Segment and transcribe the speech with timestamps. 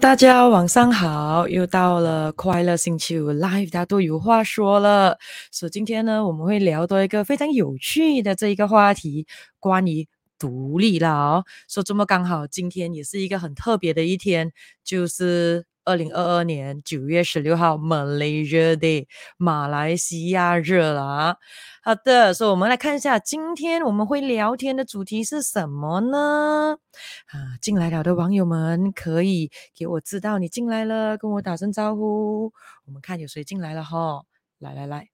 [0.00, 5.18] 大家晚上好，又到了快乐星期五 Live，大家都有话说了。
[5.52, 9.26] 所以今天呢，我们会聊到一个非常有趣的这一个话题，
[9.58, 10.08] 关于
[10.38, 11.44] 独立了哦。
[11.68, 14.50] 说这么刚好，今天也是一个很特别的一天，
[14.82, 21.36] 就是二零二二年九月十六号，Malaysia Day，马来西亚日了。
[21.82, 26.78] 好的，所以我们来看一下，今天我们会聊天的主题是什么呢？
[27.26, 32.52] 啊，进来了的网友们可以给我知道你进来了，跟我打声招呼。
[32.86, 34.22] 我们看有谁进来了哈，
[34.60, 35.08] 来来来，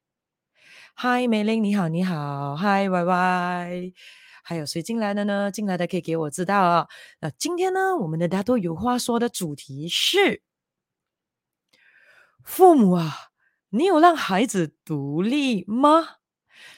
[0.95, 3.93] 嗨，美玲你好你好，嗨 Y Y，
[4.43, 5.51] 还有谁进来的呢？
[5.51, 6.87] 进来的可以给我知道啊。
[7.21, 10.43] 那今天呢，我们的大多有话说的主题是
[12.47, 13.13] 父母啊，
[13.71, 16.19] 你有让孩子独立吗？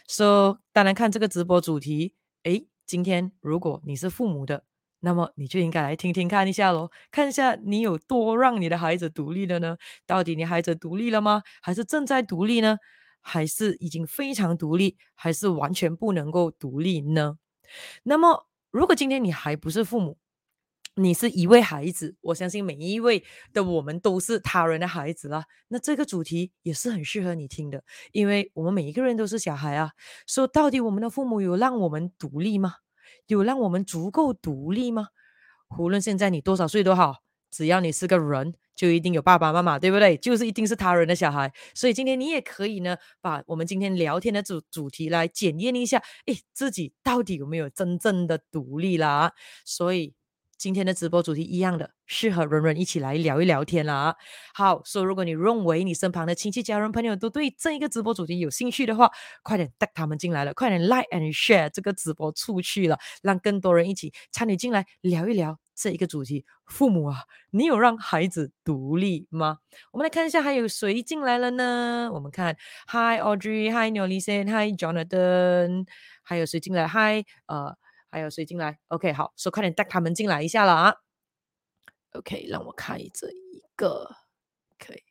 [0.08, 4.64] 说，so, 当然看这个直播主题，诶，今天如果你是父母的，
[5.00, 9.77] 那么你就应该来听听看一下喽，看一下你有多让你的孩子独立了呢？
[10.06, 11.42] 到底你孩子独立了吗？
[11.60, 12.78] 还是正在独立呢？
[13.20, 14.97] 还是已经非常独立？
[15.14, 17.36] 还是完全不能够独立呢？
[18.05, 20.16] 那么，如果今天你还不是父母，
[20.98, 25.44] 你是一位孩子，我相信每一位的我们都是他人的孩子啦。
[25.68, 29.92] 那这个主题也是很适合你听的，因为我们每一个人都是小孩啊。
[30.26, 32.74] 说到底，我们的父母有让我们独立吗？
[33.28, 35.08] 有让我们足够独立吗？
[35.78, 37.19] 无论现在你多少岁都好，
[37.50, 40.16] 只要你是个人，就一定有爸爸妈妈，对不对？
[40.16, 41.52] 就是一定是他人的小孩。
[41.74, 49.32] 所以今天你也可以呢，把我们今天聊天的主主题来检验一下，诶，自己到底有没有真正的独立啦？
[49.64, 50.17] 所以。
[50.58, 54.14] 今天的直播主题一样的，适合人人一起来聊一聊天了啊！
[54.52, 59.08] 好，所以如果你认为你身旁的亲戚、家人、朋友都对这一个直播主题有兴趣的话，
[59.44, 66.44] 快点带他们进来了，快点 like and share 这个直播出去了，让更多人一起参与进来聊一聊这一个主题。
[66.66, 67.18] 父母啊，
[67.52, 69.58] 你有让孩子独立吗？
[69.92, 72.10] 我们来看一下还有谁进来了呢？
[72.12, 72.56] 我们看
[72.88, 75.86] ，Hi Audrey，Hi Nolisen，Hi Jonathan，
[76.24, 77.76] 还有谁进来？Hi，呃。
[78.10, 80.94] 还有谁进来？OK，好，说、so, 快点带他们进来一下了啊。
[82.12, 84.10] OK，让我看这一个，
[84.78, 85.02] 可以，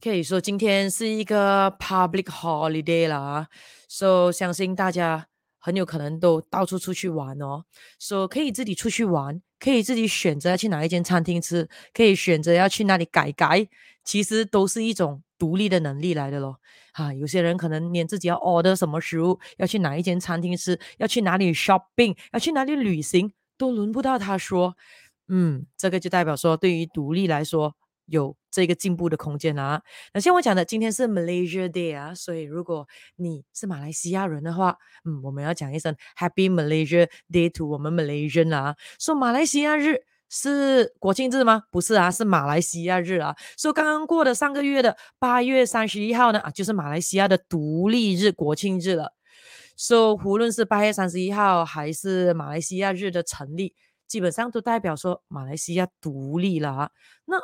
[0.00, 3.48] 可以说今天是一个 public holiday 了啊。
[3.88, 5.28] so, 相信大家
[5.58, 7.64] 很有可能都到处出去玩哦。
[7.98, 13.68] 说、so, 可以自己出去玩，可以自己选择要去哪一间餐厅吃，可以选择要去哪里改改，
[14.02, 16.58] 其实都是一种独立的能力来的咯。
[16.92, 24.76] 啊，有些人可能连自己要 order 什么食物，要去哪一间餐厅吃，要去哪里 shopping，要去哪里旅行，都轮不到他说。
[25.28, 29.82] 嗯，这个就代表说，对于独立来说，有这个进步的空间啊。
[30.12, 40.02] 那像我讲的，今天是 Malaysia Day 啊，所以如果你是马来西亚人的话，嗯，我们要讲一声 Happy Malaysia Day to 我们 Malaysian 啊，说马来西亚日。
[40.30, 41.64] 是国庆日吗？
[41.70, 43.36] 不是啊，是马来西亚日啊。
[43.58, 49.12] 说刚刚过的上个月的八月三十一号呢，啊，就是马来西亚的独立日、国庆日了。
[49.76, 53.74] 说无论是八月三十一号还是马来西亚日的成立，
[54.06, 56.90] 基本上都代表说马来西亚独立了啊。
[57.24, 57.36] 那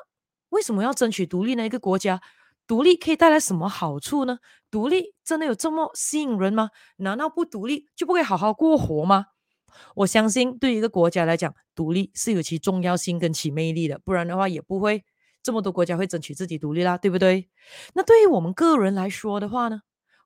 [0.50, 1.66] 为什么要争取独立呢？
[1.66, 2.20] 一个国家
[2.68, 4.38] 独立可以带来什么好处呢？
[4.70, 6.70] 独立真的有这么吸引人吗？
[6.98, 9.26] 难道不独立就不可以好好过活吗？
[9.94, 15.04] 我相信，对于一个国家来讲，独立是有其重要性跟其魅力的，不然的话，也不会
[15.42, 17.48] 这么多国家会争取自己独立啦，对不对？
[17.94, 19.80] 那对于我们个人来说的话呢，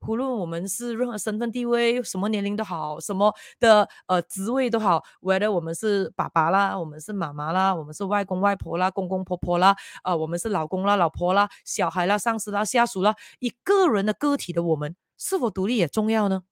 [0.07, 16.45] 无论我们是任何身份地位、什么年龄都好，什么的呃职位都好，whether 我们是爸爸啦，我们是妈妈啦，我们是外公外婆啦，公公婆婆啦，呃，我们是老公啦、老婆啦、小孩啦、上司啦、下属啦，以个人的个体的我们，是否独立也重要呢？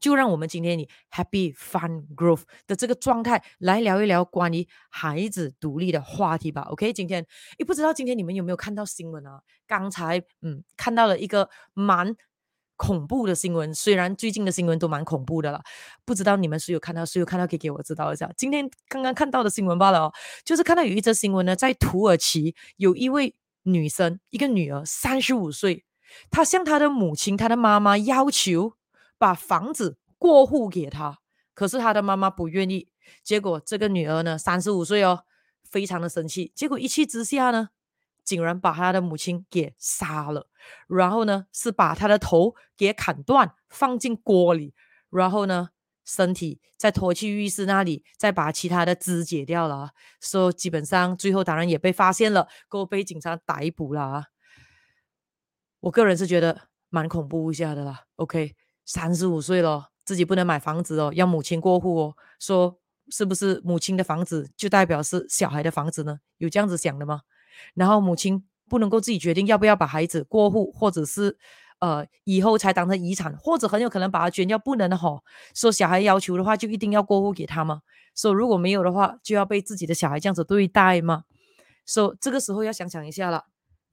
[0.00, 6.62] 就让我们今天以 Happy Fun Growth 的这个状态来聊一聊关于孩子独立的话题吧。
[6.70, 7.26] OK，今天，
[7.58, 9.40] 也不知道今天你们有没有看到新闻啊？
[9.66, 12.14] 刚才嗯看到了一个蛮
[12.76, 15.62] 恐怖的新闻，虽然最近的新闻都蛮恐怖的了，
[16.04, 17.04] 不知道你们谁有看到？
[17.04, 18.30] 谁有看到可以给我知道一下。
[18.36, 20.12] 今天刚刚看到的新闻罢了哦，
[20.44, 23.34] 就是看到有一则新闻呢，在土耳其有一位
[23.64, 25.84] 女生，一个女儿，三十五岁，
[26.30, 28.79] 她向她的母亲、她的妈妈要求。
[29.20, 31.18] 把房子过户给他，
[31.52, 32.88] 可是他的妈妈不愿意。
[33.22, 35.24] 结果这个女儿呢，三十五岁哦，
[35.62, 36.50] 非常的生气。
[36.56, 37.68] 结果一气之下呢，
[38.24, 40.48] 竟然把他的母亲给杀了。
[40.86, 44.72] 然后呢，是把他的头给砍断，放进锅里。
[45.10, 45.68] 然后呢，
[46.02, 49.90] 身体再拖去浴室那里，再把其他的肢解掉了。
[50.18, 54.24] 所以基本上最后当然也被发现了，够被警察逮捕了啊。
[55.80, 58.04] 我个人是觉得蛮恐怖一下的啦。
[58.16, 58.56] OK。
[58.84, 62.14] 三十五岁了，自己不能买房子哦，要母亲过户哦。
[62.38, 62.78] 说
[63.10, 66.18] 是不是母亲的房子就代表是小孩的房子呢？
[66.38, 67.22] 有这样子想的吗？
[67.74, 71.36] 然后母亲不能够自己决定要不要把孩子过户，或者是
[71.80, 75.22] 呃以后才当成遗产，或者很有可能把它捐掉，不能的吼。
[75.54, 77.82] 说小孩要求的话，就一定要过户给他吗？
[78.14, 81.24] 说如果没有的话，就要被自己的小孩这样子对待吗？
[81.86, 83.46] 说这个时候要想想一下了，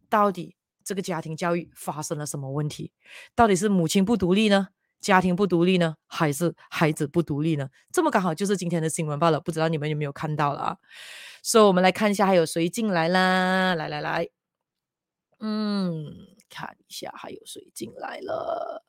[0.10, 2.92] 到底这个家庭教育发生了什么问题？
[3.36, 4.70] 到底是母亲不独立呢？
[5.00, 7.70] 家庭不独立呢，还是孩子不独立呢？
[7.92, 10.78] 这么刚好就是今天的新闻罢了，不知道你们有没有看到了啊？
[11.44, 13.76] 所以，我们来看一下还有谁进来啦？
[13.76, 14.28] 来来来，
[15.40, 18.84] 嗯，看一下还有谁进来了。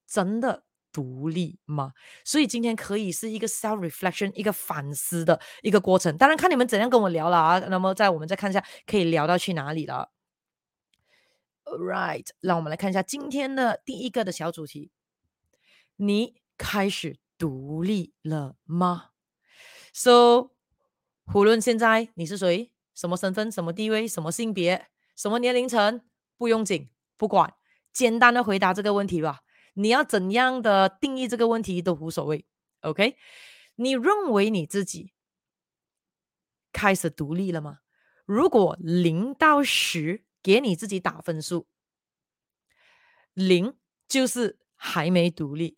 [0.05, 1.91] 真的独立吗？
[2.23, 6.15] 所以今天可以是一个 self reflection，一个反思的一个过程。
[6.17, 7.59] 当然看你们怎样跟我聊了啊。
[7.59, 10.11] 那么在我们再看一下，可以聊到去哪里了。
[11.65, 14.91] Right，让我们来看一下今天的第一个的小主题：
[15.95, 19.09] 你开始独立了吗
[19.93, 20.51] ？So，
[21.33, 26.01] 无论现在你是谁，什么身份，什么地位，什么性别，什么年龄层，
[26.37, 27.53] 不用紧，不管，
[27.91, 29.42] 简单的回答这个问题吧。
[29.73, 32.45] 你要怎样的定义这个问题都无所谓
[32.81, 33.17] ，OK？
[33.75, 35.13] 你认为你自己
[36.71, 37.79] 开始独立了吗？
[38.25, 41.67] 如果零到十给你自己打分数，
[43.33, 43.75] 零
[44.07, 45.77] 就是还没独立，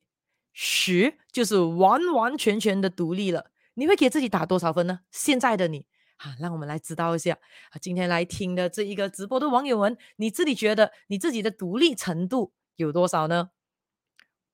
[0.51, 3.51] 十就是完完全全的独立了。
[3.75, 5.01] 你会给自己打多少分呢？
[5.09, 5.85] 现在的你，
[6.17, 7.33] 啊，让我们来知道一下。
[7.71, 13.51] 啊，今天来听的这一个直播的网友们，你自己觉得你自己的独立程度有多少呢？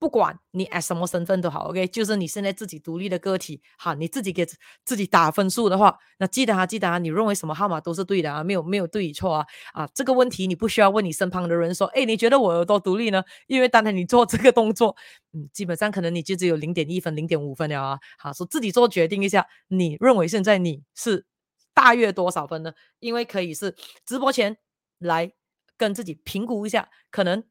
[0.01, 4.43] 不管你 at 什么身份都好，OK，就是你现在自己独立的个体，哈，你自己给
[4.83, 13.23] 自己打分数的话，那记得啊，记得啊，你认为什么号码都是对的啊，没有没有对与错啊，啊，这个问题你不需要问你身旁的人说，哎，你觉得我有多独立呢？
[13.45, 14.95] 因为当然你做这个动作，
[15.33, 21.27] 嗯，基本上可能你就只有零点一分、零点五分了啊，好，说自己做决定一下，你认为现在你是
[21.75, 22.73] 大约多少分呢？
[22.99, 24.57] 因为可以是直播前
[24.97, 25.31] 来
[25.77, 27.43] 跟自己评估一下，可能。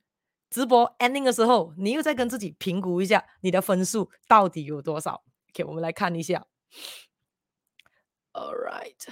[0.50, 6.44] 直播 ending 的时候，你又再跟自己评估一下你的分数到底有多少？OK，我们来看一下。
[8.32, 9.08] All right，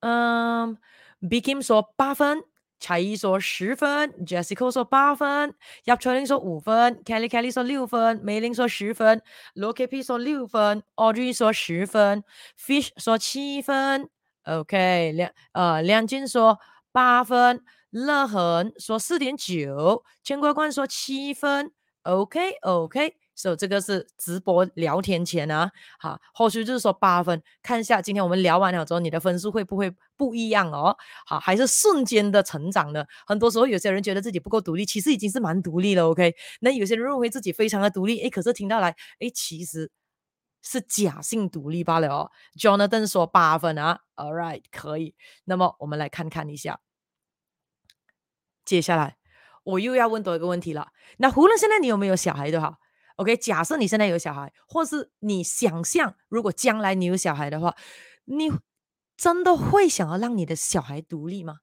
[0.00, 0.78] 嗯、
[1.20, 2.44] bikim 说八分，
[2.78, 9.22] 才艺说十分，Jessica 说八分，叶翠玲说五分，Kelly Kelly 说六分，美玲说十分
[9.54, 12.22] ，LoKP 说六分，Audrey 说十分
[12.58, 14.08] ，Fish 说七分
[14.44, 16.60] ，OK，梁呃梁俊说
[16.92, 17.64] 八分。
[17.94, 21.70] 乐恒说四点九，千关关说七分
[22.02, 25.70] ，OK OK，所以这个是直播聊天前啊，
[26.00, 30.96] 好，后续就是说八分，看一下今天我们聊完了之后，你的分数会不会不一样哦？
[31.24, 33.04] 好，还是瞬间的成长呢。
[33.28, 36.34] 很多时候有些人觉得自己不够独立，其实已经是蛮独立了，OK。
[36.62, 39.88] 那有些人认为自己非常的独立，诶，可是听到来，诶，其实
[40.62, 42.32] 是假性独立罢了哦。
[42.58, 45.14] Jonathan 说八分啊，All right，可以。
[45.44, 46.80] 那么我们来看看一下。
[48.64, 49.16] 接下来
[49.62, 50.88] 我又要问多一个问题了。
[51.18, 52.76] 那无论现在你有没有小孩都好
[53.16, 53.36] ，OK？
[53.36, 57.74] 假设你现在有小孩，或是你想象如果将来你有小孩的话，
[58.24, 58.50] 你
[59.16, 61.58] 真的会想要让你的小孩独立吗？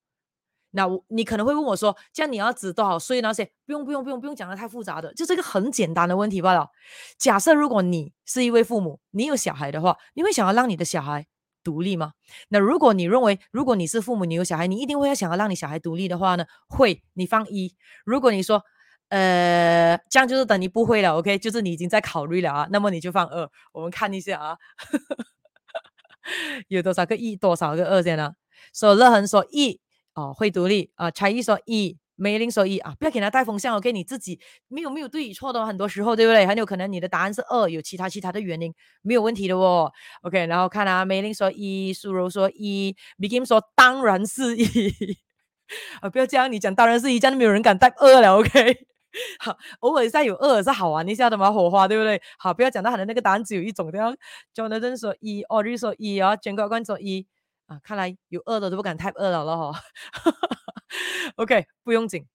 [0.74, 3.43] 那你可能会问我说，这样你要子多少岁那些？
[3.65, 6.70] 不用不用不用不用讲的太复杂的，就是一个很简单的问题罢了。
[7.17, 11.27] 假设如果你是一位父母，你有小孩的话，你会想要让你的小孩
[11.63, 12.13] 独立吗？
[12.50, 16.46] 那如果你认为，如果你是父母，你有小孩，你一定会要想要让你小孩独立的话呢？
[16.68, 17.75] 会，你放一。
[18.06, 18.63] 如果你说，
[19.10, 23.50] 呃，这样就是等于不会了，OK，就是你已经在考虑了啊，那么你就放二。
[23.74, 24.58] 我们看一下啊，
[26.70, 28.34] 有多少个一，多少个二先呢？
[28.74, 29.80] 所以乐恒说一
[30.13, 31.98] 哦，会独立啊，才艺说一。
[32.22, 33.92] 梅林说一啊，不要给他带风向，OK？
[33.92, 36.46] 你自己没有没有对与错的，很多时候对不对？
[36.46, 39.92] 很有可能你的答案是二，有其他其他的原因，没有问题的哦。
[40.22, 44.63] OK，然后看啊，梅林说一，苏柔说一，Begin 说当然是一
[46.01, 48.78] 啊，不要这样，你讲当然是一，这样没有人敢带二了，OK？
[49.40, 52.22] 好，偶尔再有二是好玩一下的嘛，火花对不对？
[52.38, 54.13] 好，不要讲到他的那个答案只有一种，对啊。
[54.56, 57.28] Jonathan 说一，Audrey 说一啊，全国观众说一
[57.72, 59.82] 啊，看来有饿的都不敢太饿了了哈。
[61.38, 62.28] OK，不用紧。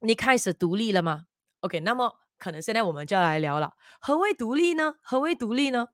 [0.00, 1.26] 你开始独立了吗
[1.60, 3.74] ？OK，那么可能现在我们就要来聊了。
[4.00, 4.94] 何谓独立呢？
[5.02, 5.88] 何谓独立呢？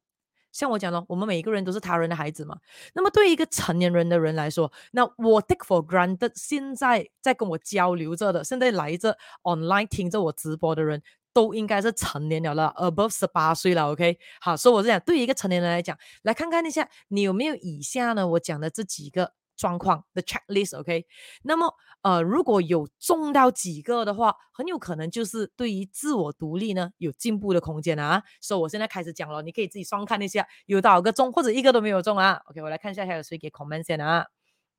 [0.53, 2.59] 像我讲的，我们每一个人都是他人的孩子嘛。
[2.95, 13.91] 那么对于一个成年人的人来说，那我 take for granted 现在在跟我交流着的，现在来着 online 听着我直播的人都应该是成年了了，above 十八岁了。
[13.93, 18.27] OK，好，所以我是讲，对于一个成年人来讲，来看看一下你有没有以下呢？
[18.29, 19.33] 我讲的这几个。
[19.57, 21.05] 状况的 checklist，OK，
[21.43, 28.23] 那么呃，如果有中到几个的话，很有可能就是对于自我独立呢有进步的空间啊。
[28.41, 32.41] 所以我现在开始讲了，你可以自己双看一下，有多少个中或者一个都没有中啊。
[32.47, 34.29] OK，我来看一下还有谁给 comment 先啊？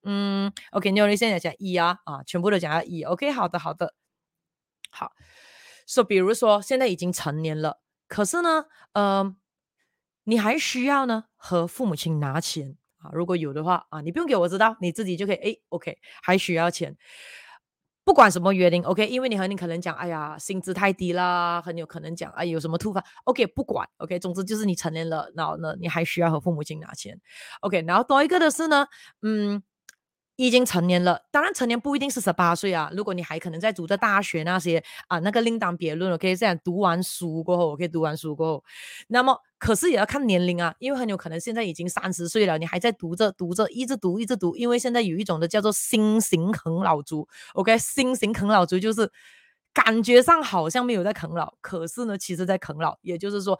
[0.01, 3.03] 嗯，OK，你有人现在讲一啊啊，全部都讲到一。
[3.03, 3.93] OK，好的好的，
[4.89, 5.11] 好。
[5.91, 9.35] 所以比如说现在已经成年了，可是呢，嗯、呃，
[10.23, 12.77] 你还需要呢和父母亲拿钱。
[12.99, 15.35] 啊，如果有的话啊，你不用给我知道，你自己就可以。
[15.35, 16.95] 诶，OK，还需要钱，
[18.05, 27.19] 不管什么原因，OK，因为你和你可能讲，哎呀，薪资太低啦，很有可能讲，哎，有什么突发，OK，不管，OK，总之就是你成年了，然后呢，你还需要和父母亲拿钱
[27.59, 28.87] ，OK，然后多一个的是呢，
[29.23, 29.61] 嗯。
[30.37, 32.89] 已经成年了，当然成年不一定是十八岁啊。
[32.95, 36.17] 如果你还可能在读着大学那些啊，那个另当别论了。
[36.17, 38.63] 可以这样读完书过后，我可以读完书过后，
[39.07, 44.55] 那么可是也要看年龄啊，因为很有可能现在已经三十岁了，你还在读着读着，一直读一直读。
[44.55, 49.11] 因为现在有一种的叫做新型啃老族，OK，新型啃老族就是
[49.73, 52.97] 感觉上好像没有在啃老，可是呢，其实在啃老。
[53.01, 53.59] 也就是说，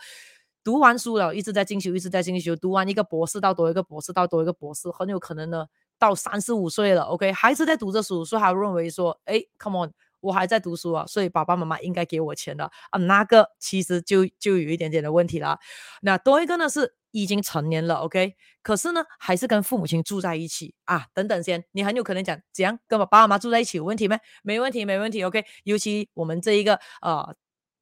[0.64, 5.68] 读完书了，一直在进修，一直在进修，读完一个博士到多一个博士到多一个博士，很有可能呢。
[6.02, 15.60] 到三十五岁了，OK，还是在读着书，所以还认为说，哎，Come on，我还在读书啊，所以爸爸妈妈应该给我钱的啊，那个其实就就有一点点的问题了。
[16.02, 24.18] 那多一个呢是已经成年了，OK，可是呢还是跟父母亲住在一起啊，等等先，你很有可能讲，怎样跟爸爸妈妈住在一起有问题吗？
[24.42, 27.36] 没问题，没问题，OK，尤其我们这一个呃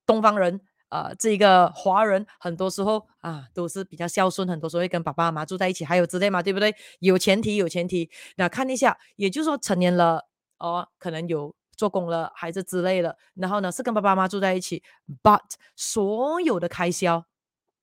[0.05, 0.59] 东方人。
[0.89, 6.75] 呃，这个华人很多时候啊都是比较孝顺，很多时候会跟爸爸妈妈住在一起，还有之类嘛，对不对？
[6.99, 8.09] 有前提，有前提。
[8.35, 10.25] 那看一下，也就是说成年了
[10.57, 14.83] 哦，可能有做工了，孩子之类的，然后呢是跟爸爸妈妈住在一起
[15.23, 15.39] ，but
[15.75, 17.25] 所有的开销。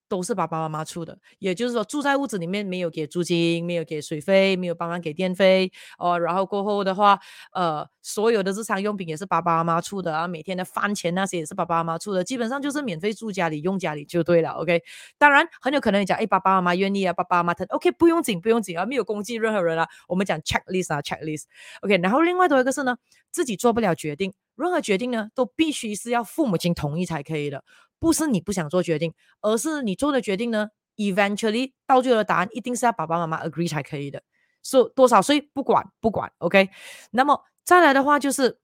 [0.09, 6.19] 都是爸爸妈妈出的，也就是说住在屋子里面没有给租金，没有给水费，没有帮忙给电费哦。
[6.19, 7.19] 然后过后的话，
[7.53, 14.51] 呃，所有的日常用品也是爸爸妈妈出的啊，每天的饭钱那些也是爸爸妈妈出的，基本上就是免费住家里用家里就对了。
[14.51, 14.83] OK，
[15.19, 19.89] 当然很有可能你讲，哎，爸爸妈妈愿意啊，爸爸妈妈他 OK，不用紧不用紧啊，没有攻击任何人啊。
[20.09, 21.45] 我们讲 checklist 啊 checklist。
[21.83, 22.97] OK，然后另外多一个是呢，
[23.31, 27.63] 自己做不了决定，任何决定呢都必须是要父母亲同意才可以的。
[27.99, 34.23] 不是你不想做决定，而是你做的决定呢，eventually 到最后的答案一定是要爸爸妈妈 agree 才可以的。
[34.63, 36.69] 说、多少岁不管不管，OK。
[37.11, 38.59] 那么再来的话就是，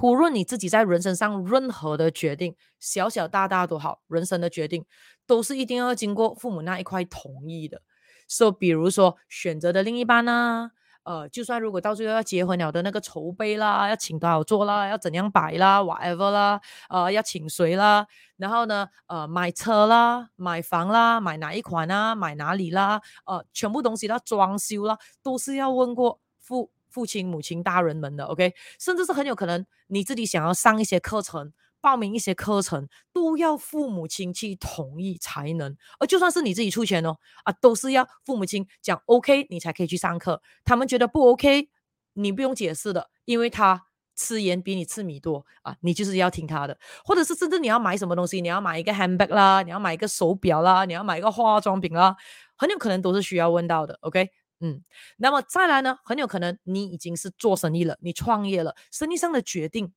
[0.00, 4.84] 无论你自己在人生上任何的决定，小小大大都好，人生的决定
[5.26, 7.82] 都是一定要经过父母那一块同意的。
[8.28, 10.70] 说、so, 比如说选择的另一半呢、啊。
[11.04, 18.06] 呃，就算如果到最后要结婚了的那个筹备啦，要请多少桌啦，要怎样摆啦，whatever 啦，呃，要请谁啦，
[18.36, 31.52] 然后呢，呃，买车啦，买房啦，买哪一款啊，买哪里啦，呃，全部东西都要装修啦，都是要问过父父亲、母亲大人们的，OK，甚至是很有可能你自己想要上一些课程。
[31.82, 40.40] 报名一些课程都要父母亲去同意才能，而就算是你自己出钱哦，啊，都是要父母亲讲 OK，你才可以去上课。
[40.64, 41.68] 他们觉得不 OK，
[42.14, 46.78] 你不用解释的，因为他吃盐比你吃米多啊，你就是要听他的。
[47.04, 52.14] 或者是甚至你要买什么东西，你要买一个 handbag 啦，你要买一个手表啦，你要买一个化妆品啦，
[52.56, 53.98] 很有可能都是需要问到的。
[54.02, 54.82] OK，嗯，
[55.16, 59.92] 那么再来呢，很有可能你已经是做生意了，你创业了，生意上的决定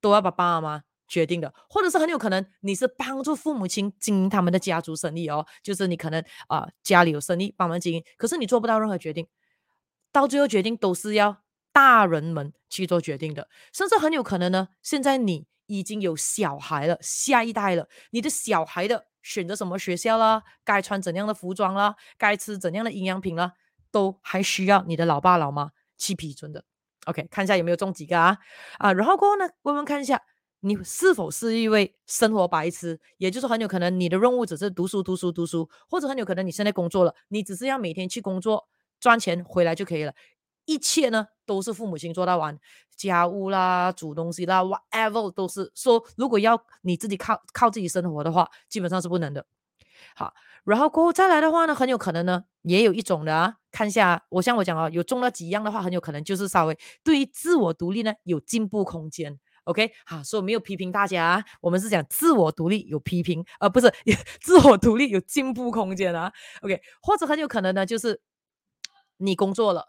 [0.00, 9.26] 都要爸爸妈决定的，或者是很有可能你是帮助父母亲经营他们的家族生意哦，就是你可能啊、家里有生意帮忙经营，可是你做不到任何决定，
[10.12, 23.52] 到最后决定都是要大人们去做决定的，甚至很有可能呢，现在你已经有小孩了，下一代了，你的小孩的选择什么学校啦，该穿怎样的服装啦，该吃怎样的营养品啦。
[23.92, 26.62] 都还需要你的老爸老妈去批准的。
[27.06, 28.36] OK，看一下有没有中几个啊？
[28.78, 30.20] 啊，然后过后呢，我们看一下
[30.60, 40.14] 你是否是一位生活白痴，也就是很有可能你的任务只是读书读书读书，或者很有可能你现在工作了，你只是要每天去工作赚钱回来就可以了，
[40.64, 42.58] 一切呢都是父母亲做到完，
[42.96, 49.46] 家务啦、煮东西啦，whatever 都是说，如果要你自己靠靠自己生活的话，基本上是不能的。
[50.14, 50.34] 好。
[50.64, 59.38] 然后过后再来的话呢，很有可能呢，也有一种的啊，看一下，我像我讲啊，有中了几样的话，很有可能就是稍微对于自我独立呢有进步空间。
[59.66, 63.92] OK，好，所以没有批评大家，我们是讲自我独立有批评，呃，不是
[64.40, 66.32] 自我独立有进步空间啊。
[66.62, 68.20] OK，或者很有可能呢，就是
[69.18, 69.88] 你工作了，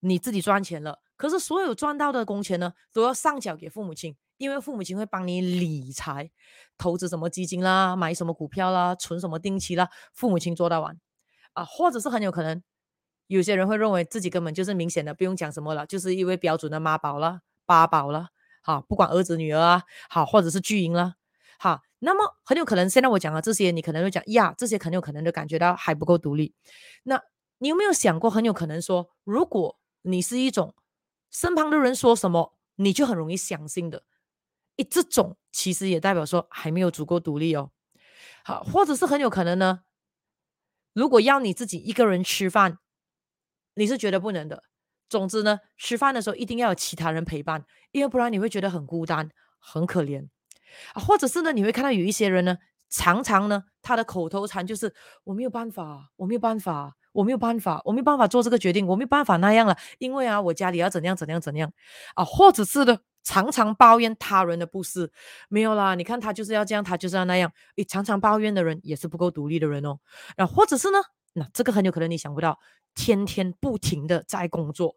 [0.00, 4.16] 你自己赚钱了，可是所有赚到的工钱呢，都要上缴给父母亲。
[4.36, 6.28] 因为父母亲会帮你理财，
[6.76, 10.98] 投资什么基金啦，买什么股票啦，存什么定期啦，父母亲做到完
[11.52, 12.60] 啊，或者是很有可能，
[13.28, 18.30] 有些人会认为自己根本就是明显的不用讲什么了，就是一位标准的妈宝了、爸宝了，
[18.66, 21.16] 好，不管儿子女儿啊，好，或者是巨婴了，
[21.58, 26.54] 好，那么很有可能现在我讲的这些，你可能会讲呀，这些很有可能就感觉到还不够独立。
[27.02, 27.22] 那
[27.58, 30.74] 你有没有想过，很有可能说，如果你是一种
[31.30, 34.02] 身旁的人说什么，你就很容易相信的？
[34.78, 37.70] 诶，这种其实也代表说还没有足够独立哦。
[38.44, 39.82] 好，或者是很有可能呢。
[40.94, 42.78] 如果要你自己一个人吃饭，
[43.74, 44.64] 你是觉得不能的。
[45.08, 50.28] 总之呢，吃饭的时候一定要有其他人陪伴，因为不然你会觉得很孤单、很可怜。
[50.92, 52.58] 啊，或者是呢，你会看到有一些人呢，
[52.90, 61.72] 常常呢，他的口头禅就是“我没有办法，我没有办法，我没有办法，我没有办法做这个决定，我没有办法那样了，因为啊，我家里要怎样怎样怎样
[62.14, 65.10] 啊，或者是呢。”常常抱怨他人的不是，
[65.48, 65.94] 没有啦。
[65.94, 67.50] 你看他就是要这样，他就是要那样。
[67.76, 69.98] 诶，常常抱怨的人也是不够独立的人哦。
[70.36, 70.98] 然后或者是呢，
[71.34, 72.58] 那这个很有可能你想不到，
[72.94, 74.96] 天天不停的在工作，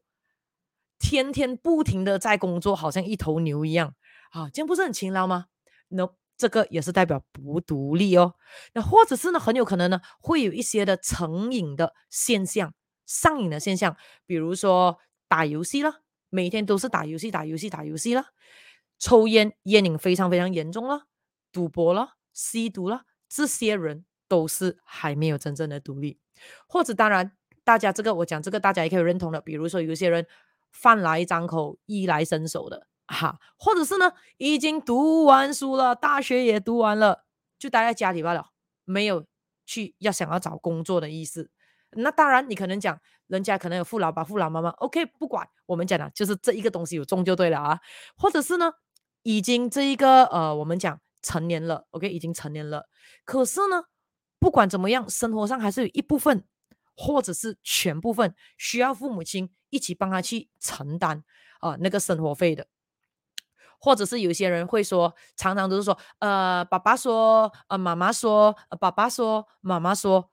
[0.97, 3.93] 天天不停的在工作，好像一头牛一样
[4.31, 5.47] 啊，这样不是很勤劳吗？
[5.89, 8.35] 那、no, 这个也是代表不独立哦。
[8.73, 12.73] 那或者是呢，很有可能呢，会有一些的成瘾的现象，
[13.05, 14.97] 上瘾的现象，比如说
[15.27, 16.03] 打游戏了。
[16.29, 18.25] 每天都是打游戏、打游戏、打游戏了，
[18.99, 21.03] 抽烟、烟瘾非常非常严重了，
[21.53, 26.19] 赌博了、吸毒了，这些人都是还没有真正的独立。
[26.67, 27.31] 或者当然，
[27.63, 30.25] 大家这个我讲这个大家也可以认同的，比如说有些人
[30.71, 37.25] 饭来张口、衣来伸手的，哈，或者是呢已经读完书了，大学也读完了，
[37.57, 38.47] 就待在家里罢了，
[38.85, 39.25] 没有
[39.65, 41.49] 去要想要找工作的意思。
[41.91, 47.79] 那当然，你可能讲人家可能有父老吧、父老妈妈，OK，不管我们讲的，就是这一个东西有中就对了啊。
[48.17, 48.73] 或者是呢，
[49.23, 52.87] 已经这一个呃，我们讲成年了，OK，已经成年了。
[53.23, 53.83] 可是呢，
[54.39, 56.43] 不管怎么样，生活上还是有一部分，
[56.95, 61.23] 或者是全部分需要父母亲一起帮他去承担
[61.59, 62.67] 啊、那个生活费的。
[63.79, 70.29] 或者是有些人会说，常常都是说，呃，爸爸说，呃，妈妈说，呃，爸爸说，妈妈说。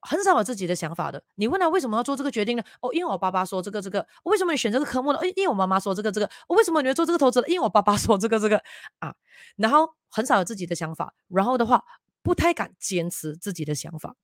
[0.00, 1.20] 很少有自己的想法的。
[1.34, 2.62] 你问他为什么要做这个决定呢？
[2.80, 4.06] 哦，因为我爸爸说这个这个。
[4.22, 5.18] 为什么你选这个科目呢？
[5.34, 6.30] 因为我妈妈说这个这个。
[6.50, 7.48] 为什么你要做这个投资呢？
[7.48, 8.62] 因为我爸爸说这个这个
[9.00, 9.12] 啊。
[9.56, 11.84] 然后很少有自己的想法，然后的话
[12.28, 14.14] 不太敢坚持自己的想法。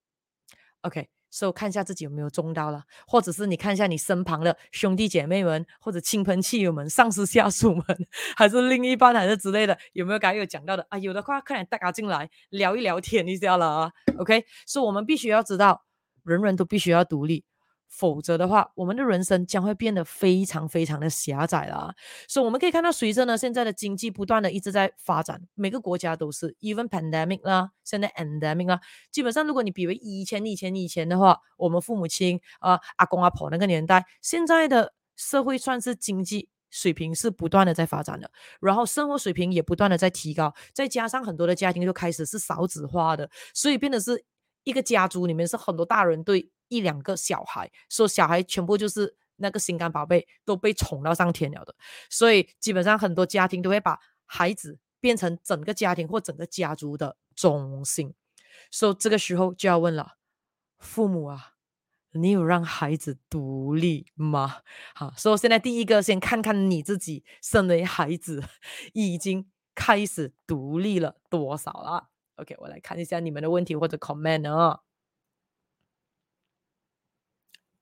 [0.83, 1.09] OK。
[1.31, 7.85] 所以看一下自己有没有中到了，或者是你看一下你身旁的兄弟姐妹们，或者亲朋戚友们、上司下属们，
[8.37, 10.99] 还是另一半，还是之类的，有没有刚才有讲到的啊？
[10.99, 13.93] 有的话，快点带他进来聊一聊天一下了啊。
[14.17, 15.85] OK，所以我们必须要知道，
[16.23, 17.45] 人人都必须要独立。
[17.97, 21.95] 否则的话，我们的人生将会变得非常非常的狭窄了。
[22.27, 28.81] 所以我们可以看到，随着呢现在的经济不断的一直在发展，每个国家都是，even pandemic 啦，现在 endemic 啦，
[29.13, 38.29] 基本上如果你比为以前以前以前的话，我们父母亲啊、阿公阿婆那个年代，现在的社会算是经济水平是不断的在发展的，
[38.61, 44.25] 然后生活水平也不断的在提高，再加上很多的家庭就开始是少子化的，所以变得是
[44.65, 46.51] 一个家族里面是很多大人对。
[46.69, 51.75] 一两个小孩，说小孩全部就是那个心肝宝贝，都被宠到上天了的，
[52.09, 58.15] 所以基本上很多家庭都会把孩子变成整个家庭或整个家族的中心。
[58.71, 60.13] 所以这个时候就要问了，
[60.79, 61.55] 父母啊，
[62.13, 64.63] 你有让孩子独立吗？
[64.95, 68.43] 好，所以现在第一个，先看看你自己身为孩子
[68.93, 72.09] 已经开始独立了多少了。
[72.37, 74.81] OK，我来看一下你们的问题或者 comment 啊。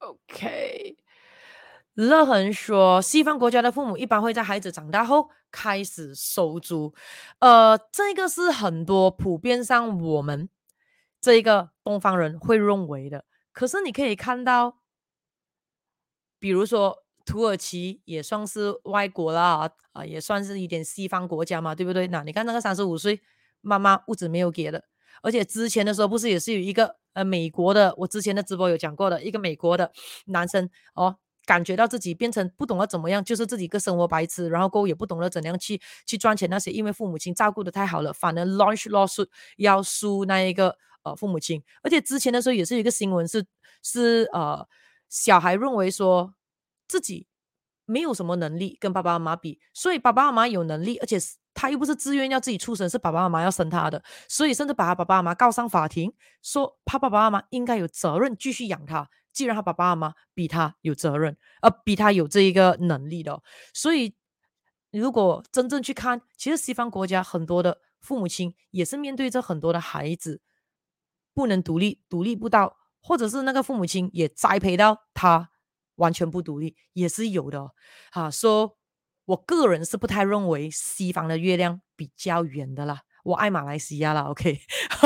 [0.03, 0.97] OK，
[1.95, 6.93] 乐恒说，西方国家的父母一般会在孩子长大后开始收租。
[7.39, 10.49] 呃，这个是很多普遍上我们
[11.21, 13.25] 这一个东方人会认为的。
[13.53, 14.81] 可是你可以看到，
[16.41, 22.09] 比如说土耳其也算是外国啦，啊，也算是一点西方国家嘛，对不对？
[22.09, 23.21] 那你看那个三十五岁
[23.61, 24.85] 妈妈物质没有给的，
[25.21, 29.93] 而且之前的时候不是也是有一个呃美国的，我之前的直播有讲过的一个美国的
[30.27, 40.77] 男生哦，感觉到自己变成不懂得怎么样，就是自己一个生活白痴，然后过也不懂得怎样去去赚钱那些，因为父母亲照顾得太好了，反而 launch lawsuit 要输那一个。
[41.05, 43.45] 呃，父母亲，而且之前的时候也是有一个新闻是，
[43.83, 44.65] 是呃，
[45.09, 46.33] 小孩认为说
[46.87, 47.27] 自己
[47.87, 56.13] 没有什么能力跟爸爸妈妈比，所以爸爸妈妈有能力，而且是他又不是自愿要自己出生，是爸爸妈妈要生他的，所以甚至把他爸爸妈妈告上法庭，
[56.43, 64.15] 说他爸爸妈妈应该有责任继续养他，既然他爸爸妈妈比他有责任，呃，比他有这一个能力的，所以
[64.91, 70.41] 如果真正去看，其实西方国家很多的父母亲也是面对着很多的孩子。
[71.35, 75.49] 不能独立，独立不到，或者是那个父母亲也栽培到他
[75.95, 77.71] 完全不独立，也是有的。
[78.11, 78.77] 哈，说
[79.27, 83.03] 我个人是不太认为西方的月亮比较圆的啦。
[83.25, 84.59] 我爱马来西亚了，OK，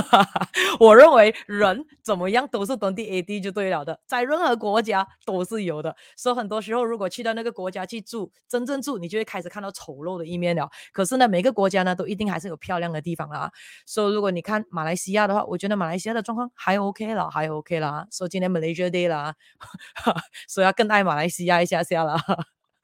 [0.81, 5.95] 我认为人怎么样都是当地 AD 就对了的，在任何国家都是有的。
[6.17, 10.67] 所以很多时候，如果去到那个国家去住，真正住，你就会开始看到丑陋的一面了。
[10.95, 13.53] 可是呢，每个国家呢都一定还是有漂亮的地方啦。
[13.85, 18.07] 所以如果你看马来西亚的话，我觉得马来西亚的状况还 OK 了，还 OK 啦。
[18.11, 19.35] 所以今天 Malaysia Day 啦，
[20.49, 22.17] 所以要更爱马来西亚一下下了。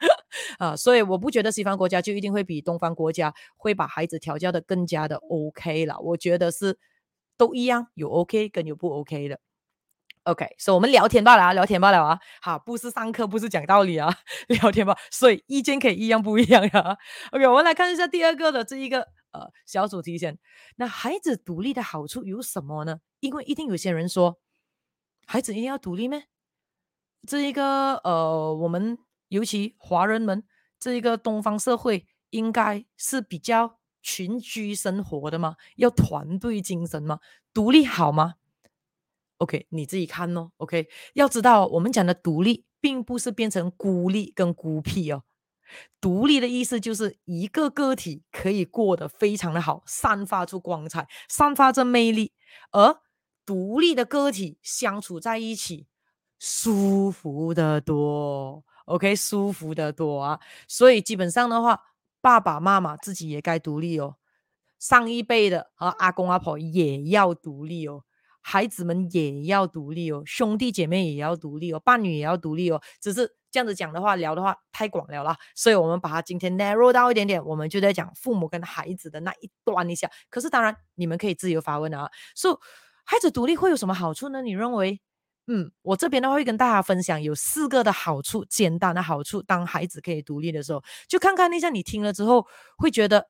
[0.58, 5.98] 啊，所以我不觉得西方国家就一定会比东方国家会把孩子调教的更加的 OK 了。
[6.00, 6.78] 我觉得是
[7.36, 9.40] 都一样，有 OK 跟有不 OK 的。
[10.24, 12.18] OK，所以我们聊天罢了啊，聊天罢了啊。
[12.40, 14.08] 好，不是上课，不是讲道理啊，
[14.48, 14.96] 聊天吧。
[15.10, 16.96] 所以意见可以一样不一样啊。
[17.32, 20.38] OK，我们来看一下第二个的这一个呃小主题先。
[20.76, 23.00] 那孩子独立的好处有什么呢？
[23.18, 24.38] 因为一定有些人说，
[25.26, 26.24] 孩子一定要独立咩？
[27.26, 28.98] 这一个呃我们。
[29.32, 30.44] 尤其华人们
[30.78, 35.56] 这一个东方社会，应该是比较群居生活的吗？
[35.76, 37.18] 要团队精神吗？
[37.54, 38.34] 独立好吗
[39.38, 40.50] ？OK，你自己看哦。
[40.58, 45.22] OK，要知道我们讲的独立，并不是变成孤立跟孤僻哦。
[45.98, 52.34] 独立的意思就是一个个体可以过得非常的好，散发出光彩，散发着魅力，
[52.72, 53.00] 而
[53.46, 55.86] 独立的个体相处在一起，
[56.38, 58.64] 舒服得多。
[58.92, 61.80] OK，舒服的多啊，所以基本上的话，
[62.20, 64.16] 爸爸妈妈自己也该独立哦。
[64.78, 68.04] 上一辈的和阿公阿婆也要独立哦，
[68.42, 72.82] 孩子们也要独立哦，兄弟姐妹也要独立哦，伴侣也要独立哦。
[73.00, 80.10] 只是这样子讲的话，聊的话太广了啦，所以我们把它今天 narrow 到一点点，我们就在讲父母跟孩子的那一端一下。
[80.28, 82.10] 可是当然，你们可以自由发问啊。
[82.36, 82.60] 说、so,
[83.04, 84.42] 孩子独立会有什么好处呢？
[84.42, 85.00] 你认为？
[85.48, 89.42] 嗯，我这边的话会跟大家分享有四个的好处，简单的好处。
[89.42, 93.28] 当孩子可以独立的时候，就看看那下你听了之后会觉得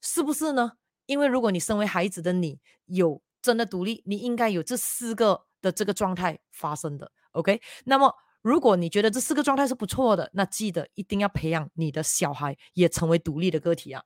[0.00, 0.72] 是不是呢？
[1.06, 7.12] 因为如果你身为孩子的你有真的独立，你应该有这四个的这个状态发生的。
[7.32, 14.02] OK，那么如果你觉得这四个状态是不错的，那记得一定要培养你的小孩也成为独立的个体啊。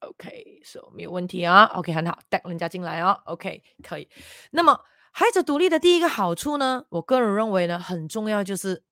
[0.00, 1.64] OK，所、so, 没有问题啊。
[1.64, 3.20] OK，很好，带人家进来哦。
[3.24, 4.08] OK，可以。
[4.52, 4.80] 那么，
[5.12, 8.84] 孩子独立的第一个好处呢，我个人认为呢，很重要就是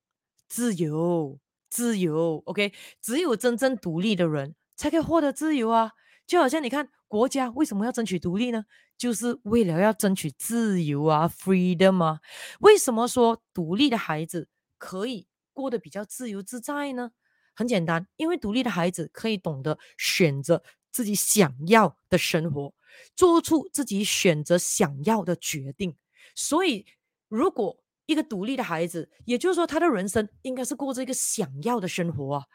[0.48, 1.38] 自由，
[1.70, 2.42] 自由。
[2.46, 5.92] OK，只有真正独立的人才可以获得自由啊。
[6.26, 8.64] 就好像你看，国家为什么要争取独立呢？
[8.98, 12.20] 就是为了要争取自由啊，freedom 啊。
[12.60, 17.12] 为什么说独立的孩子可以过得比较自由自在呢？
[17.54, 20.62] 很简单，因为独立的孩子可以懂得选择。
[20.96, 22.72] 自己想要的生活，
[23.14, 25.94] 做出自己选择想要的决定。
[26.34, 26.86] 所以，
[27.28, 32.46] 如果一个独立的孩子，也就是说，他的人生应该是过着一个想要的生活啊。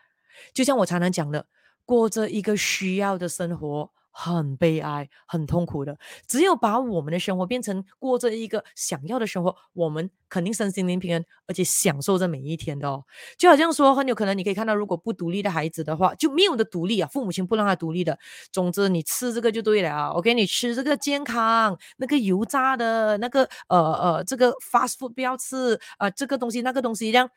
[0.56, 1.46] 就像我常常讲的，
[1.86, 5.98] 过着一个需要的生活，很悲哀、很痛苦的。
[6.28, 13.04] 只有把我们的生活变成过着一个想要的生活，我们肯定身心灵平安，而且享受着每一天的哦。
[13.38, 18.18] 就好像说，很有可能你可以看到，如果不独立的孩子的话，就没有的独立啊，父母亲不让他独立的。
[18.52, 20.34] 总之，你吃这个就对了，OK？
[20.34, 27.30] 你吃这个健康，那个油炸的，那个呃呃，这个 fast food 不要吃啊，呃，这个东西那个东西一样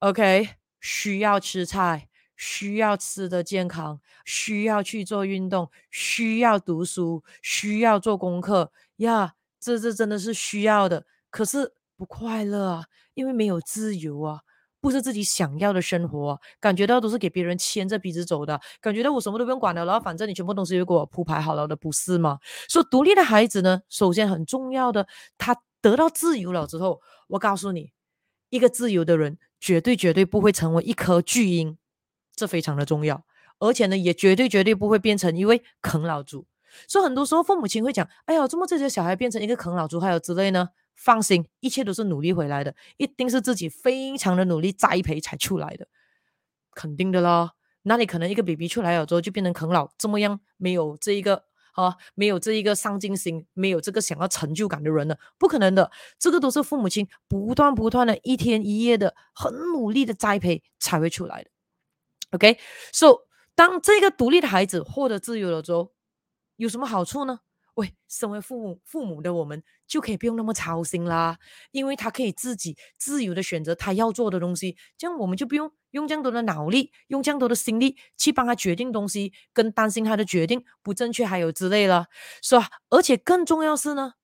[0.00, 0.48] ，OK？
[0.80, 2.08] 需要吃菜。
[2.38, 11.04] 需要吃的健康，需要去做运动，需要读书，需要做功课呀，这这真的是需要的。
[11.28, 14.40] 可是不快乐啊，因为没有自由啊，
[14.80, 22.38] 不是自己想要的生活，感觉到都是给别人牵着鼻子走的，感觉到我什么都不用管了，然后反正你全部东西都给我铺排好了的，不是吗？
[22.68, 27.90] 所以独立的孩子呢，首先很重要的，他得到自由了之后，我告诉你，
[28.50, 31.76] 一个自由的人绝对绝对不会成为一颗巨婴。
[32.38, 33.24] 这非常的重要，
[33.58, 36.46] 而且呢，也绝对绝对不会变成一位啃老族。
[36.86, 45.86] 所以很多时候父母亲会讲：“哎呀，怎么这些小孩变成一个啃老族，还有之类呢？”放心，一切都是努力回来的，一定是自己非常的努力栽培才出来的，
[46.74, 47.52] 肯定的啦。
[47.82, 55.16] 那你可能一个 baby 出来了之后就变成啃老，这么样没有这一个啊，没有这一个上进心，没有这个想要成就感的人呢？
[55.38, 61.50] 不可能的，这个都是父母亲不断不断的一天一夜的很努力的栽培才会出来的。
[62.32, 65.92] OK，so、当这个独立的孩子获得自由了之后，
[66.56, 67.40] 有什么好处呢？
[67.74, 71.38] 喂，身为父母父母的我们就可以不用那么操心啦，
[71.70, 82.08] 因为他可以自己自由的选择他要做的东西，这样我们就不用用这样多的脑力，用这样多的心力去帮他决定东西，跟担心他的决定不正确还有之类了，
[82.42, 82.68] 是吧？
[82.90, 84.14] 而且更重要是呢，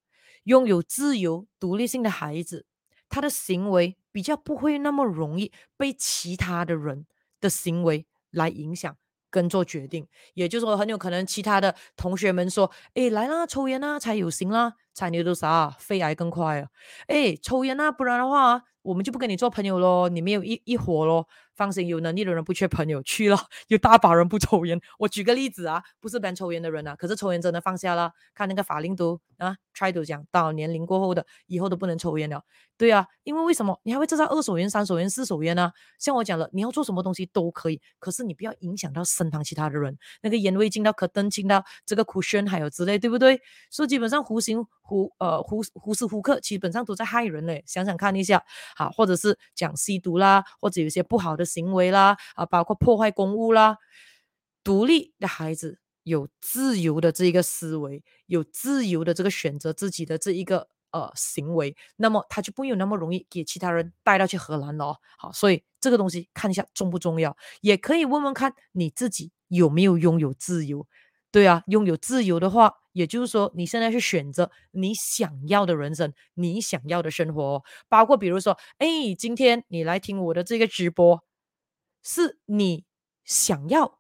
[0.43, 2.67] 拥有自由独立性的孩子，
[3.09, 7.07] 他的行为比较不会那么容易被其他的人
[7.45, 8.97] 的行为来影响
[9.31, 16.69] 跟做决定，也就是说，很有可能其他的同学们说：“哎，来啦，抽烟啦，才有型啦，才牛都啥，肺癌更快啊！
[17.09, 23.39] 诶，抽烟啦，不然的话，我们就不跟你做朋友咯，你没有一一伙咯。”放心，有能力的人不缺朋友，去了
[23.69, 24.81] 有大把人不抽烟。
[24.99, 28.13] 我举个例子啊，不是班抽烟的人啊，可是抽烟真的放下了。
[28.35, 32.43] 看那个法令都啊，try to 讲到年龄过后的以后都不能抽烟了。
[32.77, 33.81] 对啊，因为为什么？
[33.85, 35.71] 你还会制造二手烟、三手烟、四手烟呢？
[35.99, 39.97] 像我讲了，你要做什么东西都可以，可是你不要影响到身旁其他的人。
[40.23, 43.41] 那个烟味进到可灯，进到这个 cushion 还有之类，对不对？
[43.71, 47.63] 所以基本上弧形无呃无无时无刻基本上都在害人嘞。
[47.67, 48.45] 想想看一下，
[48.77, 51.45] 好，或者是讲吸毒啦，或者有些不好的。
[51.55, 53.79] 行为啦，啊，包括破坏公物啦，
[54.65, 64.99] 独立的孩子有自由的这一个思维，有自由的这个选择自己的这一个呃行为，那么他就不会有那么容易给其他人带到去荷兰了。
[65.17, 70.89] 好，所以这个东西看一下重不重要，也可以问问看你自己有没有拥有自由。
[71.35, 78.87] 对啊，拥有自由的话，也就是说你现在去选择你想要的人生，你想要的生活，包括比如说，哎，
[79.19, 81.25] 今天你来听我的这个直播。
[82.05, 82.85] 是你
[83.25, 83.99] 想要，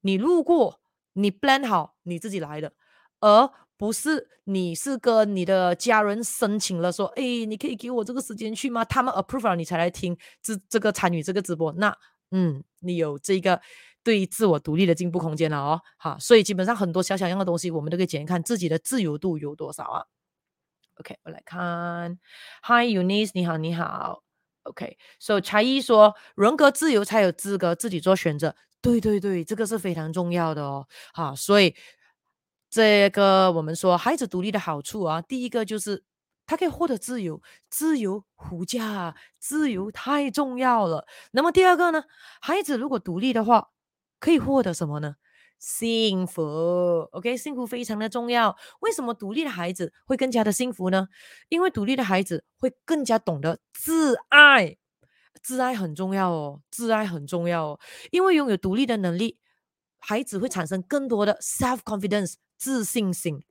[0.00, 0.80] 你路过，
[1.12, 2.72] 你 plan 好你自己来的，
[3.20, 8.82] 而不是你是跟你的家人申请了说，哎，你可以给我这个时间去吗？
[8.86, 11.94] 他们 approve 了你才来听这这个参与这个直播，那
[12.30, 13.60] 嗯，你有这个
[14.04, 20.04] 对于自我独立的进步空间了哦，好，所以基本上很多小小样的东西，我们都可以检验看自己的自由度有多少啊。
[21.00, 22.16] OK，我来看
[22.62, 24.22] ，Hi Eunice，你好，你好。
[24.62, 28.54] OK，所以才艺说人格自由才有资格自己做选择。
[28.80, 30.86] 对对对，这个是非常重要的哦。
[31.12, 31.74] 好，所以
[32.70, 36.04] 这个我们说孩子独立的好处啊，第一个就是
[36.46, 41.06] 他可以获得自由，自由无价，自由太重要了。
[41.32, 42.04] 那么第二个呢，
[42.40, 43.70] 孩子如果独立的话，
[44.24, 45.16] 可以获得什么呢？
[45.58, 46.40] 幸福
[47.12, 48.56] ，OK，幸福非常的重要。
[48.80, 51.08] 为什么独立的孩子会更加的幸福呢？
[51.50, 54.78] 因为独立的孩子会更加懂得自爱，
[55.42, 57.80] 自爱很重要哦，自爱很重要哦。
[58.12, 59.36] 因为拥有独立的能力，
[59.98, 63.44] 孩子会产生更多的 self confidence 自信心。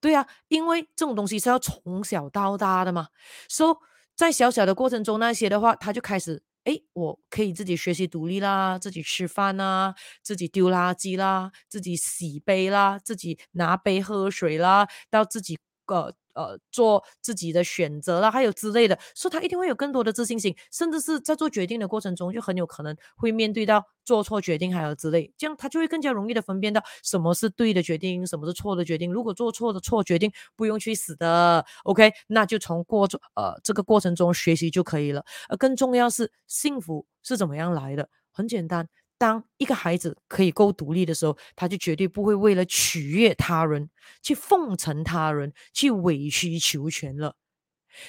[0.00, 3.08] 对啊，因为这种东西是要从小到大的嘛，
[3.48, 3.74] 所以
[4.14, 6.44] 在小小的过程中，那些的话，他就开始。
[6.64, 29.12] 哎，我可以自己学习独立啦，自己吃饭啦，自己丢垃圾啦，自己洗杯啦，自己拿杯喝水啦，到自己呃呃做自己的选择啦，还有之类的，所以他一定会有更多的自信心，甚至是在做决定的过程中，就很有可能会面对到做错决定还有之类，这样他就会更加容易的分辨到什么是对的决定，什么是错的决定。
[29.12, 35.24] 如果做错的错决定，不用去死的，OK，那就从过呃这个过程中学习就可以了。
[35.48, 38.08] 而更重要是幸福是怎么样来的？
[38.30, 38.88] 很简单，
[39.18, 43.90] 当一个孩子可以够独立的时候，他就绝对不会为了取悦他人，
[44.22, 47.34] 去奉承他人，去委曲求全了。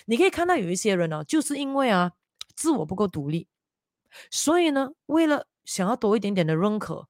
[0.05, 2.11] 你可以看到有一些人呢、就是因为啊，
[2.55, 3.47] 自我不够独立，
[4.29, 7.09] 所以呢，为了想要多一点点的认可、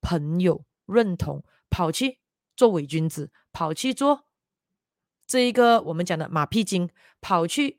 [0.00, 2.18] 朋友认同，跑去
[2.56, 4.24] 做伪君子，跑去做
[5.24, 7.78] 这一个我们讲的马屁精，跑去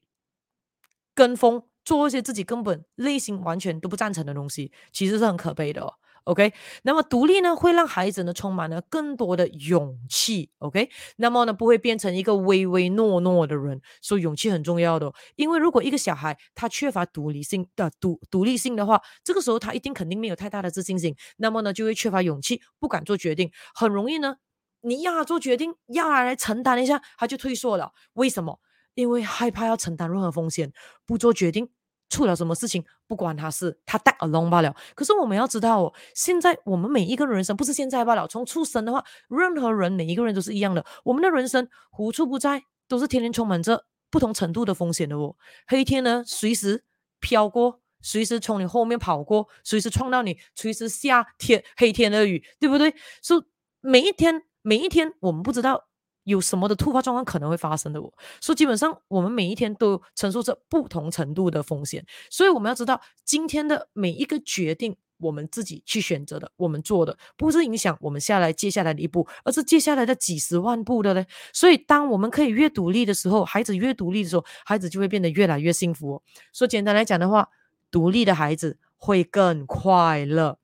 [1.14, 1.67] 跟风。
[1.88, 5.93] 做一些自己根本内心完全都不赞成的东西，其实是很可悲的哦。
[6.26, 6.52] OK，
[6.84, 10.50] 那么独立呢，会让孩子呢充满了更多的勇气。
[10.58, 15.10] OK，那么呢不会变成一个唯唯诺诺的人，所以勇气很重要的。
[15.38, 24.36] 因为如果一个小孩他缺乏独立性的独独立性的话，这个时候他一定肯定没有太大的自信心，那么呢就会缺乏勇气，不敢做决定，很容易呢
[24.82, 27.93] 你要他做决定，要他来承担一下，他就退缩了。
[28.13, 28.60] 为什么？
[28.95, 30.73] 因为害怕要承担任何风险，
[31.06, 31.69] 不做决定。
[32.10, 34.76] 出了什么事情，不关他事，他带 along 罢了。
[34.96, 40.86] 可是我们要知道哦，现在我们每一个人生不是现在罢了，从出生的话，任何人每一个人都是一样的。
[41.04, 41.67] 我们的人生
[41.98, 45.36] 无处不在，都是天天充满着不同程度的风险的哦。
[45.67, 46.84] 黑天呢，随时
[47.20, 52.93] 飘过，随时从你后面跑过，随时撞到你，随时下天黑天的雨，对不对？
[53.22, 53.41] 所以
[53.82, 55.87] 每一天，每一天，我们不知道。
[56.28, 58.02] 有什么的突发状况可能会发生的？
[58.02, 71.26] 我说，基本上我们每一天都承受着不同程度的风险，所以我们要知道，今天的每一个决定，我们自己去选择的，我们做的，不是影响我们下来接下来的一步，而是接下来的几十万步的嘞。
[71.54, 76.22] 所以，当我们可以越独立的时候，孩子越独立的时候，孩子就会变得越来越幸福。
[76.52, 77.48] 说简单来讲的话，
[77.90, 80.60] 独立的孩子会更快乐。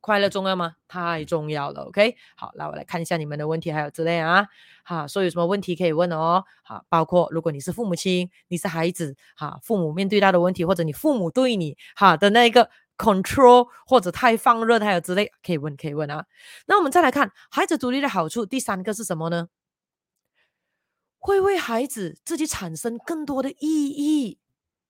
[0.00, 0.76] 快乐重要吗？
[0.88, 1.82] 太重要了。
[1.82, 4.46] OK，好，那我来看一下你们的问题还有之类啊。
[4.82, 6.42] 好，所以有什么问题可以问哦。
[6.62, 16.24] 好，包括如果你是父母亲，你是孩子，哈，父母面对到的问题，或者你父母对你哈的那个 control 或者太放任还有之类，可以问，可以问啊。
[16.66, 19.48] 那我们再来看孩子独立的好处，第三个是什么呢？
[21.18, 24.38] 会为孩子自己产生更多的意义。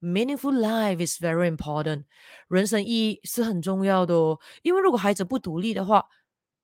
[0.01, 2.05] Meaningful life is very important，
[2.49, 4.41] 人生意义是很重要的哦。
[4.63, 6.07] 因为如果孩子不独立的话，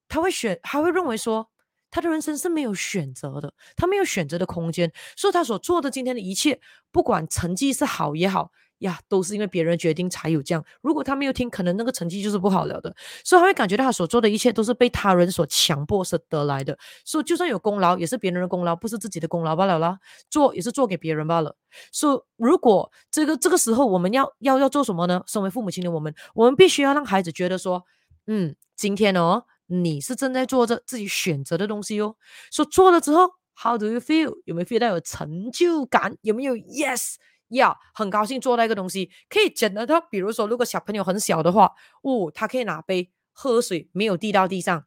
[0.09, 1.51] 他会选，他会认为说，
[1.90, 8.53] 他的人生是没有选择的，他没有选择的空间，所以他所做的今天的一切，不管成绩是好也好。
[8.79, 10.65] 呀，都是因为别人决定才有这样。
[10.83, 12.95] 如果他没有听，可能那个成绩就是不好了的。
[13.25, 16.77] 所以他会感觉到他所做的一切都是被他人所强迫是得来的。
[17.05, 19.99] 所以就算有功劳，也是别人的功劳，不是自己的功劳罢了啦。
[20.29, 21.57] 做也是做给别人罢了。
[21.93, 25.23] 所以如果这个这个时候我们要要要做什么呢？
[25.27, 27.85] 身为父母亲的我们，我们必须要让孩子觉得说，
[28.27, 32.17] 嗯，今天哦，你是正在做着自己选择的东西哦。
[32.51, 34.39] 说做了之后，How do you feel？
[34.45, 36.17] 有没有 feel 到有成就感？
[36.23, 37.15] 有没有 Yes？
[37.48, 40.00] 要、很高兴做那个东西，可以捡得到。
[40.00, 44.85] 比如说，如果小朋友很小的话，哦，他可以拿杯喝水，没有滴到地上。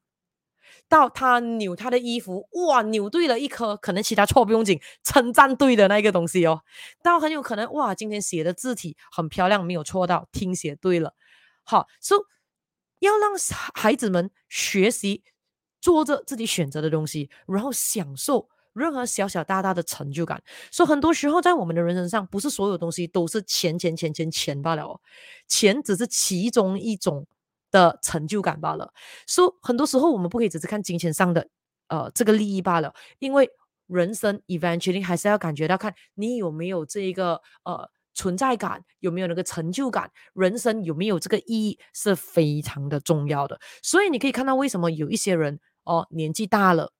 [0.87, 6.63] 到他扭他的衣服，哇，扭对了一颗，可能其他错不用紧，称赞对的那个东西哦。
[7.01, 11.15] 到很有可能，哇，今天写的字体很漂亮，没有错到，听写对了。
[11.63, 12.21] 好，所以
[12.99, 13.31] 要让
[13.73, 15.23] 孩子们学习
[15.81, 18.49] 做着自己选择的东西，然后享受。
[18.79, 24.99] 任何小小大大的成就感，所以很多时候在我们的人生上，不是所有东西都是钱钱钱钱钱罢了哦，
[25.47, 27.27] 钱只是其中一种
[27.69, 28.93] 的成就感罢了。
[29.27, 31.47] 所以很多时候我们不可以只是看金钱上的
[31.89, 33.49] 呃这个利益罢了，因为
[33.87, 43.59] 人生 eventually 还是要感觉到看你有没有这一个呃存在感，有没有那个成就感，人生有没有这个意义是非常的重要的。
[43.83, 46.91] 所以你可以看到为什么有一些人哦年纪大了。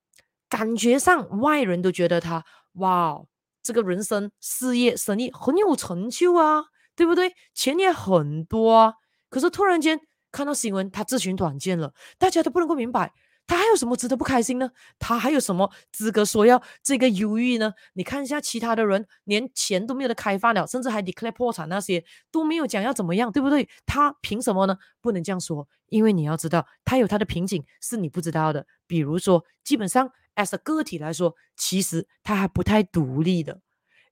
[0.50, 3.22] 感觉上，外人都觉得他哇，
[3.62, 7.34] 这个人生、事业、生意很有成就啊，对不对？
[7.54, 8.94] 钱也很多啊。
[9.30, 10.00] 可是突然间
[10.32, 13.14] 看到新闻，他自寻短见了，大家都不能够明白，
[13.46, 14.72] 他还有什么值得不开心呢？
[14.98, 17.74] 他还有什么资格说要这个忧郁呢？
[17.94, 23.70] 你看一下其他的人，连钱都没有得开饭了，甚至还 declare 破产，那些都没有讲要怎么样，对不对？
[23.86, 24.76] 他凭什么呢？
[25.00, 30.12] 不能这样说，因为你要知道，他有他的瓶颈是你不知道的，比如说，基本上。
[30.36, 33.62] As a 个体来说，其实他还不太独立的，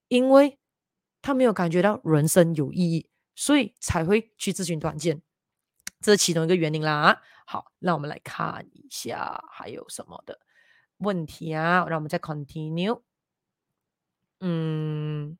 [0.07, 0.59] 因为
[1.21, 5.21] 他没有感觉到人生有意义，所以才会去咨询短见，
[6.01, 7.21] 这是其中一个原因啦。
[7.45, 10.39] 好，那我们来看一下还有什么的
[10.97, 11.85] 问题啊？
[11.87, 13.01] 让我们再 continue。
[14.39, 15.37] 嗯，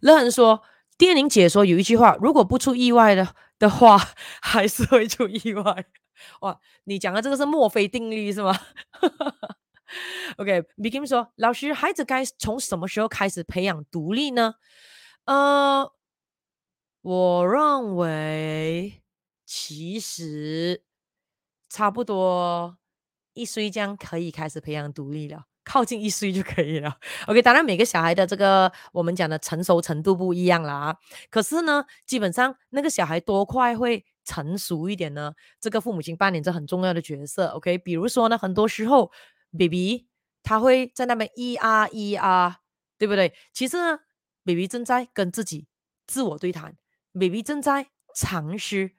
[0.00, 0.62] 乐恒说，
[0.98, 3.98] 电影解说有一句话，如果不出意外的的话，
[4.42, 5.86] 还是会出意外。
[6.42, 8.54] 哇，你讲的这个是墨菲定律是吗？
[10.36, 14.54] OK，Begin、 okay, 说，老师，孩子该从什么时候开始培养独立呢？
[15.24, 15.92] 呃，
[17.02, 19.02] 我认为
[19.44, 20.82] 其实
[21.68, 22.78] 差不多
[23.34, 25.46] 一岁这样可以开始培养独立了。
[25.64, 26.98] 靠近一岁就可以了。
[27.28, 30.96] OK，当然每个小孩的这个我们讲的成熟程度不一样啦啊。
[31.30, 35.32] 可是呢，基本上那个小孩多快会成熟一点呢？
[35.60, 37.46] 这个父母亲扮演着很重要的角色。
[37.50, 39.12] OK，比如说呢，很多时候
[39.56, 40.08] baby
[40.42, 42.60] 他会在那边咿啊咿啊，
[42.98, 43.32] 对不对？
[43.52, 44.00] 其实呢
[44.44, 45.68] ，baby 正在跟自己
[46.06, 46.76] 自我对谈
[47.12, 48.94] ，baby 正在尝试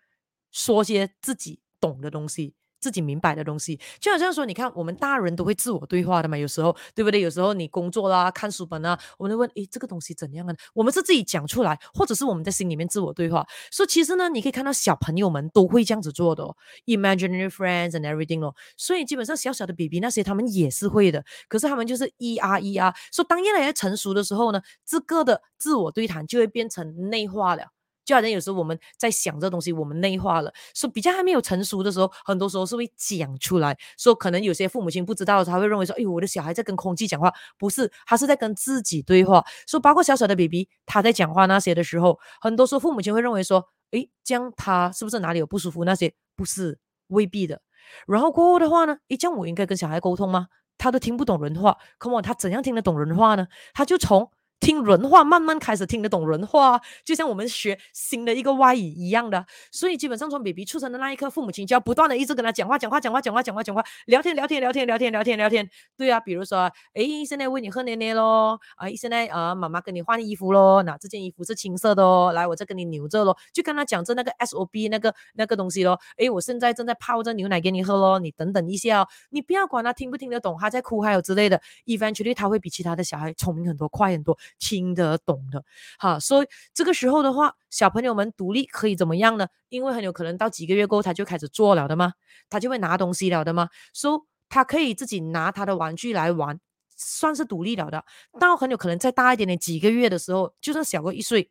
[0.52, 2.56] 说些自己懂的东西。
[2.84, 7.22] 自己明白的东西，就好像说，你看，我们大人都会自我对话的嘛，有时候，对不对？
[7.22, 10.54] 有时候你工作啦、看书本啊，我们都问，诶，这个东西怎样啊？
[10.74, 13.48] 我们是自己讲出来，或者是我们在心里面自我对话。
[13.72, 16.54] 所以其实呢，你可以看到小朋友们都会这样子做的哦
[16.88, 18.54] ，imaginary friends and everything 哦。
[18.76, 22.94] 所以基本上小小的 baby 那些他们也是会的，可是他们就是 E R E R。
[23.10, 27.68] 所以当越来越成熟的时候呢，这个的自我对谈就会变成内化了。
[28.06, 33.78] 就好像有时候我们在想这东西，我们内化了，说比较还没有成熟的时候，很多时候是会讲出来。
[33.98, 39.44] 说可能有些父母亲不知道，他会认为说，哎，我的小孩在跟空气讲话，不是，他是在跟自己对话。
[39.68, 45.86] 说包括小小的 baby，他在讲话那些的时候，很多时候父母亲会认为说，哎，这样他是不是哪里有不舒服？
[45.86, 46.78] 那些不是，
[47.08, 47.62] 未必的。
[48.08, 50.48] 然后过后的话呢，哎，这样我应该跟小孩沟通吗？
[50.78, 53.48] 他都听不懂人话，Come on，他怎样听得懂人话呢？
[53.74, 54.30] 他就从。
[54.64, 59.46] 听人话，慢慢开始听得懂人话，就像我们学新的一个外语一样的。
[59.70, 65.70] 所以基本上从 baby 出生的那一刻，父母亲就要不断的一直跟他讲话，讲话，讲话，讲话，讲话，讲话，聊天，聊天，聊天，聊天，聊天，聊天。
[65.98, 76.00] 对啊，比如说，诶，现在喂你喝奶奶咯，啊，现在啊，妈妈跟你换衣服咯，那这件衣服是青色的哦，来，我再跟你扭着咯，就跟他讲着那个 S O B 那个那个东西咯。
[76.16, 85.44] 诶，我现在正在泡着牛奶给你喝咯，你等等一下哦，你不要管他听不听得懂，他在哭还有之类的，eventually 他会比其他的小孩聪明很多，快很多，听得懂。
[85.52, 85.64] 的，
[85.98, 89.48] 好，所以这个时候的话，小朋友们独立可以怎么样呢？
[89.70, 92.14] 因为很有可能到几个月过后，他就开始做了的嘛，
[92.50, 96.60] 他就会拿东西了的嘛，所以他可以自己拿他的玩具来玩，
[96.96, 98.04] 算是独立了的。
[98.40, 101.50] 到很有可能再大一点点，几个月的时候，就算小个一岁，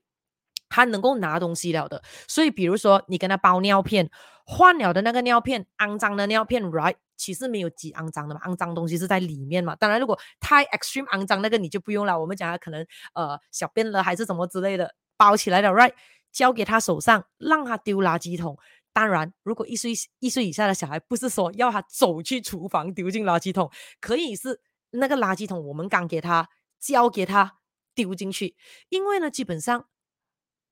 [0.72, 2.02] 他能够拿东西了的。
[2.26, 4.10] 所以，比如说你跟他包尿片，
[4.46, 6.96] 换了的那个尿片，肮脏的尿片，right？
[7.18, 9.76] 其实没有几肮脏的嘛，肮脏东西是在里面嘛。
[9.76, 12.18] 当然，如果太 extreme 肮脏那个你就不用了。
[12.18, 15.92] 我们讲他可能呃小便了还是什么之类的，包起来了，right？
[16.32, 18.58] 交给他手上，让他丢垃圾桶。
[18.94, 23.70] 当然，如果一岁一岁以下的小孩，不是说要他走去厨房丢进垃圾桶，
[24.00, 24.60] 可以是
[24.90, 26.48] 那个垃圾桶我们刚给他
[26.80, 27.58] 交给他
[27.94, 28.56] 丢进去。
[28.88, 29.86] 因为呢，基本上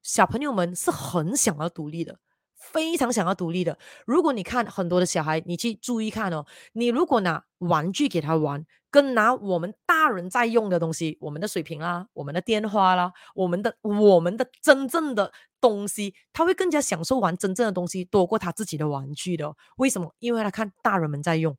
[0.03, 2.19] 小朋友们是很想要独立的。
[2.61, 3.79] 非常想要独立的。
[4.07, 6.45] 如果你看很多的小孩，你去注意看哦。
[6.75, 19.57] 你如果拿玩具给他玩，跟拿我们大人在用的东西，我们的水瓶啦，我们的电话啦，我们的我们的真正的东西，他会更加享受玩真正的东西多过他自己的玩具的。
[19.79, 20.15] 为什么？
[20.19, 21.57] 因为他看大人们在用。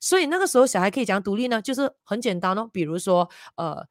[0.00, 2.70] 所以那个时候小孩可以讲独立呢，就是很简单哦。
[2.72, 3.86] 比如说，呃，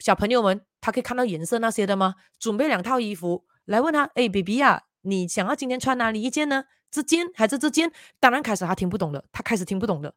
[0.00, 2.14] 小朋友们他可以看到颜色那些的吗？
[2.38, 4.82] 准备两套衣服来问他，哎，baby 啊。
[5.02, 6.64] 你想要今天穿哪里一件呢？
[6.90, 7.90] 这件还是这件？
[8.18, 10.12] 当然开始他听不懂了，他开始听不懂了，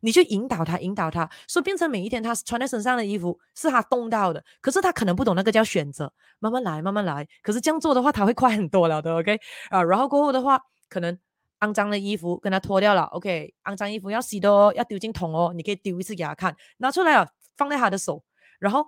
[0.00, 7.26] 你就引导他，引导他，说变成每一天他穿在身上的衣服是他动到的，可是他可能不懂那个叫选择，慢慢来，慢慢来。
[7.42, 9.38] 可是这样做的话，他会快很多了的，OK
[9.70, 9.82] 啊。
[9.82, 11.16] 然后过后的话，可能
[11.60, 18.22] 肮脏的衣服跟他脱掉了，OK，肮脏衣服要洗的哦，要丢进桶哦，你可以丢一次给他看，拿出来了，放在他的手，
[18.58, 18.86] 然后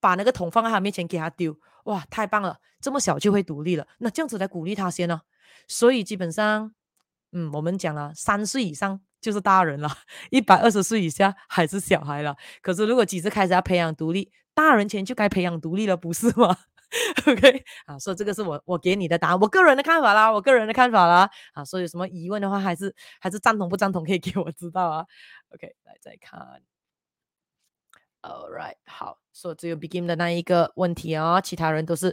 [0.00, 1.56] 把那个桶放在他面前给他丢。
[1.84, 2.58] 哇，太棒了！
[2.80, 5.20] 这么小就会独立了，那这样子来鼓励他先呢？
[5.68, 6.72] 所以基本上，
[7.32, 9.88] 嗯，我们讲了，三岁以上就是大人了，
[10.30, 12.36] 一百二十岁以下还是小孩了。
[12.60, 16.56] 可是如果几岁开始要培养独立，大人前就该培养独立了，不是吗？
[17.26, 21.28] OK，啊，所以这个是我我给你的答案，我个人的看法啦，我个人的看法啦。
[21.52, 25.04] 啊，所以有什么疑问的话，还是还是赞同不赞同，可以给我知道啊。
[25.54, 26.60] OK，来再看。
[28.26, 32.08] All right，好，所以只有 begin 的那一个问题哦，其他人都是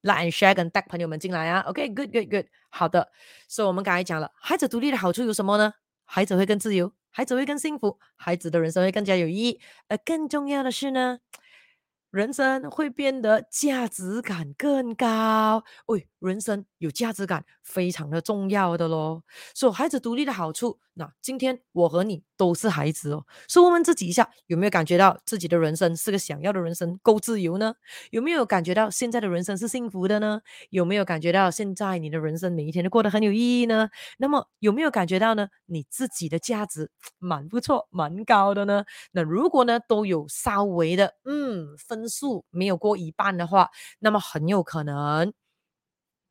[0.00, 1.60] like and share 跟 tag 朋友们进来啊。
[1.60, 2.46] OK，good，good，good，、okay, good, good.
[2.68, 3.12] 好的。
[3.46, 5.74] 所以我们刚才讲了，孩子独立的好处有什么呢？
[6.04, 9.60] 孩子会更自由，孩子会更幸福，孩子的人生会更加有意义。
[9.86, 11.20] 而更重要的是呢，
[12.10, 15.62] 人生会变得价值感更高。
[15.86, 19.22] 喂，人生有价值感非常的重要的咯。
[19.54, 20.78] 所以孩子独立的好处。
[20.94, 27.74] 那今天我和你都是孩子哦，所以问问自己一下，有没有感觉到自己的人生是个想要的人生，够自由呢？
[28.10, 30.42] 有没有感觉到现在的人生是幸福的呢？
[30.68, 33.88] 有没有感觉到现在你的人生每一天都过得很有意义呢？
[34.18, 35.48] 那么有没有感觉到呢？
[35.64, 38.84] 你自己的价值蛮不错，蛮高的呢？
[39.12, 45.32] 那如果呢都有稍微的嗯分数没有过一半的话，那么很有可能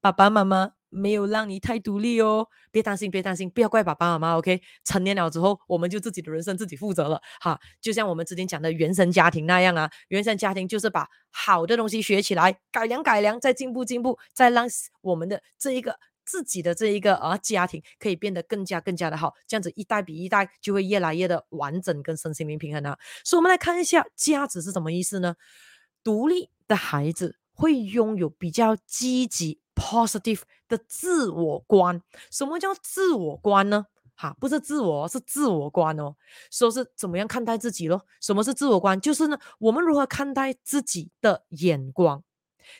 [0.02, 4.62] 爸爸妈妈没有让你太独立哦，别担心，别担心，不要怪爸爸妈妈，OK？
[4.84, 14.68] 成年了之后，我们就自己的人生自己负责了，哈，就像我们之前讲的原生家庭那样啊，原生家庭就是把好的东西学起来，改良改良，再进步进步，再让
[15.02, 22.97] 我们的这一个自己的这一个啊家庭可以变得更加更加的好，这样子一代比一代就会越来越的完整跟身心灵平衡啊。
[23.24, 25.36] 所以，我们来看一下价值是什么意思呢？
[26.04, 29.61] 独立的孩子会拥有比较积极。
[29.76, 33.88] Positive 的自我观，什么叫自我观呢？
[34.15, 36.15] 哈，不是自我，是自我观哦。
[36.51, 38.05] 说是怎么样看待自己咯？
[38.19, 38.99] 什么是自我观？
[39.01, 42.24] 就是呢，我们如何看待自己的眼光。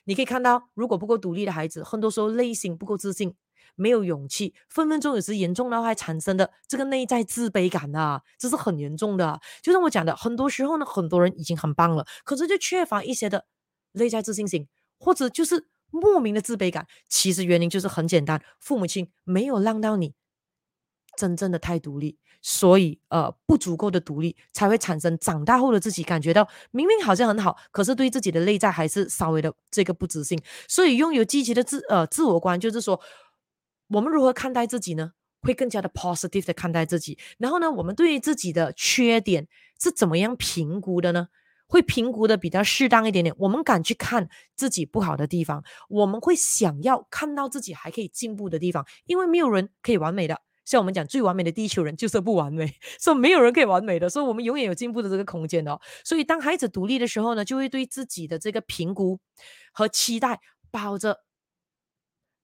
[0.04, 3.34] 你可以看到，如果不够独立的孩子，很多时候内心不够自信，
[3.76, 9.42] 没有勇气，分分钟有时严重到还产生的这个内在自卑感啊，这是很严重的。
[9.64, 13.46] 就像我讲的，很多时候呢，很多人已经很棒了，可是就缺乏一些的
[13.94, 14.68] 内在自信心，
[15.00, 15.71] 或者就是。
[15.92, 20.14] 莫名的自卑感，其实原因就是很简单，父母亲没有让到你
[21.18, 30.42] 真正的太独立，所以呃不足够的独立才会产生长大后的自己感觉到明明好像很好，可是对自己的内在还是稍微的这个不自信。
[30.68, 33.00] 所以拥有积极的自呃自我观，就是说
[33.90, 35.12] 我们如何看待自己呢？
[35.44, 37.18] 会更加的 positive 的看待自己。
[37.40, 39.48] 然后呢，我们对于自己的缺点
[39.82, 41.30] 是怎么样评估的呢？
[41.72, 50.42] 会评估的比较适当一点点，我们敢去看自己不好的地方，我们会想要看到自己还可以进步的地方，因为没有人可以完美的。
[50.66, 55.80] 像我们讲最完美的地球人就是不完美， 所以没有人可以完美的，所以我们永远有进步的这个空间的哦。
[56.04, 59.20] 所以当孩子独立的时候呢，就会对自己的这个评估
[59.72, 60.42] 和期待
[60.72, 61.22] 抱着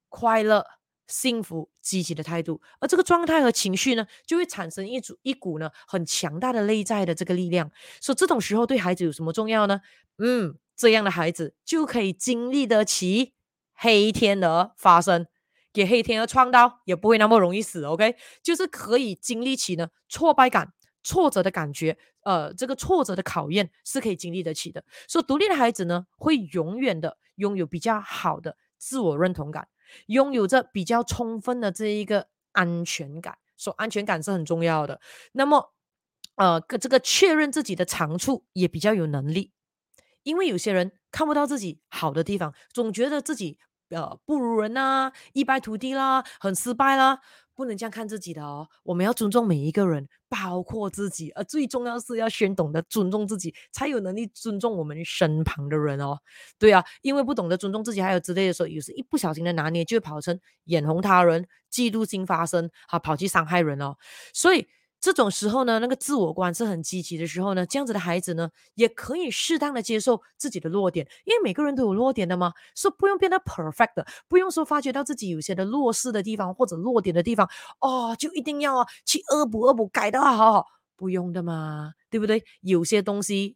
[0.07, 0.65] 快乐。
[1.07, 7.71] 幸福积极的态度，而这个状态和情绪呢，就会产生一组一股呢很强大的内在的这个力量。
[8.01, 9.81] 所以这种时候对孩子有什么重要呢？
[10.17, 13.33] 嗯，这样的孩子就可以经历得起
[13.73, 15.27] 黑天鹅发生，
[15.71, 17.83] 给黑天鹅创刀也不会那么容易死。
[17.85, 24.83] OK，就是可以经历起呢挫败感、挫折的感觉，呃，这个挫折的考验是可以经历得起的。
[25.07, 29.67] 所以独立的孩子呢，会永远的拥有比较好的自我认同感。
[30.07, 34.99] 拥有着比较充分的这一个安全感，说安全感是很重要的。
[35.33, 35.73] 那么，
[36.35, 39.51] 呃，这个确认自己的长处也比较有能力，
[40.23, 43.57] 因为有些人看不到自己好的地方，总觉得自己
[43.89, 47.21] 呃不如人呐，一败涂地啦，很失败啦。
[47.57, 56.19] 不能这样看自己的哦，我们要尊重每一个人，包括自己，而最重要是要先懂得尊重自己，才有能力尊重我们身旁的人哦。
[56.59, 63.97] 对啊，因为不懂得尊重自己，还有之类的时候，有时一不小心的拿捏，就会跑成眼红他人、嫉妒心发生，啊，跑去伤害人哦。
[64.33, 64.67] 所以。
[64.99, 77.47] 这种时候呢，那个自我观是很积极的时候呢，这样子的孩子呢，也可以适当的接受自己的弱点，因为每个人都有弱点的嘛，说不用变得 perfect 的，不用说发觉到自己有些的弱势的地方或者弱点的地方，
[77.79, 82.43] 哦，就一定要啊去恶补恶补改的好好，不用的嘛，对不对？
[82.61, 83.55] 有些东西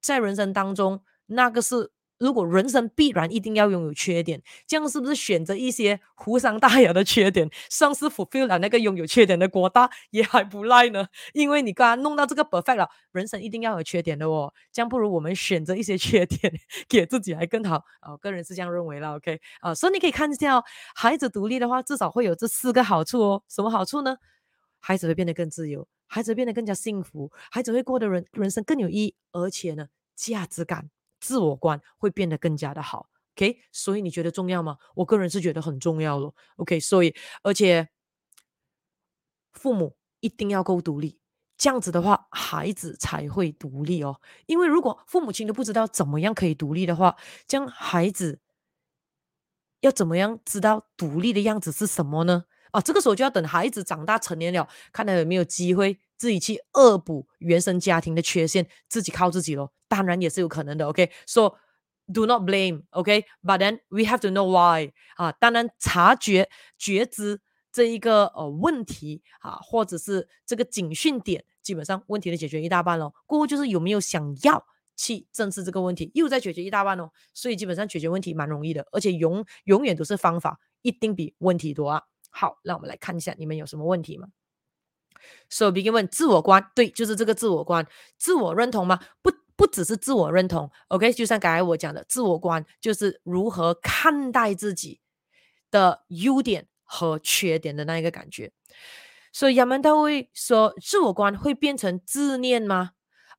[0.00, 1.90] 在人生当中，那个是。
[2.20, 11.08] 如果人生必然一定要拥有缺点，这样是不是选择一些无伤大雅的缺点，算是 fulfill 了那个拥有缺点的国大也还不赖呢？
[11.32, 16.52] 因为你刚刚弄到这个 perfect 了，人生一定要有缺点的哦，这样不如我们选择一些缺点
[16.86, 19.16] 给自己还更好啊， 个人是这样认为了。
[19.16, 20.64] OK 啊，所以你可以看一下哦，
[20.94, 23.42] 孩子独立的话，至少会有这四个好处哦。
[23.48, 24.18] 什么好处呢？
[24.78, 30.90] 孩子会变得更自由，孩子变得更加幸福，孩子会过得人人生更有意义，而且呢，价值感。
[31.20, 33.60] 自我观会变得更加的好，OK？
[33.70, 34.78] 所以你觉得重要吗？
[34.94, 36.80] 我个人是觉得很重要咯，OK？
[36.80, 37.88] 所以而且
[39.52, 41.18] 父母一定要够独立，
[41.58, 44.20] 这样子的话，孩子才会独立哦。
[44.46, 47.16] 因为如果父母亲都不知道怎么样可以独立的话，
[47.46, 48.40] 这样孩子
[49.80, 52.44] 要怎么样知道独立的样子是什么呢？
[52.70, 55.98] 啊，这个时候就要等孩子长大成年了，看他有没有机会。
[56.20, 60.86] 自己去恶补原生家庭的缺陷，自己靠自己咯，当然也是有可能的。
[60.86, 61.54] OK，so、
[62.12, 65.32] do not blame，OK，but、then we have to know why 啊。
[65.32, 67.40] 当然察觉觉知
[67.72, 73.14] 这一个呃问题啊，或者是这个警讯点，基本上问题的解决一大半咯。
[73.24, 74.62] 过后就是有没有想要
[74.96, 77.10] 去正视这个问题，又在解决一大半哦。
[77.32, 82.02] 所以基本上解决问题蛮容易的，而且永永远都是方法一定比问题多啊。
[82.28, 84.28] 好，那我们来看一下你们有什么问题吗？
[85.48, 87.86] 所以，begin 问自我观，对，就是这个自我观，
[88.18, 88.98] 自我认同吗？
[89.22, 95.00] 不，不只是自我认同，OK，就像刚才我讲的，自我观就是如何看待自己
[95.70, 98.52] 的优点和缺点的那一个感觉。
[99.32, 102.90] 所以，亚门大卫说，自我观会变成自恋吗？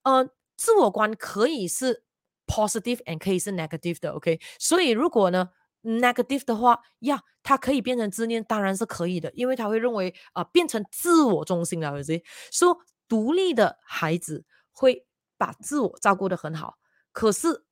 [0.04, 2.04] 呃，自我观可以是
[2.48, 4.40] positive and 可以是 negative 的，OK。
[4.58, 5.50] 所以，如果呢，
[5.84, 12.78] negative 的话呀，他可以变成自恋，当然是可以的，因为他会认为啊、变成自我中心了，所以说
[13.08, 15.06] 独立的孩子会
[15.38, 16.78] 把自我照顾得很好。
[17.12, 17.66] 可是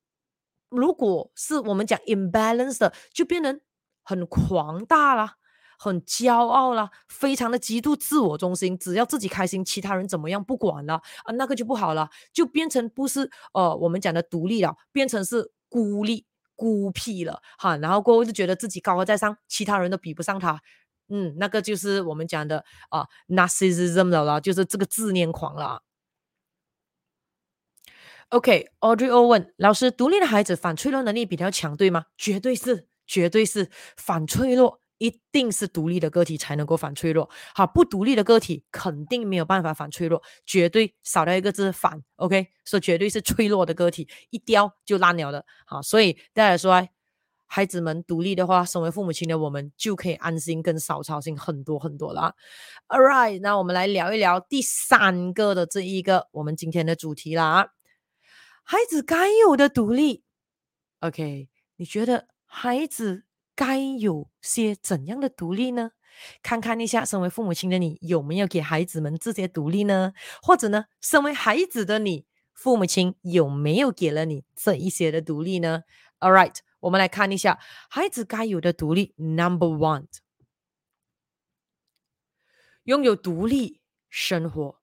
[0.68, 3.60] 如果是我们讲 imbalance 的，就变成
[4.02, 5.34] 很狂大了，
[5.78, 16.26] 很骄傲了，非常的极度自我中心，只要自己开心，其他人怎么样不管了啊，那个就不好了，就变成不是呃我们讲的独立了，变成是孤立。
[16.60, 20.60] 孤僻了哈，然后过后就觉得自己高高在上，其他人都比不上他，
[21.08, 25.82] 嗯，那个就是我们讲的啊，narcissism 了啦，就是这个自恋狂了。
[28.28, 32.04] OK，Audrey、okay, O 问老师：独立的孩子反脆弱能力比较强，对吗？
[32.18, 34.82] 绝对是，绝对是反脆弱。
[35.00, 46.86] 一定是独立的个体才能够反脆弱，好，不独立的个体肯定没有办法反脆弱，绝对少掉一个字反，OK，所以绝对是脆弱的个体，一掉就烂了的，好，所以大家说，
[47.46, 52.34] 孩子们独立的话，身为父母亲的我们就可以安心跟少操心很多很多了。
[52.88, 57.72] All right，那我们来聊一聊第三个的这一个我们今天的主题啦，
[58.62, 60.24] 孩子该有的独立
[61.00, 63.24] ，OK，你觉得孩子？
[63.60, 65.90] 该有些怎样的独立呢？
[66.42, 70.14] 看看一下，身为父母亲的你有没有给孩子们这些独立呢？
[70.40, 75.82] 或者呢，身为孩子的你，父母亲有没有给了你这一些的独立呢
[76.20, 77.58] ？All right，我们来看一下
[77.90, 79.12] 孩子该有的独立。
[79.18, 80.06] Number one，
[82.84, 84.80] 拥有独立生活。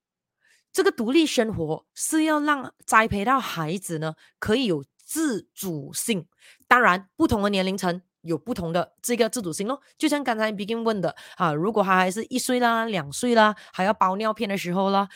[0.71, 6.28] 这个独立生活是要让栽培到孩子呢，可以有自主性。
[6.67, 8.03] 当然，不同的年龄层。
[8.28, 15.07] 有不同的这个自主性咯，就像刚才 Begin 问的啊，如果他还是一岁啦、两岁啦，还要包尿片的时候啦，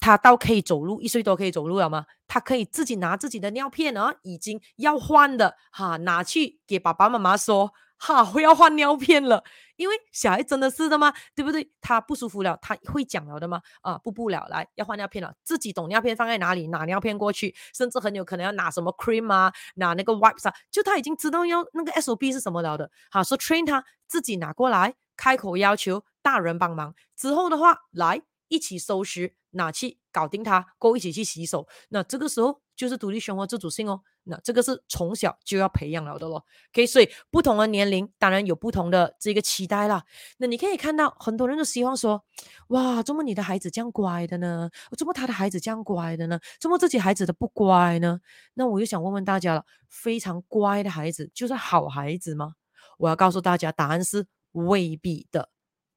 [0.00, 2.06] 他到可以走路，一岁多可以走路了吗？
[2.26, 7.72] 他可以自己拿自己的尿片啊，已经要换的哈、拿去给爸爸妈妈说。
[8.02, 9.44] 哈，我要换尿片了，
[9.76, 11.12] 因为小孩真的是的吗？
[11.34, 11.70] 对不对？
[11.82, 13.60] 他不舒服了，他会讲了的吗？
[13.82, 22.90] 啊，不不了，来要换尿片了，自己懂尿片放在哪里，拿尿片过去，甚至很有可能要拿什么 cream 啊，拿那个 wipes 啊，就他已经知道要那个 SOP 是什么了的。
[23.10, 31.68] 好，说 train 他自己拿过来，开口要求大人帮忙之后的话，来一起收拾，拿去搞定他，够一起去洗手。
[31.90, 34.00] 那这个时候就是独立生活自主性哦。
[34.30, 40.02] 那这个是从小就要培养了的咯，OK，所以不同的年龄当然有不同的这个期待啦。
[40.38, 42.24] 那你可以看到很多人都希望说，
[42.68, 44.70] 哇，怎么你的孩子这样乖的呢？
[44.96, 46.38] 怎么他的孩子这样乖的呢？
[46.60, 48.20] 怎么自己孩子的不乖呢？
[48.54, 52.54] 那我就想问问大家了，非常乖的孩子就是好孩子吗？
[52.98, 55.48] 我要告诉大家，答案是未必的。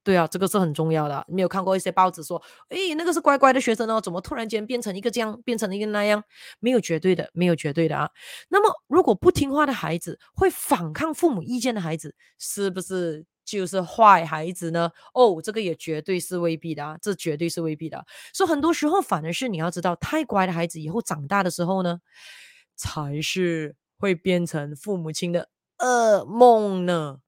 [0.04, 1.24] 对啊，这个是很重要的。
[1.28, 6.22] 你有看过一些报纸说，诶，那个是乖乖的学生哦，怎么突然间变成一个这样，变成一个那样？
[6.60, 8.10] 没有绝对的，没有绝对的啊。
[8.50, 14.90] 那么，如果不听话的孩子，会反抗父母意见的孩子，是不是就是坏孩子呢？
[15.14, 18.04] 哦，这个也绝对是未必的啊，这绝对是未必的。
[18.34, 22.00] 所以很多时候，反而是你要知道，太乖的孩子以后长大的时候呢，
[22.76, 25.48] 才是会变成父母亲的
[25.78, 27.20] 噩梦呢。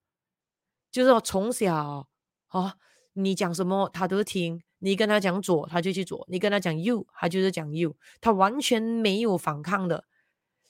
[0.93, 2.07] 就是说从小。
[2.51, 2.73] 哦，
[3.15, 10.05] 你讲什么他都听，你跟他讲左他就去左，你跟他讲右他就是讲右，他完全没有反抗的，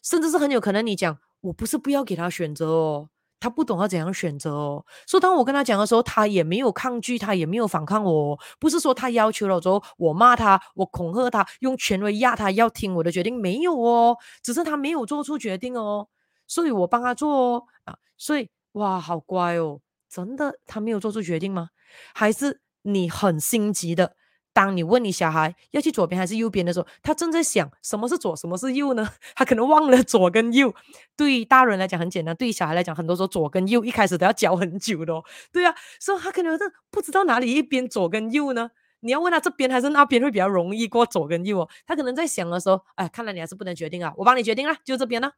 [0.02, 3.08] 甚至是很有可能你讲我不是不要给他选择哦，
[3.38, 16.08] 他不懂要怎样选择哦，所以当我跟他讲的时候，他也没有抗拒，他也没有反抗我，不是说他要求了之后我骂他，我恐吓他，用权威压他要听我的决定，没有哦，只是他没有做出决定哦，
[16.46, 19.80] 所以我帮他做哦啊，所以哇，好乖哦。
[20.08, 21.70] 真的，他没有做出决定吗？
[22.14, 24.16] 还是你很心急的？
[24.52, 29.06] 当你问你小孩要去左边还是右边的时候，他正在想什么是左，什么是右呢？
[29.36, 30.74] 他可能忘了左跟右。
[31.14, 35.22] 对于大人来讲很简单，对于小孩来讲，很多时候左跟右一开始都要教很久的哦。
[35.52, 36.58] 对啊，所以他可能
[36.90, 38.70] 不知道哪里一边左跟右呢？
[39.00, 41.68] 你要问他这边还是那边会比较容易过左跟右哦。
[41.86, 45.30] 他可能在想的时候，哎，看来你还是不能决定啊，我帮你决定了，就这边呢。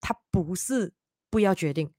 [0.00, 0.94] 他不是
[1.28, 1.92] 不要决定，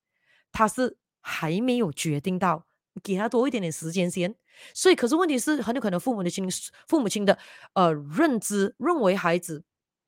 [0.51, 0.97] 他是。
[1.21, 2.65] 还没有决定到，
[3.03, 4.35] 给他多一点点时间先。
[4.73, 6.47] 所以，可是问题是，很有可能父母的亲、
[6.87, 7.37] 父母亲的
[7.73, 9.63] 呃认知认为孩子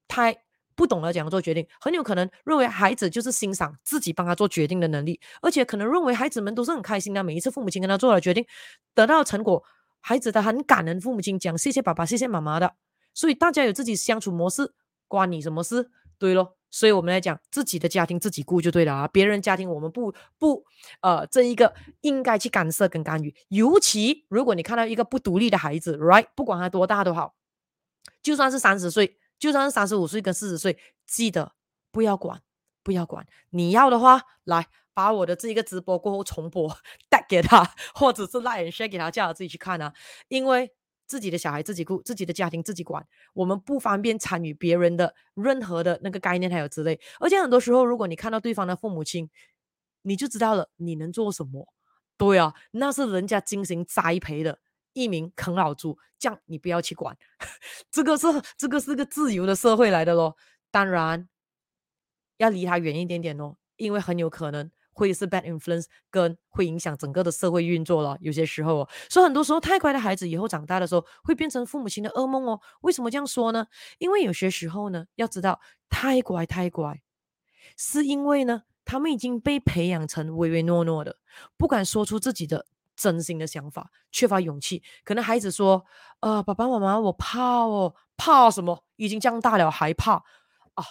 [0.07, 0.43] 太
[0.75, 7.23] 不懂得怎样做决定，很有可能认为孩子就是欣赏自己帮他做决定的能力，而且可能认为孩子们都是很开心的。
[7.23, 8.45] 每一次父母亲跟他做了决定，
[8.93, 9.63] 得到成果，
[9.99, 12.75] 孩子他很感恩父母亲讲谢谢爸爸、谢谢妈妈的。
[13.13, 14.73] 所以大家有自己相处模式，
[15.07, 15.91] 关你什么事？
[16.21, 16.55] 对咯。
[16.69, 20.63] 所以我们来讲自己的家庭自己顾就对了啊，别人家庭我们不不
[21.01, 27.35] 呃这一个应该去干涉跟干预，尤其如果你看到一个不独立的孩子，right，不管他多大都好，
[28.21, 31.51] 就算是三十岁，就算是三十五岁跟四十岁，记得
[31.91, 32.41] 不要管，
[32.83, 33.25] 不要管。
[33.49, 36.77] 你要的话，来把我的这一个直播过后重播
[37.09, 39.93] 带给他，或者是 like share 给他，叫他自己去看啊。
[40.29, 40.71] 因为
[41.11, 46.97] 自己的小孩自己顾，自己的家庭自己管，我们不方便参与别人的任何的那个概念还有之类。
[47.19, 49.29] 而且很多时候，如果你看到对方的父母亲，
[50.03, 51.67] 你就知道了你能做什么。
[52.15, 54.59] 对啊，那是人家精心栽培的
[54.93, 57.17] 一名啃老族，这样你不要去管。
[57.91, 60.37] 这个是这个是个自由的社会来的咯。
[60.71, 61.27] 当然
[62.37, 64.71] 要离他远一点点哦，因为很有可能。
[64.91, 68.17] 会是 bad influence，跟会影响整个的社会运作了。
[68.21, 72.59] 有些时候哦，所以很多时候太乖的孩子以后长大的时候会变成父母亲的噩梦哦。
[72.81, 73.65] 为什么这样说呢？
[73.99, 77.01] 因为有些时候呢，要知道太乖太乖，
[77.77, 81.17] 是因为呢，他们已经被培养成唯唯诺诺的，
[81.57, 82.65] 不敢说出自己的
[82.95, 84.83] 真心的想法，缺乏勇气。
[85.03, 85.85] 可能孩子说
[86.19, 88.85] ：“呃，爸爸妈妈，我怕哦，怕什么？
[88.97, 90.23] 已经这样大了还怕
[90.75, 90.83] 啊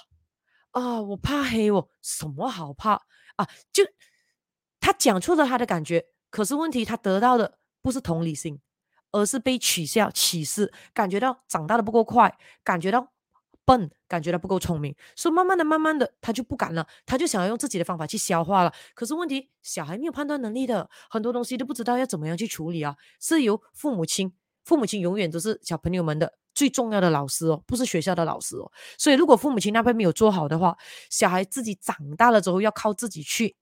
[0.73, 1.01] 啊！
[1.01, 3.03] 我怕黑哦，什么好怕？”
[3.41, 3.85] 啊，就
[4.81, 8.61] 他讲出了他的感觉，可是问题他得到的不是同理心，
[9.13, 13.13] 而是被取笑、歧视，感觉到长大的不够快，感觉到
[13.65, 18.73] 笨，感觉到不够聪明，所以慢慢的、慢慢的，他就不敢了，他就想要用自己的方法去消化了。
[18.95, 24.33] 可是问题，小孩没有判断能力的，很多东西都不知道要怎么样去处理啊，是由父母亲，
[24.65, 28.71] 父母亲永远都是小朋友们的最重要的老师哦，不是学校的老师哦。
[28.99, 30.77] 所以如果父母亲那边没有做好的话，
[31.09, 33.57] 小孩自己长大了之后要靠自己去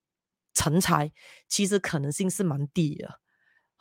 [0.54, 1.12] 成才，
[1.48, 3.20] 其实可能性是蛮低的。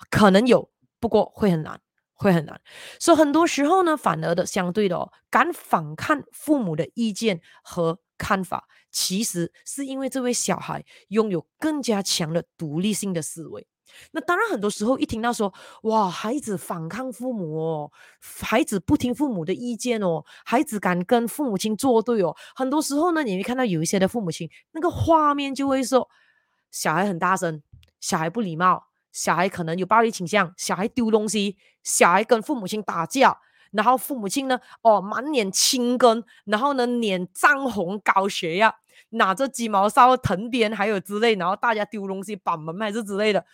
[0.09, 1.81] 可能有，不过会很难，
[2.13, 2.61] 会很难。
[2.99, 13.67] 所以很多时候呢，反而的相对的哦，敢反抗父母的意见和看法，其实是因为这位小孩拥有更加强的独立性的思维。
[14.11, 17.91] 那当然，很多时候一听到说，哇，孩子反抗父母哦，
[18.41, 26.09] 孩子不听父母的意见哦，孩子敢跟父母亲作对哦，很多时候呢，你会看到有一些的父母亲，那个画面就会说，
[26.71, 27.61] 小孩很大声，
[27.99, 33.39] 小孩不礼貌，小孩可能有暴力倾向，小孩丢东西，小孩跟父母亲打架，
[33.71, 38.73] 然后父母亲呢，哦，满脸青筋，然后呢，脸涨红、高血压，
[39.09, 43.45] 拿着鸡毛扫藤鞭，还有之类，然后大家丢东西、板门还是之类的。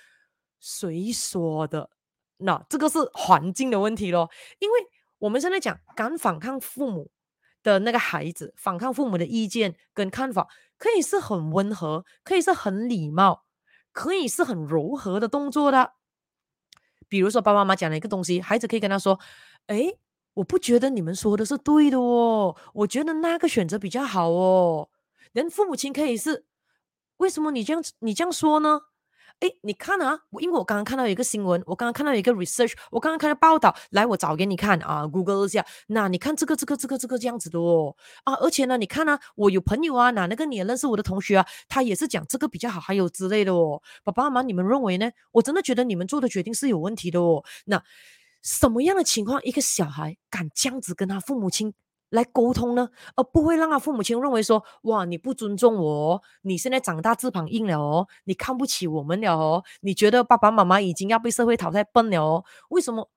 [0.64, 1.90] 谁说的？
[2.38, 4.80] 那这个是环境的问题咯，因为
[5.20, 7.12] 我们现在讲敢反抗父母
[7.62, 10.48] 的那个孩子，反抗父母的意见跟看法，
[10.78, 13.44] 可以是很温和，可以是很礼貌，
[13.92, 15.94] 可以是很柔和的动作的。
[17.10, 19.20] 比如说，爸爸妈妈讲了一个东西，孩子可以跟他说
[19.68, 20.00] ：“诶，
[20.34, 24.90] 我不觉得你们说的是对的哦，我觉得那个选择比较好哦。”
[25.34, 26.46] 人父母亲可以是
[27.18, 28.82] ：“为什么你这样你这样说呢？”
[29.44, 35.66] 哎，你看啊，我因为我刚刚看到一个新闻，我刚刚看到一个 research，我刚刚看到报道，来，我找给你看啊，Google 一下。
[35.88, 43.82] 那你看这个、这个、这个、这个这样子的哦，啊，而且呢，你看啊，我有朋友啊，哪那个你也认识我的同学啊，他也是讲这个比较好，还有之类的哦。
[44.06, 45.12] 爸爸妈妈，你们认为呢？
[45.34, 47.44] 我真的觉得你们做的决定是有问题的哦。
[47.66, 47.84] 那
[48.42, 51.74] 什么样的情况，一个小孩敢这样子跟他父母亲
[52.14, 62.46] 来沟通呢，而不会让他父母亲认为说，哇，你不尊重我，你现在长大翅膀硬了哦，你看不起我们了哦，你觉得爸爸妈妈已经要被社会淘汰笨了哦？
[62.70, 63.10] 为什么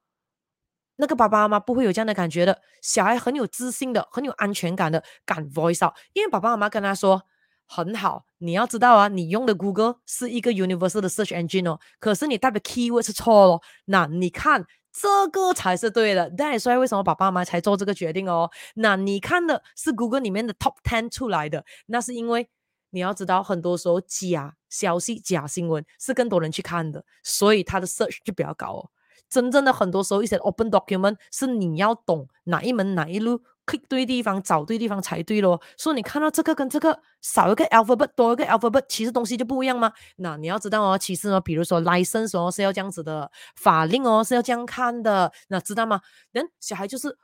[0.97, 2.63] 那个爸爸妈妈不会有这样的感觉的？
[2.81, 7.23] 小孩很有自信的，很有安全感的，敢 voice out，因为爸爸妈妈跟他说
[7.67, 14.65] 很好，你要知道啊，你用的 Google 是一个 universal 的 search engine 哦，可是你代表 keyword 是错了，那你看。
[14.99, 18.51] 这个才是对的，但所以为什么爸爸妈妈才做这个决定哦？
[18.77, 22.49] 那你看的是 Google 里面的 Top Ten 出来的，那是因为
[22.91, 28.91] 你要知道，很多时候假消息、假新闻是更多人去看的，所以它的 search 就比较高哦。
[29.29, 33.43] 真正的很多时候一些 Open Document 是你要懂哪一门哪一路。
[33.67, 35.61] click 对地方，找对地方才对咯。
[35.77, 39.93] 所以你看到这个跟这个少一个 alphabet，多一个 alphabet，其实东西就不一样吗？
[40.19, 46.01] 那你要知道哦，其实呢，比如说 license 哦是要这样子的，法令哦是要这样看的，那知道吗？
[46.31, 47.19] 人小孩就是，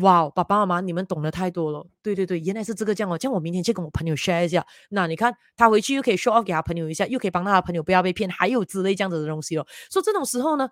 [0.00, 1.86] 哇，爸爸妈妈你们懂得太多了。
[2.02, 3.16] 对对对，原来是这个这样哦。
[3.16, 4.66] 这样我明天去跟我朋友 share 一下。
[4.90, 9.64] 那你看他回去又可以 show off 给他朋友一下，又可以帮他的朋友不要被骗，还有之类这样子的东西哦。
[9.88, 10.68] 所以这种时候呢，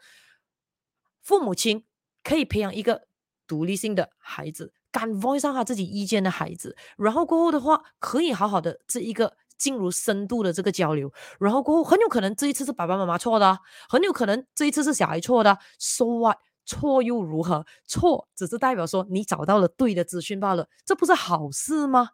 [1.22, 1.84] 父母亲
[2.22, 3.08] 可以培养一个
[3.46, 4.72] 独立性的孩子。
[4.90, 11.10] 敢 voice 上他自己意见的孩子，然后过后的话，可以好好的这一个进入深度的这个交流，
[11.40, 13.58] 然后过后很有可能这一次是爸爸妈妈错的，
[13.88, 16.36] 很有可能这一次是小孩错的，so what？
[16.66, 17.64] 错又如何？
[17.86, 22.10] 错只是代表说你找到了对的资讯罢了，这不是好事吗？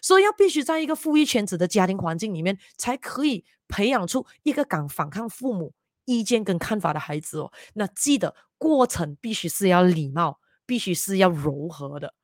[0.00, 5.74] 所以要必须在一个富裕圈子的家庭环境里面，才可以培养出一个敢反抗父母
[6.10, 7.52] 意见跟看法的孩子哦。
[7.74, 12.14] 那记得过程必须是要礼貌，必须是要柔和的。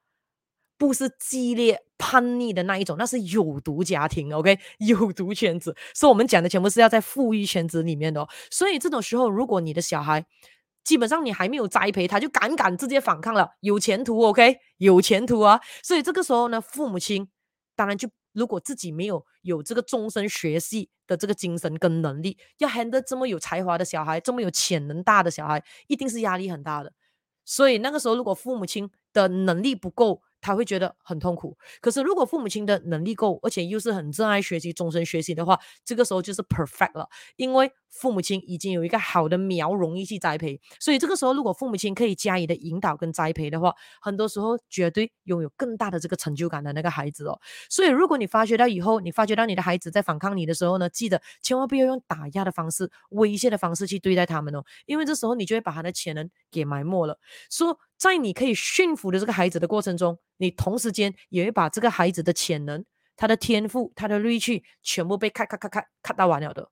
[0.79, 5.75] 不是激烈叛逆的那一种，那是有毒家庭，OK， 有毒圈子。
[5.95, 8.29] 所以我们讲的全部是要在富裕圈子里面的。
[8.51, 10.27] 所以这种时候，如果你的小孩
[10.85, 15.59] 基本上你还没有栽培他，就敢敢直接反抗了，有前途，OK，有前途啊。
[15.83, 17.27] 所以这个时候呢，父母亲
[17.75, 18.07] 当然就
[18.37, 26.93] 如果自己没有有这个终身学习的这个精神跟能力，要 handle 这么有才华的小孩，这么有潜能大的小孩，一定是压力很大的。
[27.47, 31.57] 所以那个时候，如果父母亲的能力不够，他会觉得很痛苦。
[31.81, 37.09] 可是，如果父母亲的能力够，而且又是很热爱学习、终身学习的话，这个时候就是 perfect 了。
[37.37, 37.71] 因为
[38.01, 40.61] 父母亲已经有一个好的苗，容易去栽培。
[40.79, 47.41] 所以，这个时候如果父母亲可以加以的引导跟栽培的话，很多时候绝对拥有更大的这个成就感的那个孩子哦。
[47.69, 57.19] 所以，如果你发觉到以后，你发觉到你的孩子在反抗你的时候呢，记得千万不要用打压的方式、威胁的方式去对待他们哦，因为这时候你就会把他的潜能给埋没了。
[57.51, 57.79] 说。
[57.99, 62.85] 在你可以驯服的这个孩子的过程中，你同时间也会把这个孩子的潜能、
[63.17, 66.69] 他的天赋、他的锐气全部被咔咔咔咔咔到完了的。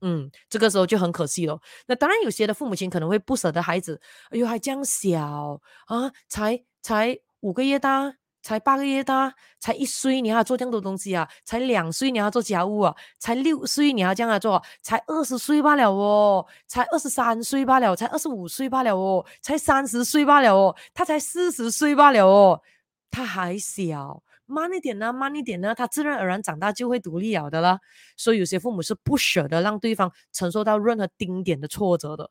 [0.00, 1.58] 嗯，这个时候就很可惜了。
[1.86, 8.14] 那当然，有些的父母亲可能会不舍得孩子，哎呦，还这样小啊，才才五个月大。
[8.44, 11.26] 才八个月大，才一岁，你还要做这样多东西啊？
[11.46, 12.94] 才两岁，你还要做家务啊？
[13.18, 14.62] 才六岁，你还要这样做？
[14.82, 22.60] 才二十岁罢了哦，才二十三岁罢了，才二十五岁罢了哦，才三十岁罢了哦，他才四十岁罢了哦，
[23.10, 27.80] 他还小，慢一点呢，慢一点呢，他自然而然长大就会独立了的啦。
[28.16, 32.30] 所以有些父母是不舍得让对方承受到任何丁点的挫折的，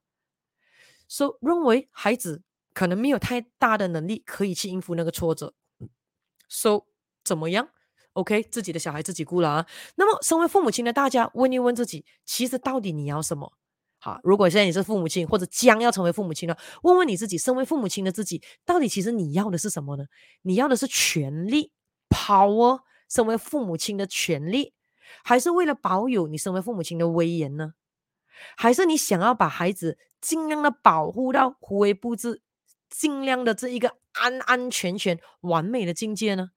[1.07, 2.43] 所以认为孩子
[2.74, 5.53] 可能没有太大的能力可以去应付那个挫折。
[6.47, 6.86] So
[7.24, 7.70] 怎么样
[8.14, 9.68] ？OK，自己的小孩自己顾了啊。
[9.95, 13.53] 那么，身为父母亲的大家，问一问自己，其实到底你要什么？
[13.97, 20.03] 好，如果现在你是父母亲，或者将要成为父母亲了，问问你自己，身为父母亲的自己，到底其实你要的是什么呢？
[20.41, 21.72] 你要的是权利
[22.10, 24.74] 力，power，身为父母亲的权利，
[25.24, 27.74] 还是为了保有你身为父母亲的威严呢？
[28.58, 32.41] 还是你想要把孩子尽量的保护到无微不至？
[32.89, 36.51] 尽量的这一个安安全全完美的境界呢？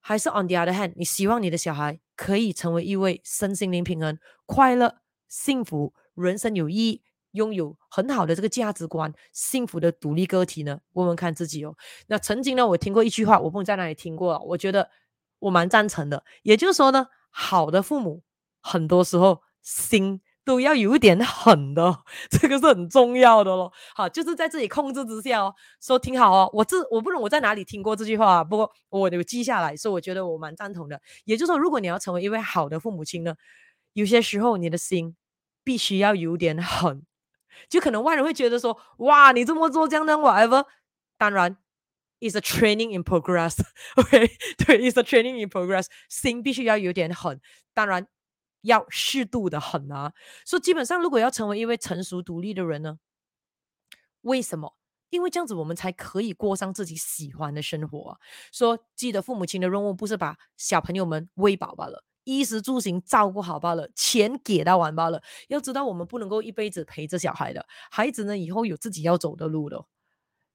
[0.00, 4.98] 还是 on the other hand，你希望你的小孩可以成为一位身心灵平衡、快乐、
[5.28, 7.02] 幸福、人生有意义、
[7.36, 10.80] 拥有很好的这个价值观、幸福的独立个体呢？
[10.94, 11.76] 问问看自己哦。
[12.08, 14.90] 那曾经呢，我听过一句话，我不知道在哪里听过，我觉得
[15.38, 16.24] 我蛮赞成的。
[16.42, 18.24] 也就是说呢，好的父母
[18.60, 20.20] 很多时候心。
[20.46, 23.72] 都要有一点狠的， 这个是很重要的咯。
[23.96, 25.52] 好，就是在自己控制之下哦。
[25.82, 31.02] 说挺好哦，我这我不懂我在哪里听过这句话，不过我有记下来，所以我觉得我蛮赞同的。
[31.24, 33.34] 也就是说，如果你要成为一位好的父母亲呢，
[33.94, 35.16] 有些时候你的心
[35.64, 37.02] 必须要有点狠，
[37.68, 40.66] 就可能外人会觉得说，哇，你这么做这样的 whatever。
[41.18, 41.56] 当然
[42.20, 43.58] ，is a training in progress。
[43.96, 44.30] OK，
[44.66, 45.86] 对，is a training in progress。
[46.08, 47.40] 心必须要有点狠，
[47.74, 48.06] 当然。
[48.62, 50.12] 要适度的狠啊，
[50.44, 52.98] 所以基本上，如果要成为一位成熟独立的人呢，
[54.22, 54.76] 为什么？
[55.10, 58.18] 因为这样子我们才可以过上自己喜欢的生活啊。
[58.50, 65.22] 说记得父母亲的任务不是把小朋友们喂饱罢了，衣食住行照顾好罢了，钱给到完罢了。
[65.48, 69.86] 要知道，我们不能够一辈子陪着小孩的，孩子呢，以后有自己要走的路的。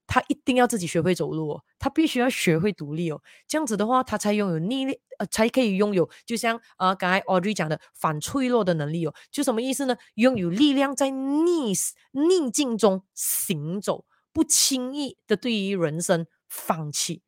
[0.07, 9.95] 他一定要自己学会走路哦，他必须要学会独立哦，这样子的话，他才拥有逆力，呃，才可以拥有，就像呃刚才 Audrey 讲的反脆弱的能力哦，就什么意思呢？
[10.15, 11.71] 拥有力量在逆
[12.11, 14.03] 逆境中行走，
[14.33, 17.21] 不轻易的对于人生放弃，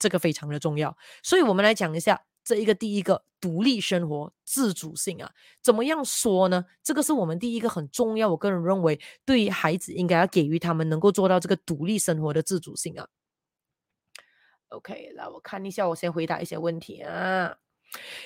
[0.00, 0.96] 这个非常的重要。
[1.22, 2.22] 所以我们来讲一下。
[2.44, 5.30] 这一个第一个独立生活自主性啊，
[5.62, 6.64] 怎么样说呢？
[6.82, 13.08] 这个是我们第一个很重要，我个人认为，对于孩子应该要给予他们能够做到这个独立生活的自主性啊。
[14.68, 17.56] OK，来我看一下，我先回答一些问题啊。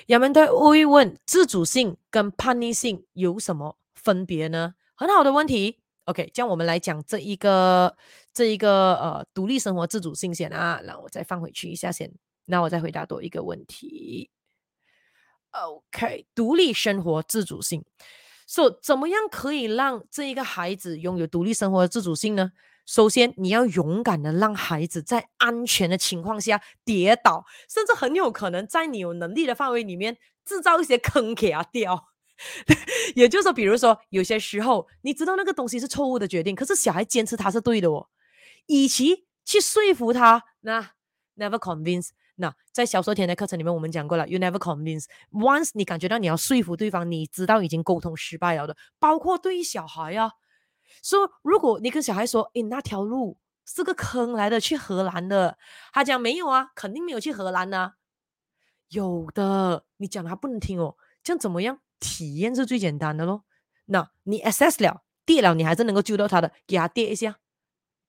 [0.07, 4.73] 人们都会问自主性跟叛逆性有什么分别呢？
[4.95, 5.79] 很好的问题。
[6.05, 7.95] OK，这样我们来讲这一个
[8.33, 12.11] 这一个呃独立生活自主性先啊，然后我再放回去一下先。
[12.49, 14.29] 那我再回答多一个问题。
[15.51, 17.83] OK，独立生活自主性，
[18.47, 22.51] 说、so, 怎么样可以让这一个孩子拥有独立生活的自主性呢？
[22.85, 32.09] 首先，你要勇敢的让孩子在安全的情况下跌倒，甚至很有可能在你有能力的范围里面制造一些坑给他掉。
[33.15, 38.07] 也就是说，比如说有些时候你知道那个东西是错误的决定，可是小孩坚持他是对的哦，
[38.67, 40.91] 与其去说服他，那
[41.35, 42.09] never convince。
[42.41, 45.05] 那在小说田的课程里面，我们讲过了，you never convince。
[45.31, 50.31] Once 你感觉到你要说服对方，你知道已经沟通失败了的，包括对于小孩啊，
[51.03, 55.57] 说如果你跟小孩说，诶，那条路是个坑来的，去荷兰的。
[55.91, 57.95] 他讲没有啊，肯定没有去荷兰啊。
[58.87, 60.95] 有的，你讲他不能听哦。
[61.21, 61.79] 这样怎么样？
[61.99, 63.43] 体验是最简单的咯。
[63.87, 67.37] 那你 assess 了，跌了，你还是能够救到他的，给他跌一下，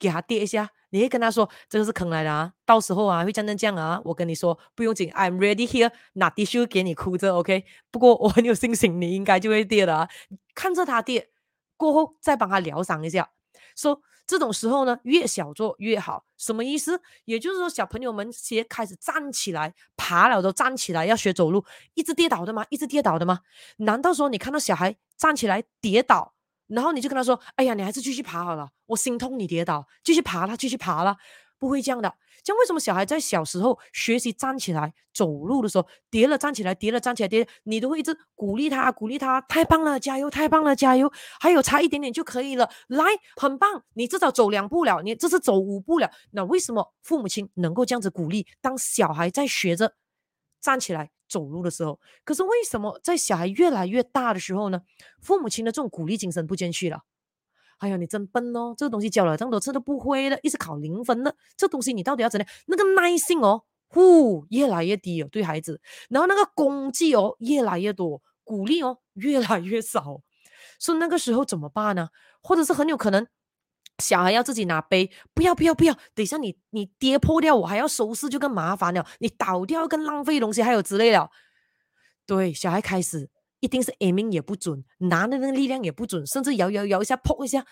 [0.00, 0.68] 给他跌一下。
[0.92, 4.00] 你会跟他说，这个是坑来的啊，到时候啊会这样这样啊。
[4.04, 7.64] 我跟你说，不用紧，I'm ready here，拿 tissue 给你哭着，OK。
[7.92, 10.08] 不过 我很有信心，你应该就会跌的啊。
[10.52, 11.30] 看着他跌，
[11.76, 13.30] 过后再帮他疗伤一下。
[13.76, 16.24] 说、这种时候呢，越小做越好。
[16.36, 17.00] 什么意思？
[17.24, 22.66] 也就是说，小朋友们先开始站起来，爬了都站起来，要学走路，一直跌倒的吗？
[22.68, 23.38] 一直跌倒的吗？
[23.76, 26.34] 难道说你看到小孩站起来跌倒？
[26.70, 31.16] 然后你就跟他说：“哎呀，你还是继续爬好了，我心痛你跌倒，继续爬了，继续爬了，
[31.58, 32.14] 不会这样的。
[32.42, 43.04] 这样为什么小孩在小时候学习站起来走路的时候，跌了站起来，跌了站起来，跌，你都会一直鼓励他，鼓励他，太棒了，加油，太棒了，加油，还有差一点点就可以了，来，
[43.36, 46.10] 很棒，你至少走两步了，你这是走五步了。
[46.30, 48.46] 那为什么父母亲能够这样子鼓励？
[48.62, 49.94] 当小孩在学着
[50.60, 54.82] 站起来。”走路的时候，可是为什么在小孩越来越大的时候呢？
[55.22, 57.04] 父母亲的这种鼓励精神不见去了。
[57.78, 58.74] 哎呀，你真笨哦！
[58.76, 62.46] 这个东西教了这么多次都不会的，一直考零分的，这东西你到底要怎样？
[62.66, 65.80] 那个耐性哦，呼，越来越低哦，对孩子。
[66.10, 70.20] 然后那个功绩哦，越来越多，鼓励哦，越来越少。
[70.78, 72.08] 所以那个时候怎么办呢？
[72.42, 73.26] 或者是很有可能。
[74.00, 79.06] 小孩要自己拿杯，不要不要不要，等一下你你跌破掉，我还要收拾，就更麻烦了。
[79.18, 81.30] 你倒掉更浪费东西，还有之类的。
[82.26, 83.28] 对，小孩开始
[83.60, 87.64] 一定是 aiming 也不准，拿的那个力量也不准，甚至摇摇摇一下扑一下，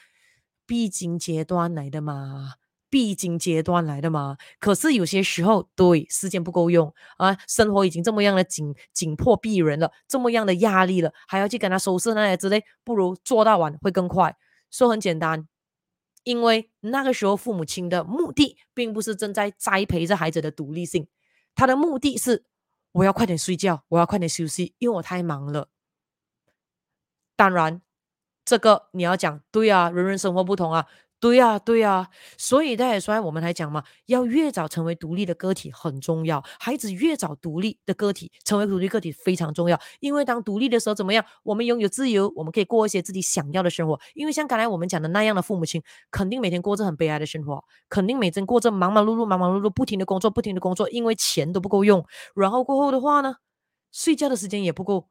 [0.66, 2.54] 必经阶段来的嘛，
[2.90, 4.36] 必经阶段来的嘛。
[4.58, 14.34] 可是有些时候，对，时间不够用啊，生活已经这么样的紧紧迫逼人了，这么样的压力了，还要去跟他收拾那些之类，不如做到完会更快。
[14.70, 15.46] 说很简单。
[16.28, 21.08] 因为那个时候，父母亲的目的并不是正在栽培着孩子的独立性，
[21.54, 22.44] 他的目的是
[22.92, 25.70] 我要快点睡觉，我要快点休息，因为我太忙了。
[27.34, 27.80] 当然，
[28.44, 30.86] 这个你要讲对啊，人人生活不同啊。
[31.20, 36.40] 对呀，对呀，所以大家说，我们来讲嘛，要越早成为独立的个体很重要。
[36.60, 39.80] 孩子越早独立的个体，成为独立个体非常重要。
[39.98, 41.24] 因为当独立的时候，怎么样？
[41.42, 43.98] 我们拥有自由，我们可以过一些自己想要的生活。
[44.14, 52.06] 因为像刚才我们讲的那样的父母亲，肯定每天过着很悲哀的生活，肯定每天过着忙忙碌碌、忙忙碌碌，不停的工作，不停的工作，因为钱都不够用。
[52.36, 53.34] 然后过后的话呢，
[53.90, 55.08] 睡觉的时间也不够，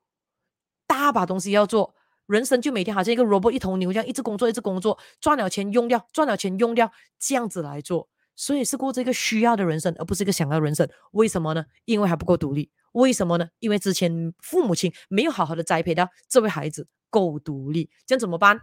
[0.88, 1.96] 大把东西要做。
[2.28, 10.88] 人生就每天好像一个萝卜一头牛这样，一直工作，一直工作，赚了钱用掉，赚了钱用掉，这样子来做，所以是过这个需要的人生，而不是一个想要人生。
[11.12, 11.66] 为什么呢？
[11.86, 12.70] 因为还不够独立。
[12.94, 13.48] 为什么呢？
[13.60, 18.60] 因为之前父母亲没有好好的栽培到这位孩子够独立，这样怎么办？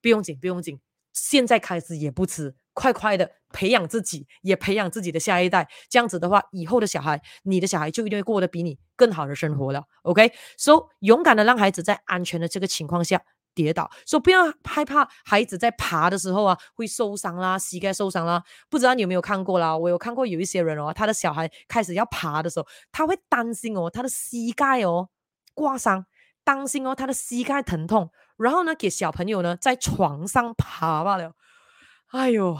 [0.00, 0.78] 不用紧，不用紧，
[1.16, 2.54] 现在开始也不迟。
[2.76, 5.66] 快快的培养自己，也培养自己的下一代。
[5.88, 9.82] 这样子的话，以后的小孩，你的小孩就一定会过得比你更好的生活了。
[10.02, 13.18] OK，so、勇敢的让孩子在安全的这个情况下
[13.54, 18.42] 跌倒，说、so, 不要害怕孩子在爬的时候啊会受伤啦，膝盖受伤啦。
[18.68, 19.74] 不知道你有没有看过啦？
[19.74, 25.08] 我有看过有一些人哦，他的小孩开始要爬的时候，他会担心哦，他的膝盖哦
[25.54, 26.04] 刮伤，
[26.44, 31.34] 担心哦他的膝盖疼痛，然后呢给小朋友呢在床上爬罢了。
[32.08, 32.56] 哎呦，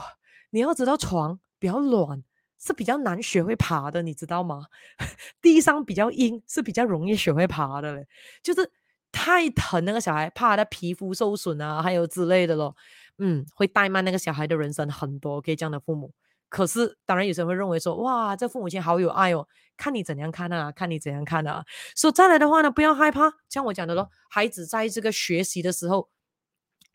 [0.51, 2.23] 你要知道床比较软
[2.59, 4.67] 是比较难学会爬的，你知道吗？
[5.41, 8.07] 地上比较硬是比较容易学会爬的嘞，
[8.43, 8.71] 就是
[9.13, 12.75] 太疼那个小孩，怕他皮肤受损啊，还有之类的咯。
[13.19, 15.41] 嗯，会怠慢那个小孩的人生很多。
[15.41, 16.13] 给这样的父母，
[16.49, 21.65] 可是当然有些人会认为说，哇，这父母亲好有爱哦，看你怎样看啊，看你怎样看啊。
[21.95, 26.09] 所以再来的话呢，不要害怕，像我讲的咯，孩子在这个学习的时候。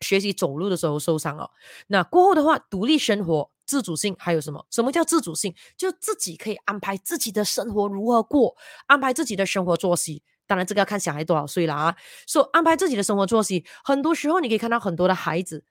[0.00, 1.48] 学习走路的时候受伤了，
[1.86, 4.66] 那过后的话，独立生活、自主性还有什么？
[4.68, 5.54] 什么叫自主性？
[5.76, 8.56] 就自己可以安排自己的生活如何过，
[8.88, 10.24] 安排自己的生活作息。
[10.44, 11.94] 当然，这个要看小孩多少岁了啊。
[12.26, 15.64] 说、安排自己的生活作息，很多时候你可以看到很多的孩子，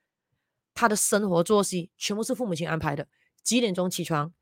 [0.74, 3.06] 他的生活作息全部是父母亲安排的。
[3.44, 4.34] 几点钟起床？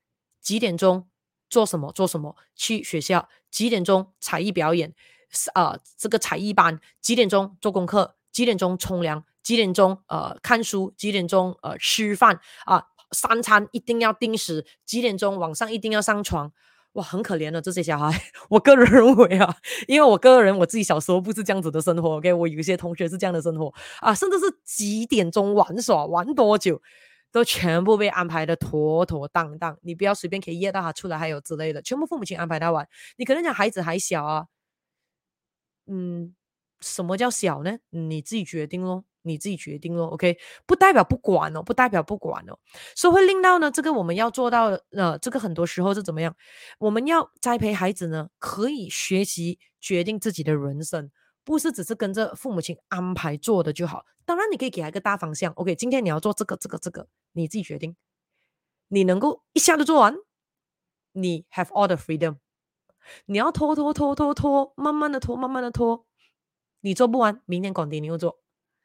[0.41, 1.07] 几点钟
[1.49, 1.91] 做什么？
[1.91, 2.35] 做什么？
[2.55, 3.29] 去学校？
[3.51, 4.93] 几点钟才艺表演？
[5.53, 6.79] 啊、呃，这个才艺班？
[7.01, 8.15] 几点钟做功课？
[8.31, 9.23] 几点钟冲凉？
[9.41, 10.93] 几点钟呃看书？
[10.97, 12.83] 几点钟呃吃饭啊？
[13.11, 14.65] 三餐一定要定时。
[14.85, 16.51] 几点钟晚上一定要上床？
[16.93, 18.23] 哇，很可怜的这些小孩。
[18.49, 19.55] 我个人认为啊，
[19.87, 26.81] 因为我个人我自己小时候不是这样子的生活，OK，我有一些同学是这样的生活啊，甚至是几点钟玩耍，玩多久，
[27.31, 29.77] 都全部被安排的妥妥当当。
[29.81, 32.87] 你不要随便可以约到他出来，还有之类的，全部父母亲安排他玩。
[33.17, 34.45] 你可能讲孩子还小啊，
[35.87, 36.35] 嗯。
[36.81, 37.77] 什么叫小呢？
[37.89, 39.03] 你自己决定咯。
[39.23, 40.37] 你自己决定咯，OK？
[40.65, 42.57] 不代表不管哦，不代表不管哦，
[42.95, 46.33] 所以会令到呢，这个我们要做到，呃，这个很多时候是怎么样？
[46.79, 51.11] 我们要栽培孩子呢，可以学习决定自己的人生，
[51.49, 54.05] 不是只是跟着父母亲安排做的就好。
[54.23, 55.73] 当然，你可以给他一个大方向，OK？
[55.73, 57.95] 今天你要做这个，这个，这个，你自己决定。
[58.89, 60.15] 你能够一下子做完，
[61.13, 62.37] 你 have all the freedom。
[63.25, 66.05] 你要拖拖拖拖拖，慢慢的拖，慢慢的拖，
[66.81, 68.39] 你做不完，明天 continue 做。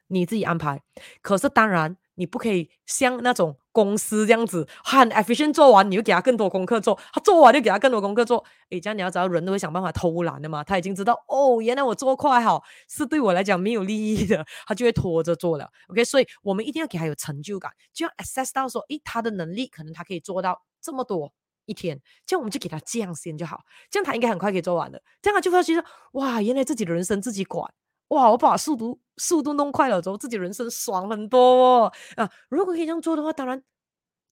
[0.07, 0.83] 你自己安排，
[1.21, 8.45] 可是当然你不可以像那种公司这样子，很 efficient 做完，你就给他更多功课做，他做完就给他更多功课做。
[8.71, 10.63] 诶，这样你要知道，人都会想办法偷懒的嘛。
[10.63, 15.69] 他已经知道哦，原来我做快好是对我来讲没有利益的，他就会拖着做了。
[15.89, 21.33] OK，所以我们一定要给他有成就感，就要 assess 到说，诶，他的能力可能他可以做到这么多
[21.67, 23.61] 一天，这样我们就给他这样先就好，
[23.91, 25.03] 这样他应该很快可以做完的。
[25.21, 27.73] 这样他就会觉得哇，原来自己的人生自己管。
[28.15, 28.31] 哇！
[28.31, 32.31] 我把速度速度弄快了之后，自己人生爽很多哦啊！
[32.49, 33.63] 如果可以这样做的话，当然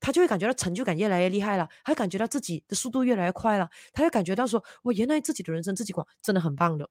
[0.00, 6.88] 他就会感觉到成就感越来越厉害了，他感觉到自己的速度越来越快了，他会感觉到说：“我原来自己的人生自己管，真的很棒的。”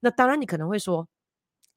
[0.00, 1.06] 那当然，你可能会说：“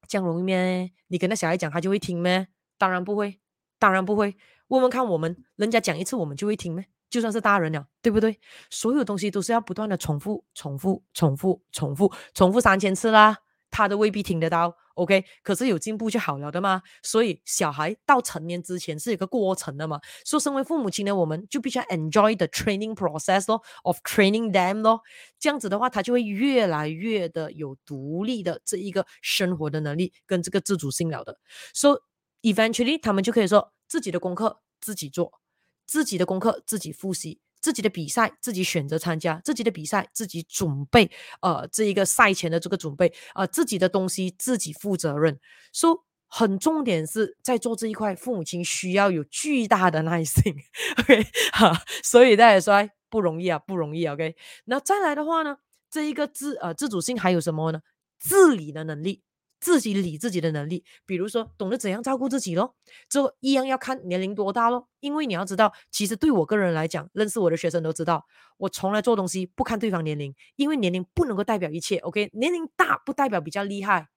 [0.08, 0.92] 这样容易咩？
[1.08, 2.48] 你跟那小孩讲，他就会听咩？”
[2.78, 3.40] 当然不会，
[3.80, 4.38] 当然不会。
[4.68, 6.86] 问问看，我们人家讲一次，我们就会听咩？
[7.10, 8.40] 就算是大人了，对不对？
[8.70, 13.38] 所有东西都是要不断的重复、重复、重复、重复、重复三千次啦。
[13.70, 15.24] 他都未必听得到，OK？
[15.44, 16.82] 可是有进步就好了的嘛。
[17.04, 20.00] 所以小孩到成年之前是一个过程的嘛。
[20.26, 25.02] 所以身为父母亲呢，我们就必须要 enjoy the training process 咯，of training them 咯。
[25.40, 31.40] 这样子的话，他就会越来越的有独立的这一个生活的能力跟这个自主性了的。
[31.74, 32.02] So
[32.42, 35.42] eventually，他们就可以说自己的功课自己做，
[35.86, 37.40] 自己的功课自己复习。
[37.68, 41.12] 自己的比赛自己选择参加，自己的比赛自己准备，
[41.42, 45.38] 呃，这一个赛前的这个准备，呃，自己的东西自己负责任。
[45.74, 50.56] 说、很重点是在做这一块，父母亲需要有巨大的耐心。
[50.98, 54.08] OK， 哈，所以大家说不容易啊，不容易。
[54.08, 55.58] OK，那再来的话呢，
[55.92, 57.82] 这一个自呃自主性还有什么呢？
[58.18, 59.24] 自理的能力。
[59.60, 62.76] 自己理自己的能力，比如说懂得怎样照顾自己咯，
[63.10, 64.88] 这一样要看年龄多大咯。
[65.00, 68.26] 因为你要知道，其实对我个人来讲，认识我的学生都知道，
[68.58, 71.98] 我从来做东西不看对方年龄，因为年龄不能够代表一切。
[71.98, 74.10] OK，年龄大不代表比较厉害，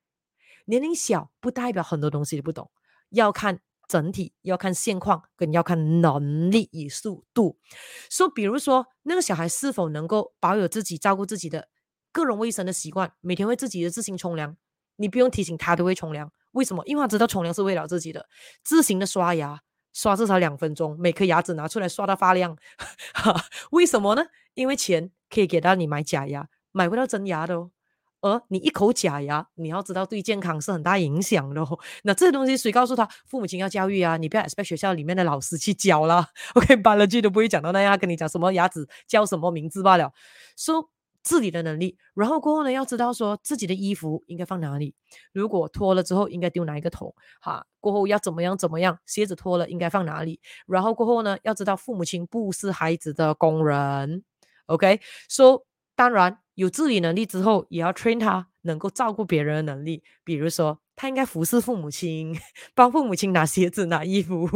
[0.66, 2.70] 年龄小不代表很多东西都不懂，
[3.10, 7.58] 要看整体，要看现况，跟要看能力与速度。
[8.10, 11.68] 说，比如说那个小孩是否能够保有自己照顾自己的
[12.12, 14.56] 个人卫生的习惯，每天会自己的自行冲凉。
[15.00, 16.82] 你不用提醒他都会冲凉，为什么？
[16.84, 18.28] 因为他知道冲凉是为了自己的。
[18.62, 19.58] 自行的刷牙，
[19.94, 22.54] 刷至少两分钟，每颗牙齿拿出来刷到发亮。
[23.72, 24.22] 为什么呢？
[24.52, 27.70] 因为钱可以给到你买假牙，买不到真牙的哦。
[28.22, 31.78] 而你一口假牙，你要知道对健康是很大影响的哦。
[32.02, 33.08] 那这些东西谁告诉他？
[33.26, 36.28] 父母亲要教育啊，你不要 expect 学校里面的老师去教啦。
[36.52, 40.12] OK，biology 都不会讲到那样，跟你讲什么牙齿叫什么名字罢了。
[40.54, 40.90] So
[41.22, 44.94] 自理的能力，然后过后呢，要知道说自己的衣服应该放哪里，
[45.32, 54.24] 如果脱了之后应该丢哪一个桶，哈，过后要怎么样怎么样，鞋子脱了应该放哪里，然后过后呢，要知道父母亲不是孩子的工人
[54.66, 60.80] ，OK，说当然有自理能力之后，也要 train 他能够照顾别人的能力，比如说。
[60.96, 62.38] 他应该服侍父母亲，
[62.76, 64.46] 帮父母亲拿鞋子、拿衣服，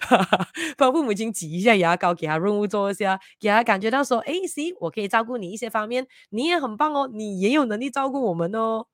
[0.00, 0.48] 哈 哈
[0.78, 8.86] 帮父母亲挤一下牙膏，给他润物做一下，给他感觉到说：“哎，行，我可以照顾你一些方面，你也很棒哦，你也有能力照顾我们哦。”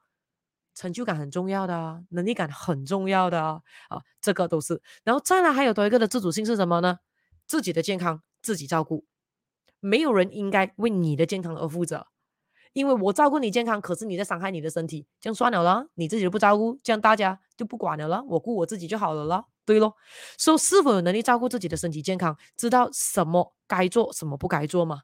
[0.74, 4.82] 成就感很重要的啊，能力感很重要的啊，啊，这个都是。
[5.04, 6.98] 然后再来还有多一个的自主性是什么呢？
[7.46, 9.04] 自己的健康自己照顾，
[9.78, 12.08] 没有人应该为你的健康而负责。
[12.72, 15.86] 因为我照顾你健康，可是你在伤害你的身体，这样算了啦。
[15.94, 18.22] 你自己都不照顾，这样大家就不管了啦。
[18.28, 19.44] 我顾我自己就好了啦。
[19.64, 19.94] 对咯，
[20.38, 25.02] 说、so, 是否有能力照顾自己的身体健康，知道什么该做，什么不该做吗？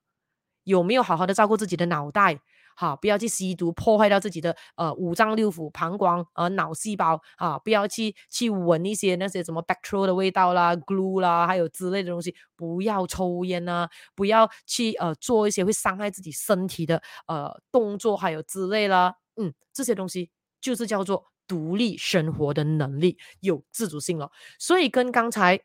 [0.65, 2.41] 有没有好好的照顾自己的脑袋？
[2.83, 7.57] 好，不要去吸毒，破坏掉自己的呃五脏六腑、膀胱呃脑细胞啊！
[7.61, 12.35] 不要去去闻一些那些什么 bacteria 的味道啦、glue 啦，还有之类的东西。
[12.57, 13.89] 不要抽烟啊！
[14.17, 19.15] 不要去呃做一些会伤害自己身体的呃动作，还有之类啦。
[19.37, 24.29] 嗯，这些东西就是叫做独立生活的能力，有自主性了。
[24.59, 25.61] 所以跟刚才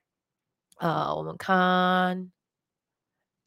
[0.77, 2.31] 呃，我们看。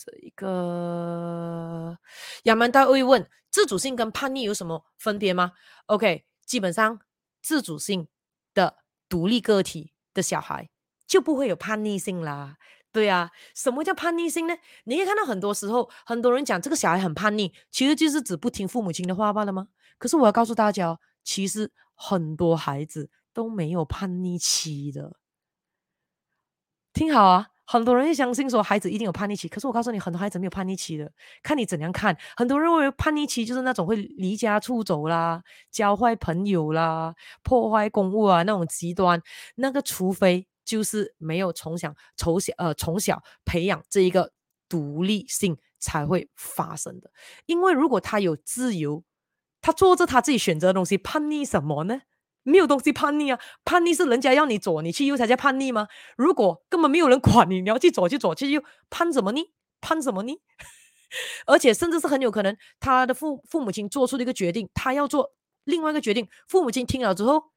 [0.02, 1.98] 这一个
[2.44, 5.52] 亚曼达会问：自主性跟叛逆有什么分别吗
[5.86, 7.00] ？OK，基本上
[7.42, 8.08] 自主性
[8.54, 8.78] 的
[9.08, 10.70] 独立个体的小孩
[11.06, 12.56] 就不会有叛逆性啦。
[12.92, 14.56] 对啊，什么叫叛逆性呢？
[14.84, 19.68] 你可以看到很多时候很多人讲这个小孩很叛逆，其实就是指不听父母亲的话罢了吗？
[19.98, 25.16] 可是我要告诉大家，其实很多孩子都没有叛逆期的。
[26.92, 31.08] 听好啊，很多人会相信说孩子一定有叛逆期，可是我告诉你，很多孩子没有叛逆期的，
[31.40, 32.16] 看你怎样看。
[32.36, 35.40] 很多人认为叛逆期就是那种会离家出走啦、
[35.70, 37.14] 交坏朋友啦、
[37.44, 39.22] 破坏公物啊那种极端。
[39.54, 44.32] 那个除非就是没有从小从小呃从小培养这一个
[44.68, 47.08] 独立性才会发生的。
[47.46, 49.04] 因为如果他有自由，
[49.60, 52.02] 他做着他自己选择的东西，叛逆什么呢？
[52.42, 55.88] 没有东西叛逆啊，叛逆是人家要你左你去右才叫叛逆吗？
[56.16, 59.40] 如果根本没有人管你，你要去左去左去右，叛什么呢？
[59.80, 60.40] 叛什么呢？
[61.46, 65.32] 而且甚至是很有可能他的父父母亲做出了一个决定，他要做
[65.64, 67.50] 另外一个决定，父母亲听了之后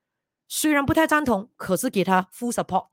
[0.47, 2.87] 虽然不太赞同，可是给他 full support。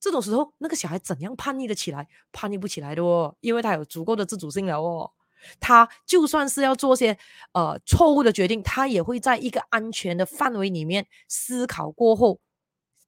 [0.00, 2.08] 这种时候，那个小孩怎样叛逆的起来？
[2.32, 5.12] 叛逆不起来的哦，因为他有足够的自主性了哦。
[5.60, 7.16] 他就算是要做些
[7.52, 12.40] 呃错误的决定，他也会在一个安全的范围里面思考过后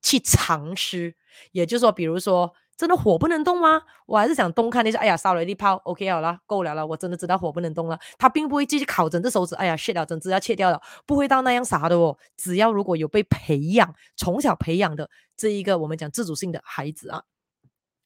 [0.02, 1.16] 去尝试。
[1.52, 3.82] 也就是说，比如说，真的火不能动吗？
[4.06, 4.98] 我还是想东看一下。
[5.00, 6.86] 哎呀，烧了一泡，OK 好了，够了了。
[6.86, 7.98] 我真的知道火不能动了。
[8.18, 9.54] 他并不会继续烤整只手指。
[9.56, 12.16] 哎呀，shit 了，整只要切掉了，不会到那样傻的哦。
[12.36, 17.24] 只要如果有被培养，从小培养的这一个我们讲自主性的孩子啊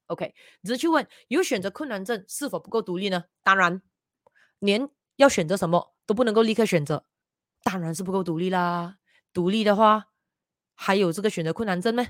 [0.06, 3.24] ，OK，只是去问有选择困难症是否不够独立呢？
[3.42, 3.82] 当然。
[4.58, 7.04] 连要选择什么都不能够立刻选择，
[7.62, 8.96] 当然是不够独立啦。
[9.32, 10.06] 独立的话，
[10.74, 12.06] 还有这个选择困难症呢？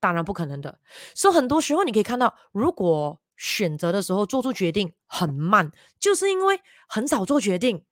[0.00, 0.80] 当然不可能的。
[1.14, 7.84] 所以很多时候你可以看到，如果选择的时候做出决定很慢，就是因为很少做决定。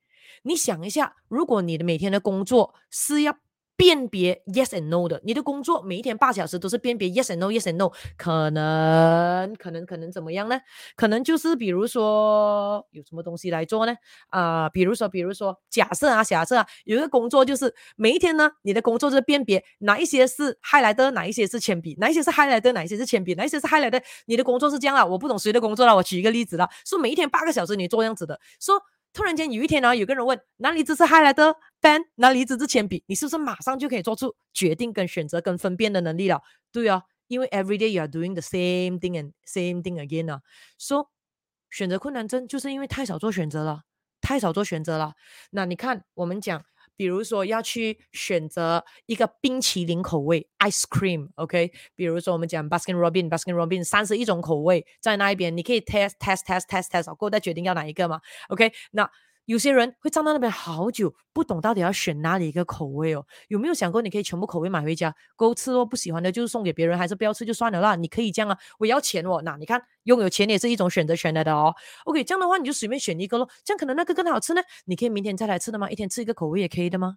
[0.42, 3.36] 你想一下，如果你的每天的工作是要
[3.80, 10.60] 辨别 yes and no 的，你的工作每一天八小时都是辨别 yes and no，yes and no，可能可能可能怎么样呢？
[10.94, 13.94] 可能就是比如说有什么东西来做呢？
[14.28, 24.02] 啊、比如说比如说假设啊，假设啊，有一个工作就是每一天呢，你的工作就是辨别哪一些是 highlighter，哪一些是铅笔，哪一些是 highlighter，哪一些是铅笔，哪一些是 highlighter。
[24.26, 28.82] 你的工作是这样啊，我不懂谁的工作了，我举一个例子了，说每一天八个小时你做这样子的，说。
[29.12, 36.42] 突然间有一天呢、啊，有个人问哪里只是 highlighter pen，哪里只是铅笔，你是不是马上就可以做出决定、跟选择、跟分辨的能力了？
[36.70, 40.40] 对啊，因为 every day you are doing the same thing and same thing again 啊。
[40.78, 41.08] 说、so,
[41.70, 43.82] 选择困难症就是因为太少做选择了，
[44.20, 45.14] 太少做选择了。
[45.50, 46.64] 那你看，我们讲。
[47.00, 51.72] 比如说要去选择一个冰淇淋口味 ice cream，OK？
[51.94, 58.20] 比如说我们讲 Baskin Robbins，Baskin Robbins 三十一种口味在那一边，你可以 test test test test test，过后再决定要哪一个嘛
[58.50, 58.70] ，OK？
[58.90, 59.10] 那。
[59.50, 63.26] 有些人会站在那边好久，不懂到底要选哪里一个口味哦。
[63.48, 67.96] 有没有想过，你可以全部口味买回家，够吃哦，不喜欢的就是送给别人，还是不要吃就算了啦。
[67.96, 69.42] 你可以这样啊，我要钱哦。
[69.44, 71.74] 那你看，拥有钱也是一种选择权来的哦。
[72.04, 73.48] OK，这样的话你就随便选一个咯。
[73.64, 74.62] 这样可能那个更好吃呢。
[74.84, 75.90] 你可以明天再来吃的吗？
[75.90, 77.16] 一天吃一个口味也可以的吗？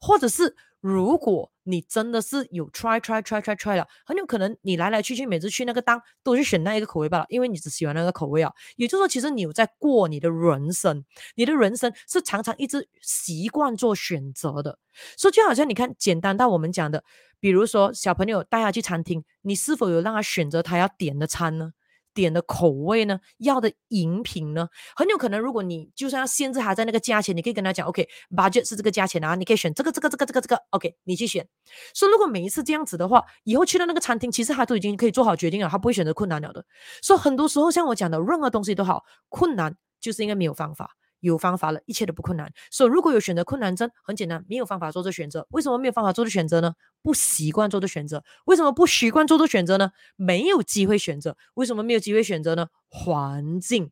[0.00, 8.52] 或者是，如果你真的是有 try try try try try 了，很有可能你来来去去，每次去那个档都是选那一个口味罢了，因为你只喜欢那个口味啊。
[8.76, 11.04] 也就是说，其实你有在过你的人生，
[11.34, 14.78] 你的人生是常常一直习惯做选择的。
[15.16, 17.04] 所以就好像你看，简单到我们讲的，
[17.38, 21.72] 比如说小朋友带他去餐厅，你是否有让他选择他要点的餐呢？
[22.14, 23.18] 点的口味呢？
[23.38, 24.68] 要的饮品呢？
[24.96, 31.46] 很有可能，如果你就算要限制他在那个价钱，你可以跟他讲，OK，budget、是这个价钱啊，你可以选这个、这个、这个、这个、这个，OK，你去选。
[31.94, 36.64] 所以如果每一次这样子的话，以后去到那个餐厅，其实他都已经可以做好决定了，他不会选择困难了的。
[37.02, 40.96] 所以很多时候，像我讲的，任何东西都好，困难就是因为没有方法。
[41.20, 42.52] 有方法了，一切都不困难。
[42.70, 45.46] 所以如果有选择困难症，很简单，没有方法做这选择。
[45.50, 46.74] 为什么没有方法做这选择呢？
[47.02, 48.24] 不习惯做这选择。
[48.46, 49.92] 为什么不习惯做这选择呢？
[50.16, 51.36] 没有机会选择。
[51.54, 52.68] 为什么没有机会选择呢？
[52.88, 53.90] 环境。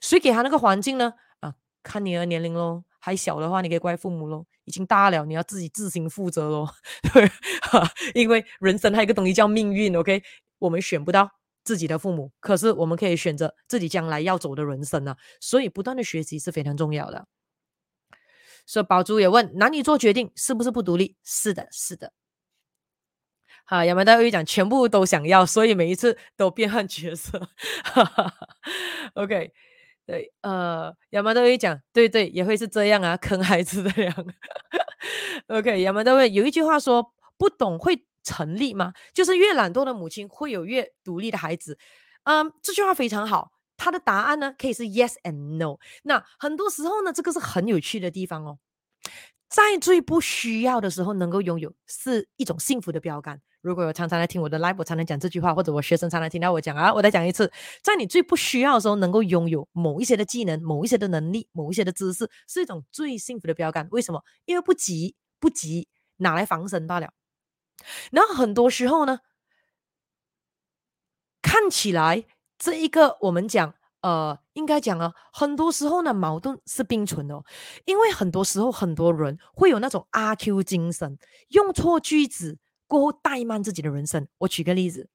[0.00, 1.14] 谁给他那个环境呢？
[1.40, 2.84] 啊，看你的年龄喽。
[2.98, 4.46] 还小的话，你可以怪父母喽。
[4.64, 6.68] 已经大了，你要自己自行负责喽。
[7.12, 7.28] 对，
[8.14, 9.96] 因为人生还有一个东西叫命运。
[9.96, 10.22] OK，
[10.60, 11.28] 我们选不到。
[11.64, 17.26] 自己的父母，可是我们可以选择自己将来要走的人生、啊，所以不断的学习是非常重要的。
[18.64, 21.16] 所以宝珠也问：男女做决定是不是不独立？
[21.24, 22.12] 是的，是的。
[23.64, 27.48] 好，亚麻大会讲全部都想要，所以每一次都变换角色。
[29.14, 29.52] OK，
[30.04, 34.26] 对，呃，亚麻大会讲，对对，也会是这样啊，坑孩子的样。
[35.48, 37.12] OK，亚麻大会有一句话说：
[37.42, 38.06] 不懂会。
[38.24, 38.92] 成立吗？
[39.12, 41.76] 就是越懒惰的母亲会有越独立的孩子。
[42.22, 43.50] 嗯，这句话非常好。
[43.76, 45.78] 他的答案呢，可以是 yes and no。
[46.04, 48.60] 那很多时候呢，这个是很有趣的地方哦。
[49.48, 53.40] 在最不需要的时候能够拥有，是一种幸福的标杆。
[53.60, 57.50] 如果有常常来听我的 live，我常常讲这句话，或者我学生常常听到我讲啊，我再讲一次，
[57.82, 63.88] 在你最不需要的时候能够拥有某一些的技能、某一些的能力、某一些的知识，是一种最幸福的标杆。
[63.90, 64.22] 为什么？
[64.44, 65.88] 因为不急，不急。
[66.18, 67.10] 拿来防身罢了。
[68.10, 69.20] 然后很多时候呢，
[71.40, 72.24] 看起来
[72.58, 77.44] 这一个我们讲，呃，应该讲啊，很多时候呢，矛盾是并存的哦，
[77.84, 81.18] 因为很多时候很多人会有那种阿 Q 精神，
[81.48, 84.28] 用错句子过后怠慢自己的人生。
[84.38, 85.08] 我举个例子，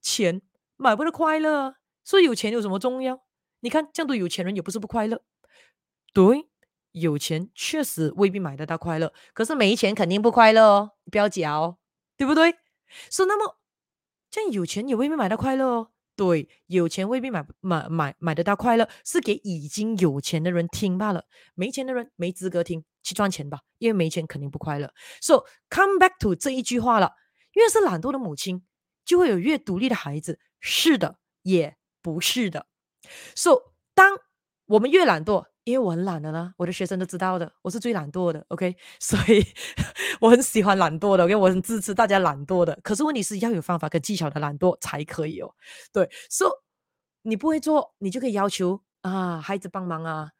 [0.00, 0.42] 钱
[0.76, 3.20] 买不到快乐，所以有钱有什么重要？
[3.60, 5.22] 你看这样多有钱人也不是不快乐，
[6.12, 6.48] 对。
[6.92, 11.78] 有钱确实未必买得到快乐，可是没钱肯定不快乐哦，不要假哦，
[12.16, 12.54] 对不对？
[13.10, 13.58] 所以那么
[14.30, 15.90] 这样有钱也未必买到快乐哦。
[16.14, 21.24] 对，有钱未必买买买买得到快乐，是给已经有钱的人听罢了。
[21.54, 24.92] 没钱的人没资格听，去赚钱吧，因为没钱肯定不快乐。
[25.20, 27.12] So come back to 这一句话了，
[27.52, 28.62] 越是懒惰的母亲，
[29.04, 30.38] 就会有越独立的孩子。
[30.60, 32.66] 是的，也不是的。
[33.34, 34.18] So 当
[34.66, 35.51] 我们越懒惰。
[35.64, 39.44] 因为我很懒的啦，我的学生都知道的，我是最懒惰的，OK， 所以
[40.20, 42.76] 我很喜欢懒惰的，OK，我很支持大家懒惰的。
[42.82, 45.54] 可是问题是要有方法跟技巧的懒惰才可以哦。
[45.92, 46.50] 对，所以
[47.28, 50.30] 你不会做，你就可以要求啊，孩子帮忙啊，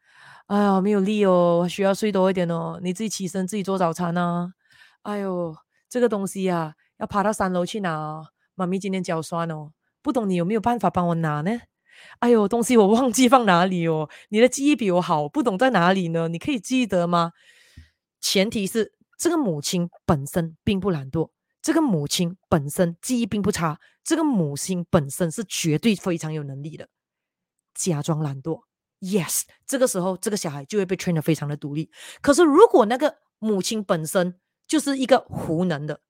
[0.47, 4.55] 哎呀，没有力哦，需要睡多一点哦，你自己起身自己做早餐啊。
[5.03, 5.55] 哎呦，
[5.89, 8.27] 这个东西啊，要爬到三楼去拿哦，
[8.57, 9.71] 妈咪今天脚酸哦，
[10.03, 11.61] 不懂你有没有办法帮我拿呢？
[12.21, 14.09] 哎呦，东西我忘记放哪里哦。
[14.31, 16.29] 你的记忆比我好，不懂在哪里呢？
[16.29, 17.33] 你可以记得吗？
[18.21, 26.89] 前提是这个母亲本身并不懒惰，这个母亲本身记忆并不差，这个母亲本身是绝对非常有能力的。
[27.75, 28.61] 假装懒惰
[29.01, 31.91] ，yes，这个时候这个小孩就会被 train 得非常的独立。
[32.21, 34.39] 可是如果那个母亲本身
[34.69, 36.01] 就是一个糊能的，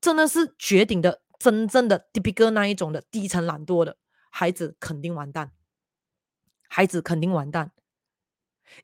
[0.00, 3.96] 真的是绝顶的真正的 typical 那一种的低层懒惰的。
[4.36, 5.52] 孩子肯定完蛋，
[6.68, 7.70] 孩子肯定完蛋，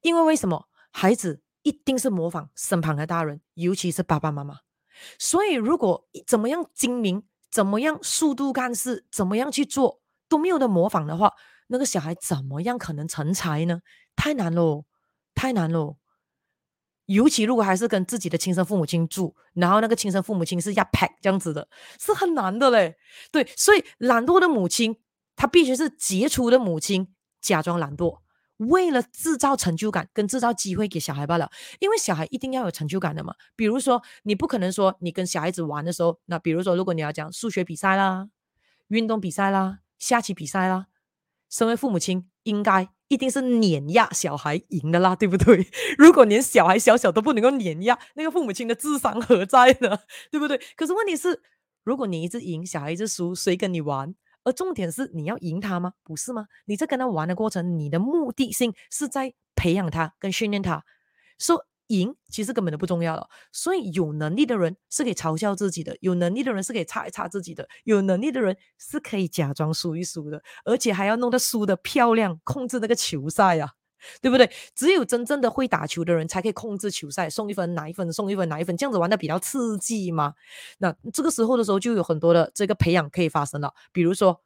[0.01, 0.69] 因为为什么？
[0.93, 4.61] 孩子一定是模仿身旁的大人，尤其是爸爸妈妈。
[5.19, 11.35] 所以，如果怎么样精明，怎么样速度干事，怎么样去做都没有的模仿的话，
[11.67, 13.83] 那个小孩怎么样可能成才呢？
[14.15, 14.85] 太难喽，
[15.35, 15.97] 太难喽。
[17.07, 21.69] 尤其如果还是跟自己的亲生父母亲住，然后那个亲生父母亲是压 pack 这样子的，
[21.99, 22.97] 是很难的嘞。
[23.33, 24.97] 对，所以懒惰的母亲。
[25.41, 27.09] 他必须是杰出的母亲，
[27.41, 28.19] 假装懒惰，
[28.59, 31.51] 为了制造成就感跟制造机会给小孩罢了。
[31.79, 33.35] 因为小孩一定要有成就感的嘛。
[33.57, 38.29] 比如说，你不可能说你跟小孩子玩的时候，那比如说，如果你要讲数学比赛啦、
[38.89, 40.89] 运动比赛啦、下棋比赛啦，
[41.49, 45.67] 身为父母亲，应该一定是碾压小孩赢的啦，对不对？
[45.97, 50.01] 如果连小孩小小都不能够碾压，那个父母亲的智商何在呢？
[50.31, 50.61] 对不对？
[50.77, 51.41] 可是问题是，
[51.83, 54.15] 如果你一直赢，小孩一直输，谁跟你玩？
[54.45, 55.93] 而重点是你要赢他吗？
[56.03, 56.47] 不是吗？
[56.65, 60.85] 你在跟他玩的过程，你的目的性是在培养他跟训练他。
[61.39, 63.29] 说赢其实根本都不重要了。
[63.53, 73.73] 所以有能力的人是可以嘲笑自己的，有能力的人是可以擦一擦自己的，有能力的人是可以假装输一输的，而且还要弄得输的漂亮，控制那个球赛啊。
[74.21, 74.51] 对不对？
[74.75, 80.35] 只有真正的会打球的人才可以控制球赛，送一分拿一分，送一分拿一分，这样子玩的比较刺激嘛。
[80.79, 83.75] 那这个时候的时候，就有很多的这个培养可以发生了。
[83.93, 84.41] 比如说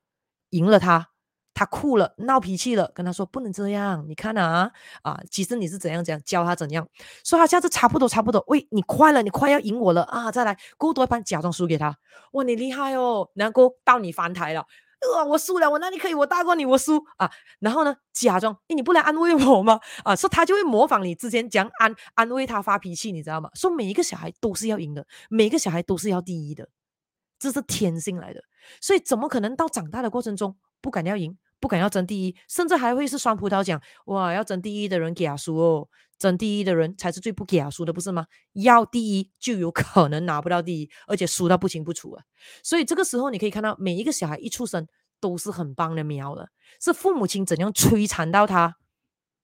[0.51, 1.11] 赢了他，
[1.53, 4.05] 他哭了，闹脾气了，跟他说不能这样。
[4.09, 4.73] 你看啊
[5.03, 6.89] 啊，其实你是怎样怎样教他怎样，
[7.25, 8.43] 说他下次差不多差不多。
[8.49, 10.33] 喂，你快了，你快要赢我了啊！
[10.33, 11.97] 再来，过多一盘假装输给他。
[12.33, 14.67] 哇，你厉害哦，能够到你翻台了。
[15.13, 16.15] 呃，我输了，我哪里可以？
[16.15, 17.31] 我大过你，我输啊！
[17.61, 19.81] 然后呢，假装，诶，你不来安慰我吗？
[20.05, 23.51] 啊，说他就会模仿你之前讲安安慰他发脾气，你知道吗？
[23.55, 26.69] 说每一个小孩都是要赢的，每一个小孩都是要第一的，
[27.39, 28.41] 这是天性来的。
[28.81, 35.89] 所以怎么可能到长大的过程中不敢要赢，不敢要争第一，甚至还会是酸葡萄讲哇，要争第一的人给他输哦，
[36.25, 38.27] 争第一的人才是最不给输的，不是吗？
[38.55, 42.25] 要第一就有可能拿不到第一，而且输到不清不楚啊！
[42.63, 44.89] 所以这个时候你可以看到，每一个小孩一出生
[45.21, 46.49] 都是很棒的苗了，
[46.81, 48.77] 是父母亲怎样摧残到他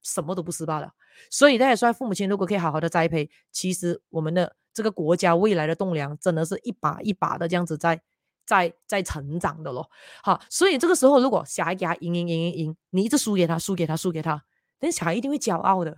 [0.02, 0.92] 什么都不是罢了。
[1.30, 8.00] 所以大家说，父母亲如果可以好好的栽培，其实我们的这个国家未来的栋梁真的是一把一把的这样子在
[8.46, 9.90] 在在成长的咯。
[10.22, 14.42] 好，所以这个时候如果小孩给他赢赢赢赢赢，你一直输给他输给他输给他，
[14.80, 15.94] 那小孩一定会骄傲的。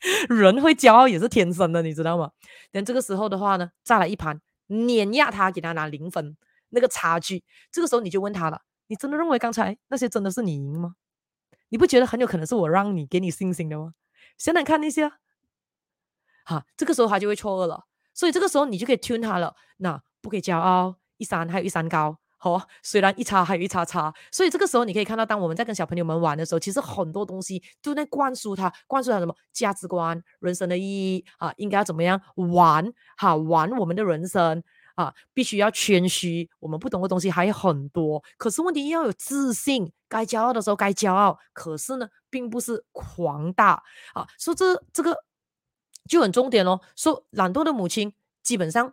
[0.28, 2.30] 人会骄傲也是天生的，你知道吗？
[2.72, 6.36] 等这个时候的话呢，再来一盘碾压他，给他拿零分，
[6.70, 8.62] 那个差距，这个时候你就问他了。
[8.88, 10.94] 你真的认为刚才那些真的是你赢吗？
[11.70, 13.94] 你不觉得很有可能是我让你给你信心的吗？
[14.38, 15.10] 想想看那些，
[16.44, 17.86] 好，这个时候他就会错愕了。
[18.14, 19.56] 所以这个时候你就可以 tune 他了。
[19.78, 34.62] 那不可以骄傲，一山还有一山高哦，虽然一叉还有一叉叉，所以这个时候你可以看到，当我们在跟小朋友们玩的时候，其实很多东西都在灌输他，灌输他什么价值观、人生的意义啊，应该要怎么样玩哈、玩我们的人生
[34.94, 43.82] 啊，必须要谦虚，我们不懂的东西还有很多，可是问题要有自信，该骄傲的时候该骄傲，可是呢，并不是狂大。
[44.14, 45.16] 啊，说这这个
[46.08, 48.92] 就很重点哦，说懒惰的母亲基本上。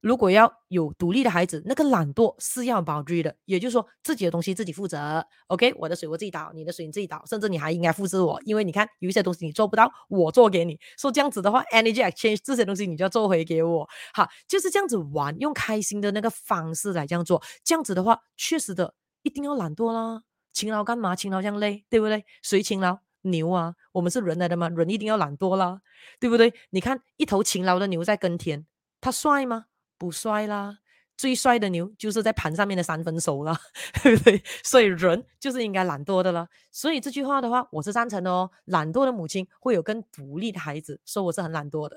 [0.00, 5.24] 如果要有独立的孩子，那个懒惰是要保持的，也就是说自己的东西自己负责。
[5.48, 10.78] OK，我的水我自己倒，你的水你自己倒，甚至你还应该复制我，因为你看有一些东西你做不到，我做给你。
[10.96, 13.88] 说这样子的话，energy exchange 这些东西你就要做回给我。
[14.14, 17.42] 好，就是这样子玩，用开心的那个方式来这样做。
[17.64, 20.22] 这样子的话，确实的，一定要懒惰啦。
[20.52, 21.16] 勤劳干嘛？
[21.16, 22.24] 勤劳这样累，对不对？
[22.42, 22.98] 谁勤劳？
[23.22, 25.80] 牛啊，我们是人来的嘛，人一定要懒惰啦，
[26.20, 26.54] 对不对？
[26.70, 28.64] 你看一头勤劳的牛在耕田，
[29.00, 29.64] 它帅吗？
[29.98, 30.78] 不帅啦，
[31.16, 33.56] 最帅的牛就是在盘上面的三分熟了，
[34.02, 34.42] 对不对？
[34.62, 36.48] 所以人就是应该懒惰的了。
[36.70, 38.50] 所以这句话的话，我是赞成的哦。
[38.66, 41.96] 懒惰的母亲会有更独立的孩子，说我是很懒惰的，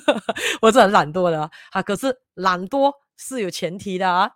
[0.62, 1.82] 我是很懒惰的啊。
[1.82, 4.30] 可是懒惰是有前提的啊。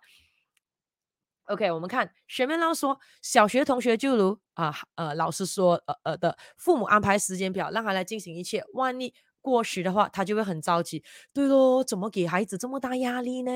[1.45, 9.13] OK，我们看学妹老说，小学同学就如啊呃老师说呃呃的，父母安排时间表让他来进行一切，万一。
[9.41, 11.03] 过时的话，他就会很着急。
[11.33, 13.51] 对咯，怎么给孩子这么大压力呢？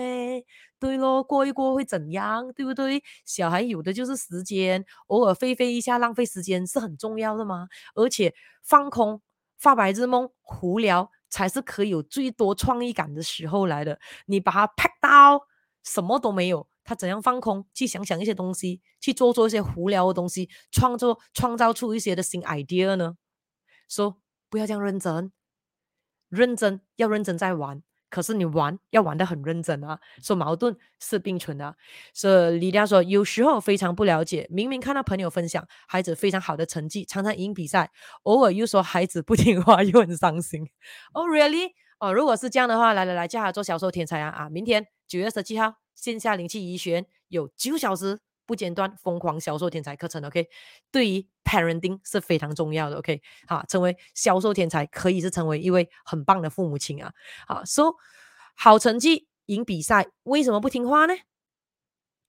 [0.80, 2.52] 对咯，过一过会怎样？
[2.54, 3.02] 对不对？
[3.26, 7.68] 小孩有的就是时间，偶尔飞飞一下，浪费时间是很重要的嘛。
[7.94, 8.34] 而且
[8.64, 9.22] 放空、
[9.58, 14.00] 发白日梦、胡聊，才是可以有最多创意感的时候来的。
[14.26, 15.46] 你把它 pack 到
[15.84, 17.66] 什么都没有，他怎样放空？
[17.74, 23.16] 去想想一些东西，去做做一些胡聊的东西，创作创造出一些的新 idea 呢？
[23.88, 24.18] 说、
[24.50, 25.32] 不要这样认真。
[26.36, 31.76] 认真要认真在玩，可是你玩要玩得很认真啊，说矛盾是并存的。
[32.14, 37.90] 所以李亮说，有时候非常不了解，明明看到朋友分享孩子非常好的成绩，常常赢比赛，
[38.24, 40.70] 偶尔又说孩子不听话，又很伤心。
[41.14, 41.72] Oh really？
[42.00, 44.30] 哦，如果是这样的话，来来来，叫他做销售天才啊！
[44.30, 48.20] 啊，明天九月十七号线下灵气怡选有九小时。
[48.46, 50.48] 不间断疯狂销售天才课程，OK，
[50.92, 57.14] 对于 parenting 是非常重要的，OK，好，成为销售天才可以是成为一位很棒的父母亲啊，
[57.48, 57.96] 好，so,
[58.56, 61.14] 好成绩赢比赛，为什么不听话呢？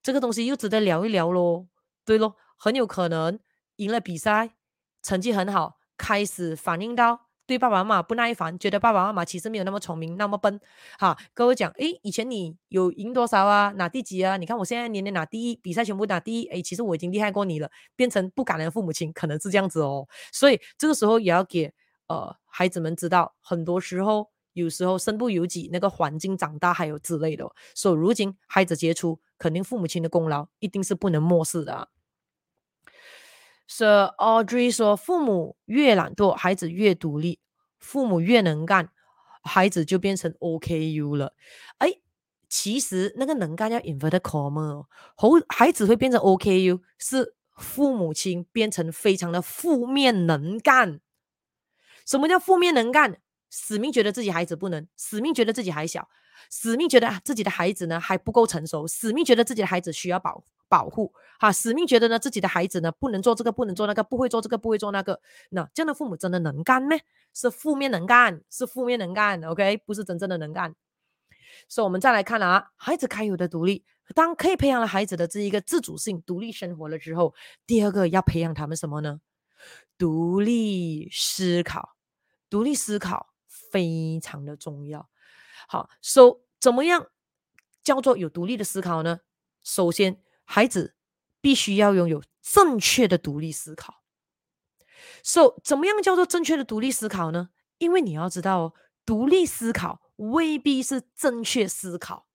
[0.02, 1.66] 这个东西又值得聊一聊咯，
[2.04, 3.38] 对咯，很有可能
[3.76, 4.54] 赢了比赛，
[5.02, 7.25] 成绩很好，开始反映到。
[7.46, 10.60] 对爸爸妈妈不耐烦，觉得爸爸妈妈其实没有那么聪明，那么笨。
[10.98, 13.72] 哈，跟我讲，诶，以前你有赢多少啊？
[13.76, 14.36] 拿第几啊？
[14.36, 16.46] 你看我现在年年拿第一，比赛全部拿第一。
[16.48, 20.08] 诶，其实我已经厉害过你了，变成不感恩的父母亲，可能是这样子哦。
[20.32, 21.72] 所以这个时候也要给
[22.08, 27.48] 呃孩子们知道，很多时候有时候身不由己，那个环境长大还有之类的。
[27.74, 31.86] 所以如今孩子杰出，肯定父母亲的功劳一定是不能漠视的啊。
[33.68, 37.38] Sir Audrey 说：“父母越懒惰，孩子越独立；
[37.78, 38.90] 父母越能干，
[39.42, 41.34] 孩子就变成 OKU 了。
[41.78, 41.94] 哎，
[42.48, 44.86] 其实那个能干要 inverted comma 哦，
[45.48, 51.00] 孩子会变成 OKU，是父母亲变成非常的负面能干。
[52.06, 53.20] 什么叫负面能干？
[53.50, 56.08] 死命觉得自己孩子不能，死命觉得自己还小，
[56.50, 65.20] 死命觉得自己的孩子呢还不够成熟，死命觉得自己的孩子需要保。”保护哈，使命觉得呢，自己的孩子呢不能做这个，不能做那个，不会做这个，不会做那个。
[65.50, 66.96] 那这样的父母真的能干吗？
[67.32, 69.42] 是负面能干，是负面能干。
[69.44, 70.74] OK，不是真正的能干。
[71.68, 73.84] 所以，我们再来看啊，孩子该有的独立，
[74.14, 77.34] 当可以培养了孩子的这一个自主性、独立生活了之后，
[77.66, 79.20] 第二个要培养他们什么呢？
[79.98, 81.96] 独立思考，
[82.50, 85.08] 独立思考非常的重要。
[85.68, 87.06] 好，所以怎么样
[87.84, 89.20] 叫做有独立的思考呢？
[89.62, 90.25] 首先。
[90.46, 90.94] 孩子
[91.42, 94.02] 必须要拥有正确的独立思考。
[95.22, 97.50] So，怎么样叫做正确的独立思考呢？
[97.78, 98.72] 因为你要知道哦，
[99.04, 102.26] 独立思考未必是正确思考。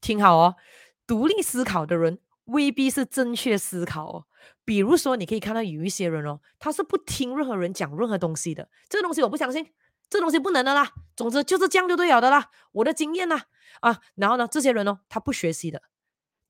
[0.00, 0.56] 听好哦，
[1.06, 4.26] 独立思考的人未必是正确思考哦。
[4.64, 8.68] 比如说，你可以看到有一些人哦，他是不听任何人讲任何东西的。
[8.88, 9.72] 这个东西我不相信，
[10.10, 10.92] 这东西不能的啦。
[11.16, 12.50] 总之就是这样就对了的啦。
[12.72, 13.46] 我的经验啦，
[13.80, 15.82] 啊，然后呢，这些人哦，他不学习的。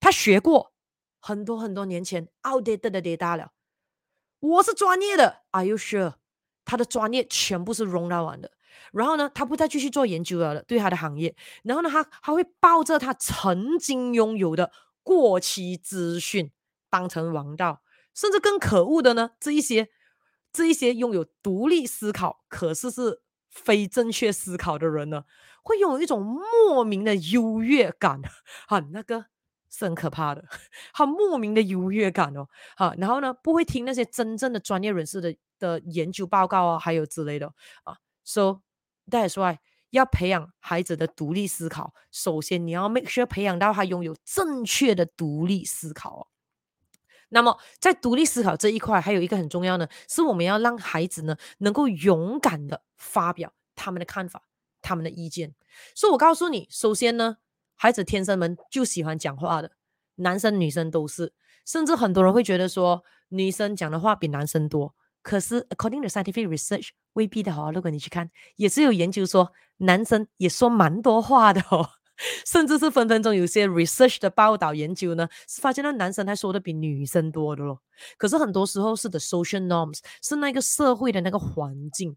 [0.06, 0.72] 他学过
[1.18, 3.50] 很多很多年前 outdated 的 data 了。
[4.38, 6.14] 我是专业的，Are you sure？
[6.64, 8.52] 他的专业全部是用到完的。
[8.92, 11.34] 然后呢，他不再继续做研究了，对他的行业。
[11.64, 14.70] 然后呢，他他会抱着他曾经拥有的
[15.02, 16.52] 过期资讯
[16.88, 17.82] 当成王道。
[18.14, 19.88] 甚至更可恶的呢，这一些
[20.52, 25.24] 这一些拥有独立思考，可是是非正确思考的人呢，
[25.64, 28.22] 会拥有一种莫名的优越感。
[28.68, 29.26] 啊，那个。
[29.76, 30.42] 是很可怕的，
[30.94, 37.52] 很莫名的优越感哦，好，然后呢，不会听那些真正的专业人士的的研究报告啊，还有之类的
[37.84, 38.62] 啊，so
[39.10, 39.58] that's why
[39.90, 46.30] 要培养孩子的独立思考，首先你要 make sure 培养到他拥有正确的独立思考。
[47.28, 54.48] 那么在独立思考这一块，还有一个很重要呢，是我们要让孩子呢能够勇敢的发表他们的看法、
[54.80, 55.54] 他们的意见。
[55.94, 57.36] 所以我告诉你，首先呢。
[57.76, 59.70] 孩子天生们就喜欢讲话的，
[60.16, 61.32] 男生女生都是，
[61.64, 64.94] 甚至很多人会觉得说女生讲的话比男生多。
[65.22, 67.72] 可是，according to scientific research，未必的哦。
[67.74, 71.90] 如果你去看，也是有研究说男生也说蛮多话的哦，
[72.46, 77.82] 甚至是分分钟有些 research 的报道研究呢，是发现那男生还说的比女生多的咯。
[78.16, 82.16] 可是很多时候是的 social norms，是那个社会的那个环境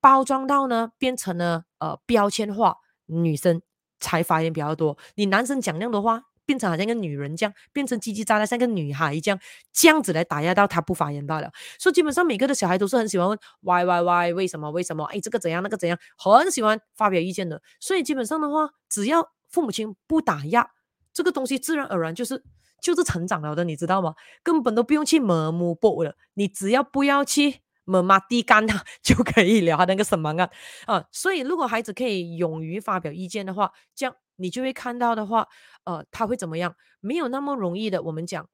[0.00, 3.60] 包装到呢，变成了呃标签化女生。
[4.06, 9.36] 才发言比较多，你男生讲那样的话，变成好像一个女人这样，变成叽叽喳喳像个女孩一样，
[9.72, 11.50] 这样子来打压到他不发言罢了。
[11.76, 15.02] 所以基本上每个的小孩都是很喜欢问 why why why 为什么为什么？
[15.06, 17.60] 哎，这个怎样那个怎样，很喜欢发表意见的。
[17.80, 20.70] 所以基本上的话，只要父母亲不打压，
[21.12, 22.44] 这个东西自然而然就是
[22.80, 24.14] 就是成长了的，你知道吗？
[24.44, 27.65] 根本都不用去磨磨薄了，你只要不要去。
[27.86, 30.50] 妈妈地干他就可以了，他那个什么啊
[30.86, 31.04] 啊！
[31.10, 35.48] 所以如果孩子可以勇于发表意见的话，这样你就会看到的话，
[35.84, 36.76] 呃，他会怎么样？
[37.00, 38.02] 没有那么容易的。
[38.02, 38.48] 我们讲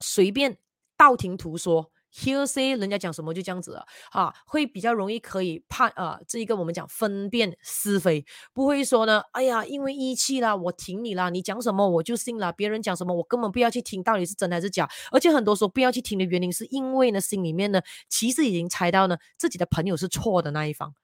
[0.00, 0.58] 随便
[0.98, 1.90] 道听途说。
[2.12, 14.88] Hearsay 人家讲什么就这样子了啊，会比较容易可以判啊，这一个我们讲分辨是非，不会说呢，哎呀，因为义气啦，我挺你啦，你讲什么我就信了，别人讲什么我根本不要去听，到底是真还是假？
[15.12, 20.94] 而且很多时候不要去听的原因，是因为呢，心里面呢，其实已经猜到呢，自己的朋友是错的那一方，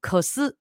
[0.00, 0.56] 可是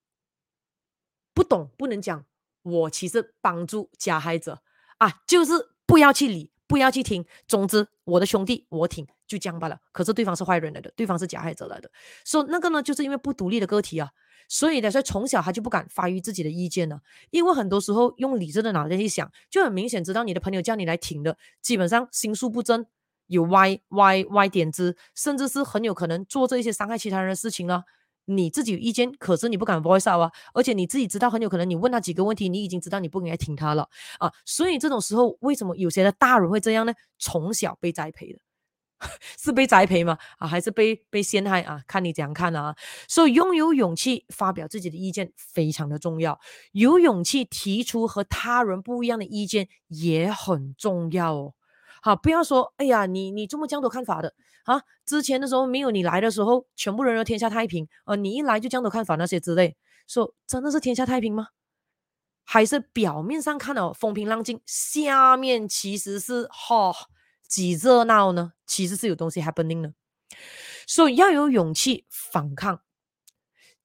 [1.33, 2.25] 不懂不能讲，
[2.63, 4.61] 我其实帮助加害者
[4.97, 6.51] 啊，就是不要去理。
[6.69, 9.77] 不要去听，总之我的兄弟我挺，就这样罢了。
[9.91, 11.89] 可是对方是坏人来的，对方是加害者来的，
[12.23, 14.07] 所以那个呢，就是因为不独立的个体啊，
[14.47, 17.01] 所以呢，所以从小他就不敢发于自己的意见了。
[17.31, 22.85] 因为很多时候用理智的脑袋去想，就很明显知道你的朋友叫你来挺的，基本上心术不正，
[23.25, 27.83] 有歪歪歪点子，甚至是很有可能做这些伤害其他人的事情了。
[28.29, 33.89] 你自己有意见，可是你不敢 voice out 啊，而且你自己知道很有可能你问他几个问题，你已经知道你不应该听他了
[34.19, 36.93] 啊，所以这种时候为什么有些的大人会这样呢？
[37.17, 38.39] 从小被栽培的，
[39.39, 40.17] 是被栽培吗？
[40.37, 41.81] 啊，还是被被陷害啊？
[41.87, 42.75] 看你怎样看啊。
[43.07, 46.39] 所以拥有勇气发表自己的意见非常的重要，
[46.73, 51.53] 有勇气提出和他人不一样的意见也很重要哦。
[52.01, 54.81] 好，不要说，哎呀，你你这么这样的看法的啊？
[55.05, 59.75] 之前的时候没有你来的时候，全部人都天下太平，呃，你一来就这样的看法那些之类，
[60.07, 61.47] 说真的是天下太平吗？
[62.45, 66.93] 还是表面上看哦风平浪静，下面其实是哈
[67.47, 68.53] 几热闹呢？
[68.65, 69.93] 其实是有东西 happening 呢，
[70.87, 72.81] 所以要有勇气反抗。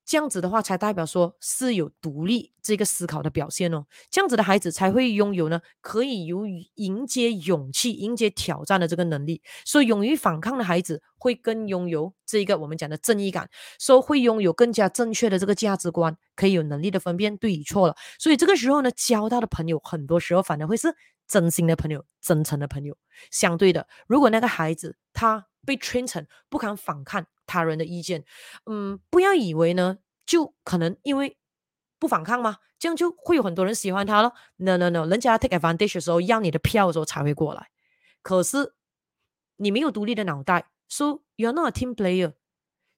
[0.04, 3.86] 这样子的话，才代表说是有独立这个思考的表现哦。
[4.10, 9.42] 这样子的孩子才会拥有呢，可以有迎接勇气、迎接挑战的这个能力。
[9.64, 13.48] 所以，勇于反抗的孩子会更拥有这一个我们讲的正义感，
[13.78, 17.96] 说会拥有更加正确的这个价值观，可以有能力的分辨对与错了。
[18.18, 20.94] 所以这个时候呢，交到的朋友很多时候反而会是
[21.26, 22.94] 真心的朋友、真诚的朋友。
[23.30, 27.24] 相对的，如果那个孩子他被 train 成不敢反抗。
[27.46, 28.24] 他人的意见，
[28.66, 31.36] 嗯，不要以为呢，就可能因为
[31.98, 32.58] 不反抗吗？
[32.78, 37.68] 这样就会有很多人喜欢他了？No No No，人家 take advantage 的时候，要你的票的时候才会过来。
[38.22, 38.74] 可是
[39.56, 42.34] 你没有独立的脑袋，so you're not a team player。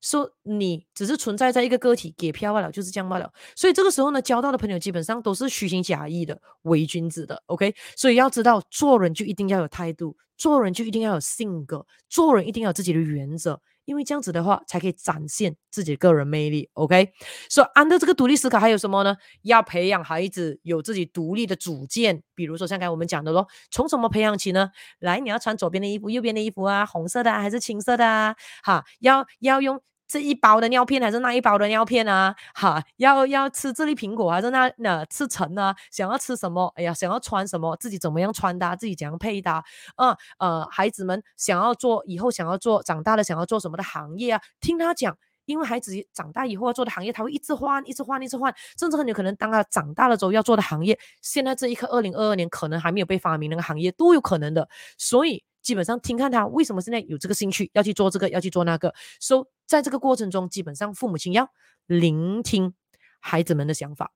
[0.03, 3.33] 说你只是存在在一个个体给票罢了，就是这样罢了。
[3.57, 7.43] 所以这个时候呢，交到的朋友基本上都是虚情假意的、伪君子的。
[7.47, 16.69] OK，所以要知道做人就一定要有态度，做人就一定要有性格，做人一定要有自己的原则，因为这样子的话才可以展现自己个人魅力。
[16.75, 17.13] OK，
[17.49, 19.17] 所以按照这个独立思考还有什么呢？
[19.43, 24.71] 要培养孩子有自己独立的主见，比如说像刚才我们讲的咯，从什么培养起呢？
[24.99, 28.37] 来，你要穿左边的衣服、右边的衣服啊，红色的啊，还是青色的啊？
[28.63, 29.81] 哈，要要用。
[30.09, 32.35] 这一包的尿片还是那一包的尿片啊？
[32.55, 35.75] 哈，要要吃这粒苹果还是那那吃橙啊？
[35.91, 36.73] 想要吃什么？
[36.77, 37.77] 哎呀，想要穿什么？
[37.77, 38.77] 自己怎么样穿搭？
[38.77, 39.65] 自己怎样配搭？
[39.97, 44.41] 啊呃，孩子们想要做以后想要做长大了想要做什么的行业啊？
[44.61, 55.43] 听他讲，因为孩子长大以后要做的行业，他会一直换，一直换，一直换，甚至很有可能当他长大了之后要做的行业，现在这一刻二零二二年可能还没有被发明那个行业都有可能的，所以。
[55.67, 58.95] 基本上听看他为什么现在有这个兴趣，要去做这个，要去做那个。
[59.19, 61.51] 所以在这个过程中，基本上父母亲要
[61.87, 62.73] 聆听
[63.19, 64.13] 孩子们的想法，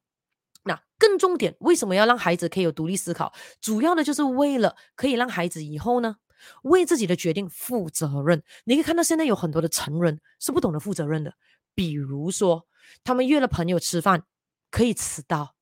[0.62, 3.32] 那更重点，为什么要让孩子可以有独立思考？
[3.60, 6.18] 主要的就是为了可以让孩子以后呢，
[6.62, 8.44] 为自己的决定负责任。
[8.62, 11.34] 你可以看到现在有很多的成人是不懂得负责任的，
[11.74, 12.68] 比如说
[13.02, 14.22] 他们约了朋友吃饭
[14.70, 15.56] 可以迟到，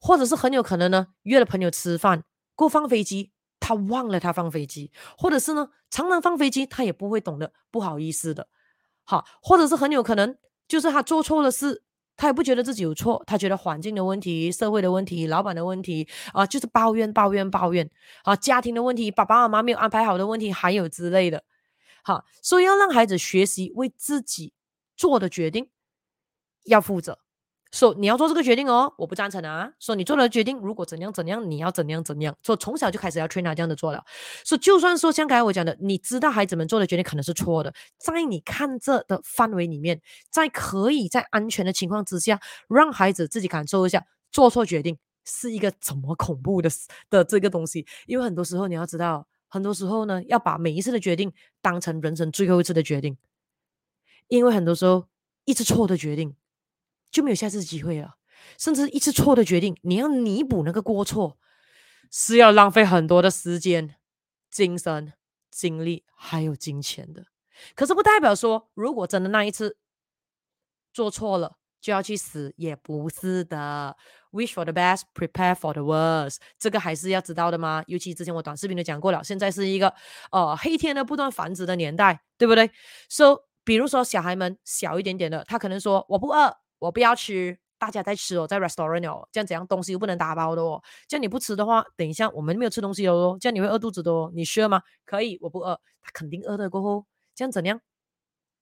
[0.00, 2.22] 或者是很有可能呢约了朋友吃饭
[2.54, 3.32] 过放飞机，
[3.66, 8.46] 他忘了他放飞机，或者是呢常常放飞机他也不会懂得不好意思的，
[9.02, 10.36] 好，或者是很有可能
[10.68, 11.82] 就是他做错了事。
[12.18, 17.90] 他也不觉得自己有错，他觉得环境的问题、社会的问题、老板的问题啊，就是抱怨、抱怨、抱怨
[18.24, 21.44] 啊，家庭的问题、爸爸妈妈没有安排好的问题，还有之类的。
[22.02, 24.54] 好，所以要让孩子学习为自己
[24.96, 25.68] 做的决定
[26.64, 27.18] 要负责。
[27.76, 29.70] 说、你要做这个决定哦，我不赞成啊。
[29.78, 32.34] 说、你做了决定，如果怎样怎样，你要怎样怎样。
[32.42, 34.02] 说、从小就开始要 train 他这样的做了。
[34.46, 40.00] 说、so, 就算说像刚才我讲的，你知道孩子们做的决定可能是错的，在你看这的范围里面，
[40.30, 44.96] 在可以在安全的情况之下，让孩子自己感受一下做错决定
[45.26, 46.70] 是一个怎么恐怖的
[47.10, 47.84] 的这个东西。
[48.06, 51.30] 因为很多时候你要知道，很多时候呢，要把每一次的决定
[51.60, 53.18] 当成人生最后一次的决定，
[54.28, 55.04] 因为很多时候
[55.44, 56.34] 一次错的决定。
[57.16, 58.16] 就没有下次机会了，
[58.58, 61.38] 甚至一次错的决定，你要弥补那个过错，
[62.10, 63.94] 是要浪费很多的时间、
[64.50, 65.14] 精神、
[65.50, 67.24] 精力还有金钱的。
[67.74, 69.78] 可是不代表说，如果真的那一次
[70.92, 73.96] 做错了，就要去死，也不是的。
[74.32, 77.82] Wish for the best, prepare for the worst，这个还是要知道的吗？
[77.86, 79.94] 尤其之前我短视频都讲过了，现在是一个
[80.30, 82.70] 呃黑天鹅不断繁殖的年代，对不对
[83.08, 86.54] ？So，比如说小孩们小一点点的，他可能说我不饿。
[86.78, 94.82] 我不要吃，大家在吃哦，在 restaurant 哦，这样怎样东西又不能打包的哦，这样你不吃的话，等一下我们没有吃东西哦，这样你会饿肚子的哦，你需要吗？
[95.04, 97.80] 可以，我不饿，他肯定饿的过后，这样怎样？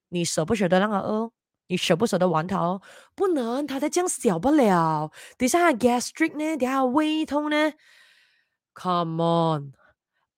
[0.08, 1.30] 你舍不舍得让他饿？
[1.66, 2.82] 你舍不舍得玩他哦？
[3.14, 7.72] 不能，他再这样小不了，等一下 gastric 呢，等下胃痛呢
[8.74, 9.72] ，Come on，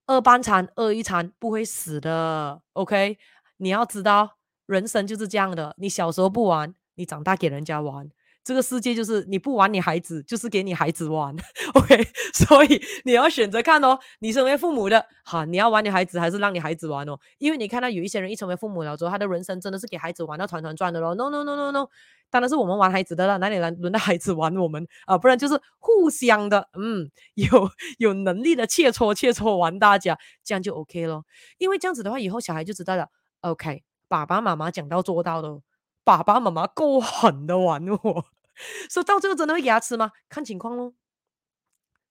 [0.07, 3.19] 饿半餐饿一餐不会死的，OK？
[3.57, 4.37] 你要知道，
[4.67, 6.75] 人生就是这样的，你小时候不玩。
[6.97, 8.11] 你长大给人家玩，
[8.45, 11.35] 这个世界就是你不玩你孩子，就是给你孩子玩，
[11.75, 12.09] OK？
[12.35, 17.19] 所以你要选择看哦，你身为父母的，哈，你要玩你孩子还是让你孩子玩哦？
[17.39, 21.15] 因为你看到有一些人一成为父母了之后，他的人生真的是给孩子玩到团团转的咯。
[21.15, 21.89] No No No No No，
[22.31, 25.19] 当然是我们玩孩子的了，哪里来轮到孩子玩我们啊？
[25.19, 31.25] 不然就是互相的，嗯，有有能力的切磋切磋玩大家，这样就 OK 咯。
[31.59, 33.09] 因为这样子的话，以后小孩就知道了
[33.41, 33.83] ，OK？
[34.09, 35.61] 爸爸妈妈讲到做到的。
[36.07, 38.27] 爸爸妈妈够狠的玩我，
[38.89, 40.13] 说到最后真的会给他吃吗？
[40.29, 40.95] 看情况咯。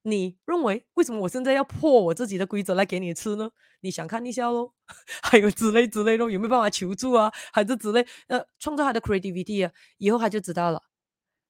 [0.02, 3.50] 你认为为什么我现在要破我自己的规则来给你吃呢？
[3.80, 4.74] 你想看一下咯，
[5.24, 7.32] 还有之类之类咯，有没有办法求助啊？
[7.54, 9.72] 还是之类呃，创造他的 creativity 啊？
[9.98, 10.84] 以后他就知道了，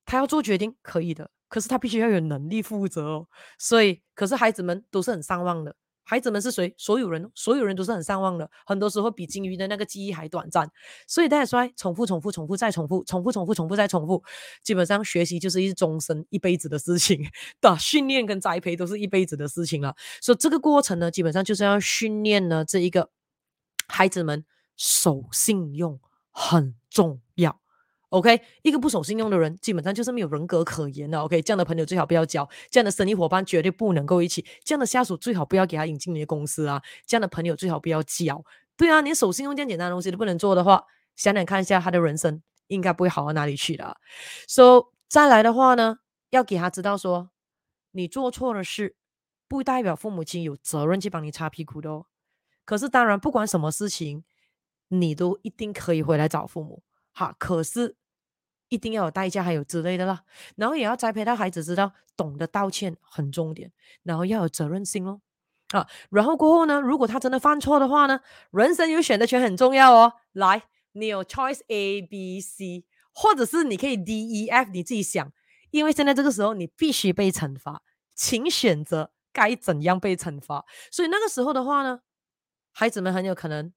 [0.05, 3.27] 他要做决定可以的，可是他必须要有能力负责哦。
[3.57, 5.75] 所以，可是孩子们都是很上望的。
[6.05, 6.73] 孩子们是谁？
[6.77, 10.71] 所有人，所有人都是很善忘的，很多时候比鲸鱼的那个记忆还短暂。
[11.07, 14.23] 所以大家说，重复、重复、重复再重复，重复、重复、重复再重复，
[14.63, 17.25] 基本上学习就是一终身、一辈子的事情。
[17.59, 19.95] 的训练跟栽培都是一辈子的事情了。
[20.21, 23.09] 所以这个过程呢，基本上就是要训练呢这一个
[23.87, 24.45] 孩子们
[24.77, 25.99] 守信用
[26.29, 27.59] 很重要。
[28.15, 31.19] OK，一个不守信用的人，基本上就是没有人格可言的。
[31.19, 38.41] OK，这样的朋友最好不要交，这样的生意伙伴绝对不能够一起，这样的下属最好不要给他引进你的公司啊，这样的朋友最好不要交。
[38.77, 40.85] 对啊，连守信用这样简单的东西都不能做的话，
[41.17, 43.97] 想想看一下他的人生应该不会好到哪里去的。
[44.47, 45.97] So 再来的话呢，
[46.29, 47.31] 要给他知道说，
[47.91, 48.95] 你做错了事，
[49.49, 52.05] 不代表父母亲有责任去帮你擦屁股的哦。
[52.63, 54.23] 可是当然，不管什么事情，
[54.87, 56.81] 你都一定可以回来找父母。
[57.11, 57.97] 哈，可是。
[58.75, 60.21] 一定要有代价，还有之类的啦。
[60.57, 63.71] 然后也要栽培到孩子知道，懂得道歉很重点，
[64.03, 65.21] 然后要有责任心哦。
[65.69, 68.19] 啊，然后过后呢，如果他真的犯错的话呢，
[68.51, 70.13] 人生有选择权很重要哦。
[70.33, 70.61] 来，
[70.91, 75.31] 你有 choice A、B、C，或者是你可以 D、E、F，你自己想。
[75.71, 77.81] 因为现在这个时候你必须被惩罚，
[78.13, 80.65] 请选择该怎样被惩罚。
[80.91, 82.01] 所以那个时候的话呢，
[82.71, 83.73] 孩子们很有可能。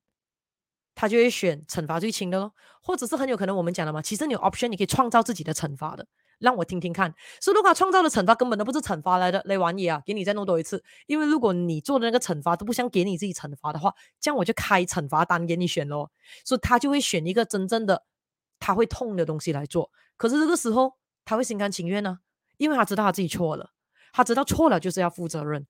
[1.01, 2.53] 他就会选惩罚最轻的咯，
[2.83, 6.05] 或者是很有可能我们讲了嘛，其实你有 option，你可以创造自己的惩罚的，
[6.41, 7.15] 让我听听看。
[7.41, 10.83] 所以如果他创造的惩罚根本都不是惩罚来的，来玩嘢啊，给你再弄多一次。
[11.07, 16.11] 因为如果你做的那个惩罚都不想给你自己惩罚的话，这样我就开惩罚单给你选咯。
[16.45, 18.03] 所以他就会选一个真正的
[18.59, 19.93] 他会痛的东西来做。
[20.17, 20.95] 可是这个时候
[21.25, 22.19] 他会心甘情愿呢，
[22.57, 23.71] 因为他知道他自己错了，
[24.13, 25.65] 他知道错了就是要负责任。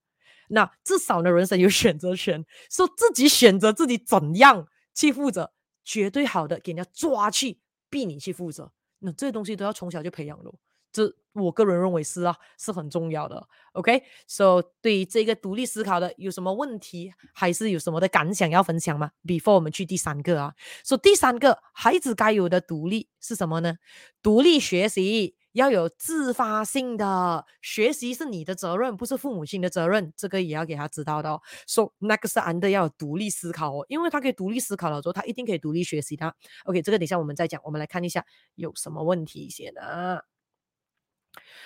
[0.47, 4.65] 那至少呢，人生有选择权，说自己选择自己怎样。
[4.99, 5.53] 去负责，
[5.85, 7.59] 绝对好的，给人家抓去，
[7.89, 10.53] 逼你去负责，那这些东西都要从小就培养了。
[10.91, 13.47] 这我个人认为是啊，是很重要的。
[13.73, 14.67] OK，so、okay?
[14.81, 23.77] 对于这个独立思考的有什么问题，还是有什么的感想要分享吗？Before 我们去第三个啊，说、so, 第三个孩子该有的独立是什么呢？
[24.21, 31.41] 独立学习，要有自发性的学习是你的责任，不是父母亲的责任，这个也要给他知道的哦。
[31.67, 36.35] 说那个是 under 要有独立思考哦，因为他可以独立思考了之后，他一定可以独立学习的。
[36.65, 40.25] OK，这个等一下我们再讲，我们来看一下有什么问题写的。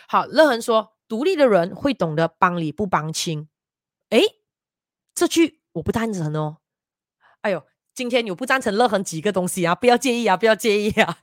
[0.08, 3.48] 好，乐恒说，独立的人会懂得帮理不帮亲。
[4.10, 4.22] 诶，
[5.16, 6.58] 这句我不赞成哦。
[7.42, 9.76] 哎呦，今天有不赞成乐恒几个东西啊？
[9.76, 11.18] 不要介意啊，不要介意啊。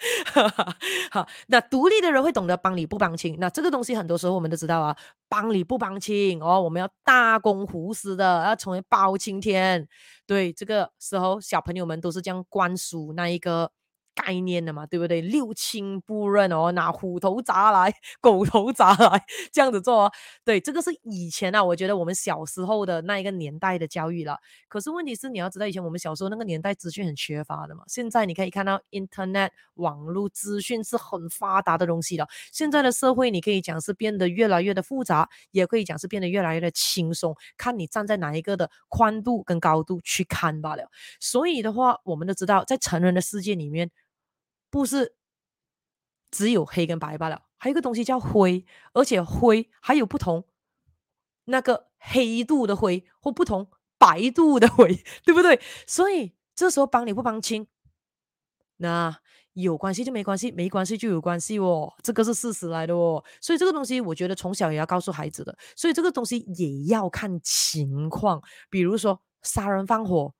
[1.11, 3.37] 好，那独立的人会懂得帮理不帮亲。
[3.41, 4.97] 那这个东西很多时候我们都知道啊，
[5.29, 9.89] 帮理不帮亲哦，我们要大公无私的，要成为包青天。
[10.27, 13.73] 对，这个时候小朋友们都是这样灌输那一个。
[14.15, 15.21] 概念的嘛，对不对？
[15.21, 20.13] 六亲不认哦，拿虎头铡来， 狗头铡来， 这样子做哦。
[20.45, 24.39] 对，这个是以前啊，我觉得我们小时候的那一个年代的教育了。
[24.69, 27.83] 可是问题是，你要知道，以前我们小时候那个年代资讯很缺乏的嘛。
[27.87, 32.27] 现在你可以看到，Internet 网络资讯是很发达的东西了。
[32.53, 40.89] 现在的社会，你可以讲是变得越来越的复杂，也可以讲是变得越来越的轻松，看你站在哪一个的宽度跟高度去看罢了。
[41.19, 43.91] 所以的话，我们都知道，在成人的世界里面。
[44.71, 45.17] 不是
[46.31, 50.47] 只有黑跟白罢了，还有一个东西叫灰，而且灰还有不同
[51.47, 53.69] 那个黑度的灰或不同
[53.99, 55.61] 白度的灰，对不对？
[55.87, 57.67] 所以这时候帮理不帮亲，
[58.77, 59.21] 那
[59.55, 63.23] 有关系就没关系，没关系就有关系哦，这个是事实来的哦。
[63.41, 68.41] 所以这个东西我觉得从小也要告诉孩子的，所以这个东西也要看情况，
[68.71, 70.33] 比如说杀人放火，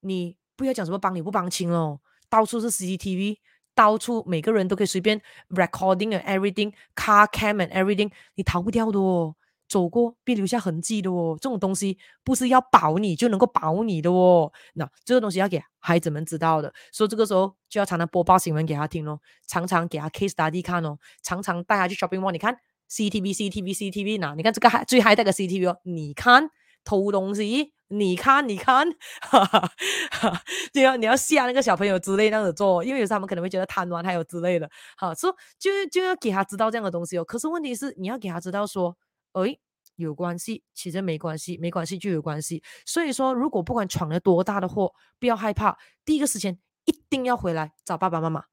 [0.00, 2.00] 你不要讲什么帮理不帮亲哦。
[2.28, 3.38] 到处是 CCTV，
[3.74, 9.34] 到处每个人都可以随便 recording 啊 everything，car cam and everything，你逃不掉的哦，
[9.68, 22.56] 走过必留下痕迹的哦，这种东西不是要保你就能够保你的哦，那这个东西要给孩子们知道的，所以这个时候就要常常播报新闻给他听哦，常常给他 case study 看哦，常常带他去 shopping mall，你看
[22.90, 26.48] CCTV，CCTV，CCTV，那你看这个最 high 的个 CCTV 哦，你看
[26.88, 27.74] 偷东西。
[27.90, 28.86] 你看，你看，
[29.22, 29.72] 哈哈
[30.10, 30.42] 哈，
[30.74, 37.24] 你要你要吓那个小朋友之类那样子做，因为有时候他们可能会觉得贪玩还有之类的，好，所以就就要给他知道这样的东西哦。
[37.24, 38.94] 可是问题是，你要给他知道说，
[39.32, 39.58] 诶，
[39.96, 42.62] 有关系，其实没关系，没关系就有关系。
[42.84, 48.44] 所以说，如果不管闯了多大的祸，不要害怕，第一个时间一定要回来找爸爸妈妈，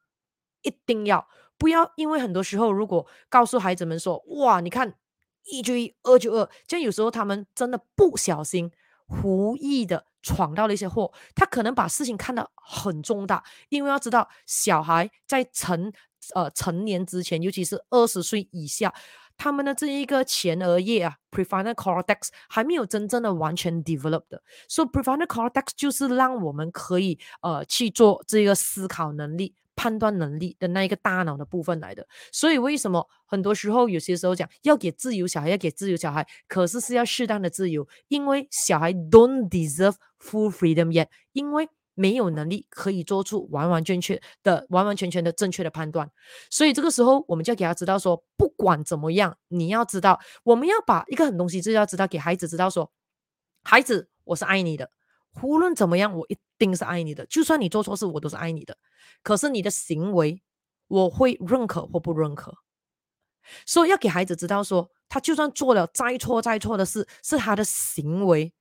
[0.61, 4.95] 一定要不要，因为很多时候如果告诉孩子们说，哇，你看
[5.45, 8.71] 一就一，二就二，这样有时候他们真的不小心。
[9.23, 15.93] 无意的闯到了一些祸，他可能把事情看得很重大，因为要知道小孩在成
[16.33, 18.91] 呃成年之前，尤其是二十岁以下，
[19.37, 29.53] 他们的这一个前额叶啊，prefrontal cortex 还没有真正的完全 develop 的，所以 prefrontal cortex 就是让我们可以呃去做这个思考能力。
[29.85, 46.09] 判断能力的那一个大脑的部分来的，所以为什么很多时候有些时候讲要给自由小孩，要给自由小孩，可是是要适当的自由，因为小孩 don't deserve full freedom yet，因为没有能力可以做出完完全全的、完完全全的正确的判断，
[46.49, 52.91] 所以这个时候我们就要给他知道说，不管怎么样，你要知道，我们要把一个很东西就要知道，给孩子知道说，
[53.63, 54.89] 孩子，我是爱你的。
[55.43, 57.25] 无论怎么样，我一定是爱你的。
[57.25, 58.77] 就算你做错事，我都是爱你的。
[59.23, 60.41] 可是你的行为，
[60.87, 62.57] 我会认可或不认可。
[63.65, 68.53] 所以要给孩子知道说，他就算做了再错再错的事，是他的行为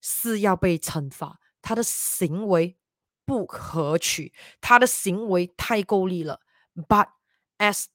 [0.00, 2.76] 是要被惩罚，他的行为
[3.24, 6.40] 不可取，他的行为太够力了。
[6.74, 7.08] But
[7.58, 7.86] as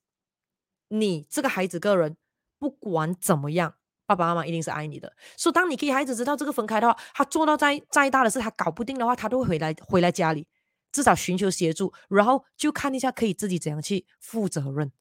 [0.88, 2.18] 你这个孩子个人，
[2.60, 3.76] 不管怎么样。
[4.06, 10.48] 爸爸妈妈一定是爱你的，所以当你给孩子知道这个分开的话，他做到再再大的事，他搞不定的话，他都会回来回来家里，
[10.92, 14.92] 至少寻求协助，然后就看一下可以自己怎样去负责任，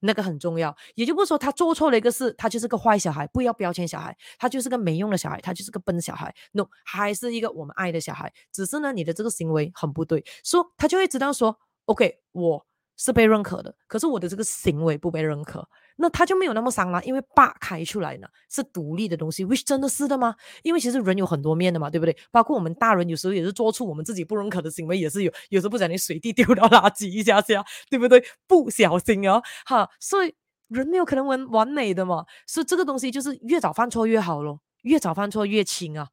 [0.00, 0.76] 那个很重要。
[0.96, 6.34] 也就不是说他做错了一个事，他就是个坏小孩，不要标签小孩，他就是个没用的小孩，他就是个笨小孩。
[6.52, 11.56] No，还是一个我们爱的小孩，只是呢，你的这个行为很不对，说他就会知道说
[11.86, 12.66] ，OK，我
[12.98, 15.66] 是被认可的，可是我的这个行为不被认可。
[16.00, 20.34] 那他就没有那么伤了，因为爸开出来呢是独立的东西，which 真的是的吗？
[20.62, 22.16] 因为其实人有很多面的嘛，对不对？
[22.30, 28.22] 包括我们大人有时候也是做出我们自己不认可的行为，也是有，有时候不小心随地丢到垃圾一下下，对不对？
[28.46, 30.34] 不小心哦，哈，所以
[30.68, 36.08] 人没有可能完完美的嘛，所以这个东西就是越早犯错越好咯，越早犯错越轻啊，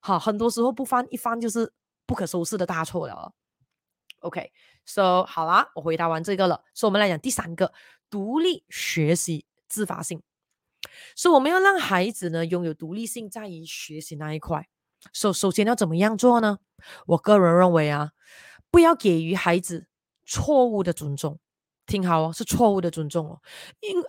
[0.00, 1.72] 哈，很多时候不犯一犯就是
[2.06, 3.32] 不可收拾的大错了。
[4.20, 4.52] OK，
[4.92, 6.64] So 好啦，我回答完这个了。
[6.74, 7.72] 所以我们来讲第三个，
[8.10, 10.20] 独立学习自发性。
[11.14, 14.68] 所以我们要让孩子呢拥有独立性，在于学习那一块。
[15.12, 16.58] 首首先要怎么样做呢？
[17.06, 18.10] 我个人认为啊，
[18.70, 19.86] 不要给予孩子
[20.26, 21.38] 错误的尊重。
[21.86, 23.40] 听好哦，是错误的尊重哦。
[23.80, 24.02] 因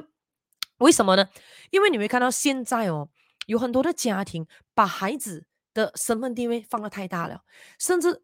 [0.78, 1.28] 为什么呢？
[1.70, 3.08] 因为你会看到现在哦，
[3.46, 7.42] 有很多的家庭把孩子的身份地位放得太大了，
[7.78, 8.22] 甚至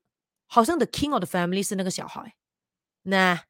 [0.50, 2.34] 好像 the king of the family 是那个小孩。
[3.04, 3.44] 那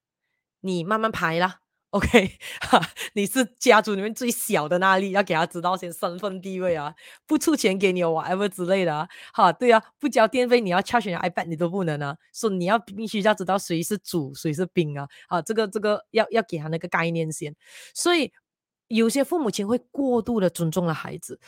[0.60, 1.60] 你慢慢排啦。
[1.90, 2.81] OK，哈，
[3.14, 6.94] 你是家族里面最小的那粒，要给他知道先身份地位啊，
[7.27, 17.56] 不出钱给你 whatever 之类的啊，哈，对啊，不交电费你要 charge 你 iPad 你都不能啊，说你要必须要知道谁是主谁是宾啊，啊，这个这个要要给他那个概念先，
[17.93, 18.31] 所以
[18.86, 21.40] 有些父母亲会过度的尊重了孩子。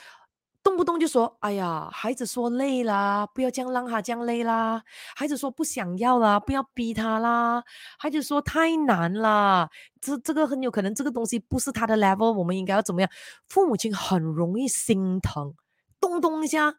[0.63, 4.81] 动不动就说：“哎呀，孩子说累啦，不要这样让他这样累啦。
[5.17, 7.63] 孩子说不想要啦，不要逼他啦。
[7.99, 9.69] 孩子说太难了，
[10.01, 13.11] 这这个很有可能这个东西不是他的 level，我们应该要怎么样？
[13.49, 15.53] 父母亲很容易心疼，
[16.01, 16.73] 动动一下，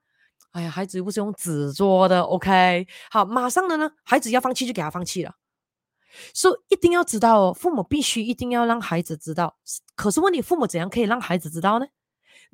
[0.54, 2.88] 哎呀，孩子又不是用纸做的，OK？
[3.12, 5.34] 好，马上的呢，孩子要放弃就给他放弃了。
[6.34, 9.58] 所以一定要知道哦，父母必须一定要让孩子知道。
[9.96, 11.86] 可是问题，父母怎样可以让孩子知道呢？”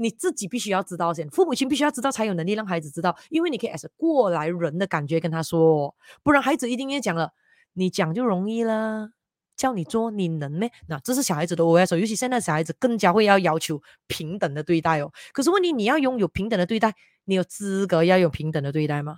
[0.01, 5.93] 你自己必须要知道先，父母亲必须要知道才有能力让孩子知道，因为你可以 as 过来人的感觉跟他说，
[6.23, 7.33] 不然孩子一定也讲了，
[7.73, 9.09] 你讲就容易了，
[9.57, 10.71] 叫你做你能咩？
[10.87, 15.11] 那这是小孩子的 OS，尤其现在小孩子更加会要要求平等的对待哦。
[15.33, 16.95] 可是问题你要拥有平等的对待，
[17.25, 19.17] 你有资格要有平等的对待吗？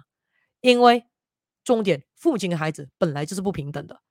[0.62, 1.06] 因为
[1.64, 4.02] 重点，父母亲跟孩子本来就是不平等的，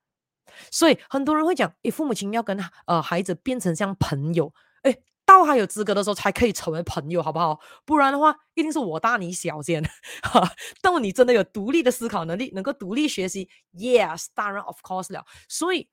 [0.70, 2.56] 所以很多人会讲，诶，父母亲要跟
[2.86, 5.02] 呃孩子变成像朋友，诶。
[5.30, 7.60] 到他有资格的时候才可以成为朋友，好不好？
[7.84, 9.80] 不然的话，一定是我大你小先。
[10.24, 10.50] 哈，
[10.82, 15.24] 到你真的有独立的思考能力，能够独立学习，yes，当然 of course 了。
[15.48, 15.88] 所以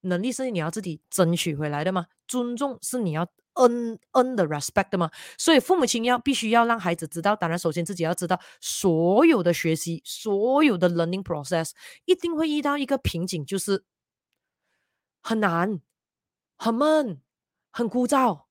[0.00, 5.08] 能力是你要自己争取回来的嘛，尊重是你要嗯嗯的 respect 的嘛。
[5.38, 11.70] 所以父母亲要必须要让孩子知道，当然首先自己要知道，所有的学习，所有的 learning process
[12.06, 13.84] 一定会遇到一个瓶颈，就是
[15.22, 15.80] 很难、
[16.58, 17.20] 很闷、
[17.70, 18.49] 很枯燥。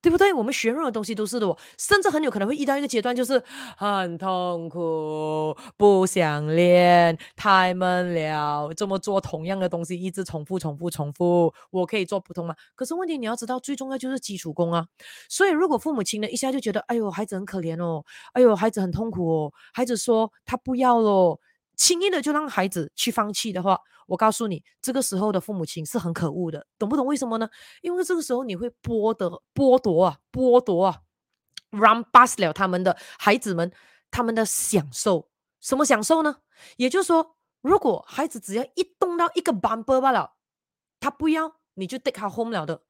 [0.00, 0.32] 对不对？
[0.32, 3.42] 我们学任何东西都是的，甚至很有可能会遇到一个阶段，就是
[3.76, 8.72] 很痛苦，不想练，太闷了。
[8.76, 12.54] 这么做同样的东西，一直重复、重复、重复，我可以做不通吗？
[12.76, 14.86] 可是问题你要知道，最重要就是基础功啊。
[15.28, 18.04] 所以如果父母亲呢一下就觉得，哎呦，孩子很可怜哦，
[18.34, 21.40] 哎呦，孩子很痛苦哦，孩子说他不要了。
[21.78, 27.06] 轻易的就让孩子去放弃的话，我告诉你，这个时候的父母亲是很可恶的，懂不懂？
[27.06, 27.48] 为什么呢？
[27.80, 31.00] 因为这个时候你会剥夺、剥夺啊、剥夺啊
[31.70, 33.72] ，run past 了他们的孩子们
[34.10, 35.30] 他们的享受。
[35.60, 36.38] 什么享受呢？
[36.76, 40.34] 也就是说，如果孩子只要一动到一个 bumper 罢了，
[40.98, 42.82] 他不要，你就 take 他 home 了的。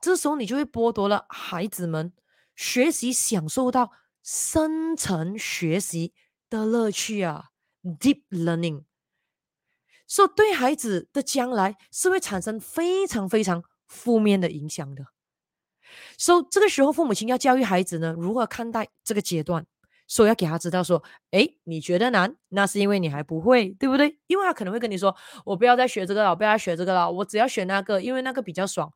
[0.00, 2.12] 这时候你就会剥夺了孩子们
[2.56, 3.92] 学习、享受到
[4.24, 6.12] 深层学习
[6.50, 7.50] 的乐趣啊。
[7.84, 8.84] Deep learning，
[10.06, 15.08] 所以对孩子的将来是会产生非常非常负面的影响的。
[16.16, 19.66] 所以这个时候，父母亲要教育孩子呢，如何看待这个阶段，
[20.06, 21.02] 所以要给他知道说，
[21.32, 24.18] 诶，你觉得难，那是因为你还不会，对不对？
[24.28, 28.90] 因为他可能会跟你说，我不要再学这个了，我不要再学这个了，我只要学那个，因为那个比较爽。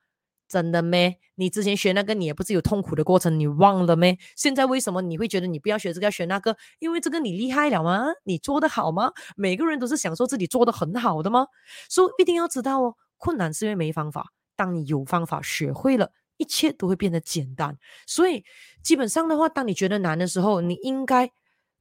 [0.49, 1.19] 真的咩？
[1.35, 4.19] 你之前学那个，你也不是有痛苦的过程，你忘了咩？
[4.35, 6.57] 现在为什么你会觉得你不要学这个，要学那个？
[6.79, 8.07] 因为这个你厉害了吗？
[8.25, 9.13] 你做得好吗？
[9.37, 11.47] 每个人都是享受自己做得很好的吗？
[11.89, 14.33] 所以一定要知道哦，困难是因为没方法。
[14.57, 17.79] 当你有方法，学会了，一切都会变得简单。
[18.07, 18.45] 所以
[18.83, 21.31] 基本上的话，当你觉得难的时候，你应该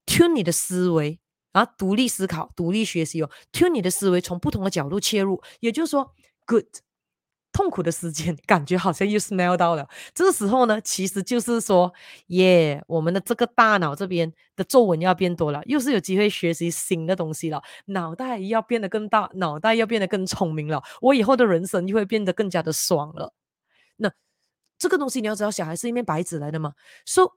[0.06, 1.20] tune 你的思维
[1.54, 5.42] 啊，独立思考，独立学习哦，tune 你的思维，从不同的角度切入。
[5.62, 6.14] 也就是说
[6.46, 6.66] ，good。
[7.58, 9.90] 痛苦的时间，感觉好像又 smell 到了。
[10.14, 11.92] 这个时候呢，其实就是说，
[12.28, 17.60] 耶，我们的这个大脑这边的皱纹要变多了，又是有机会学习新的东西了。
[17.86, 20.84] 脑袋要变得更大，脑袋要变得更聪明了。
[21.02, 23.34] 我以后的人生就会变得更加的爽了。
[23.96, 24.12] 那
[24.78, 26.74] 这个东西你要知道，小孩是一面白纸来的嘛。
[27.08, 27.32] 说、so，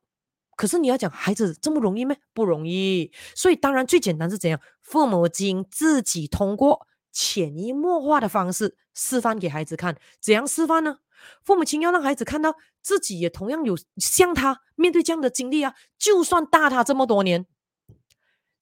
[0.54, 2.14] 可是你要讲孩子这么容易吗？
[2.34, 3.10] 不容易。
[3.34, 6.86] 所以当然最简单是怎样，父母亲自己通过。
[7.12, 10.98] 潜移默化的方式示范给孩子看，怎样示范呢？
[11.44, 17.46] 父母亲要让孩子看到自己也同样有像他面对这样的经历啊，就算大他这么多年，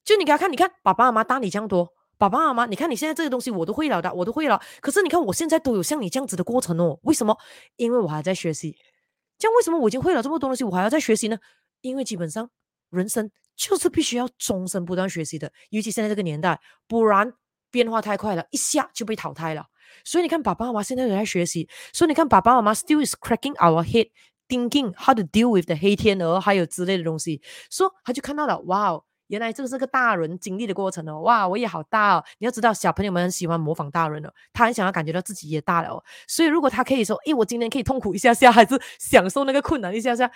[0.04, 4.60] 就你给他看，你看爸爸妈妈大你这样多，爸爸妈妈，你看你现在这些东西我都会了的，我都会了。
[4.80, 7.36] 可是你看我现在都有像你这样子的过程哦，为什么？
[7.76, 8.76] 因为我还在学习。
[9.38, 11.38] 这样为什么我已经会了这么多东西，我还要再学习呢？
[11.80, 12.50] 因为基本上
[12.90, 17.34] 人生就是必须要终身不断学习的，尤其现在这个年代，不然。
[17.70, 19.66] 变化太快了，一下就被淘汰了。
[20.04, 21.68] 所以你看，爸爸妈妈现在都在学习。
[21.92, 24.10] 所以你看，爸爸妈妈 still is cracking our head
[24.48, 27.42] thinking how to deal with the 黑天鹅，还有之类的东西。
[27.70, 31.20] 说他就看到了，哇哦，原来这个是个大人经历的过程哦。
[31.20, 32.24] 哇，我也好大哦。
[32.38, 36.02] 你要知道，小朋友们很喜欢模仿大人哦，他很想要感觉到自己也大了哦。
[36.26, 40.30] 所以如果他可以说，诶，我今天可以痛苦一下下，还是享受那个困难一下下，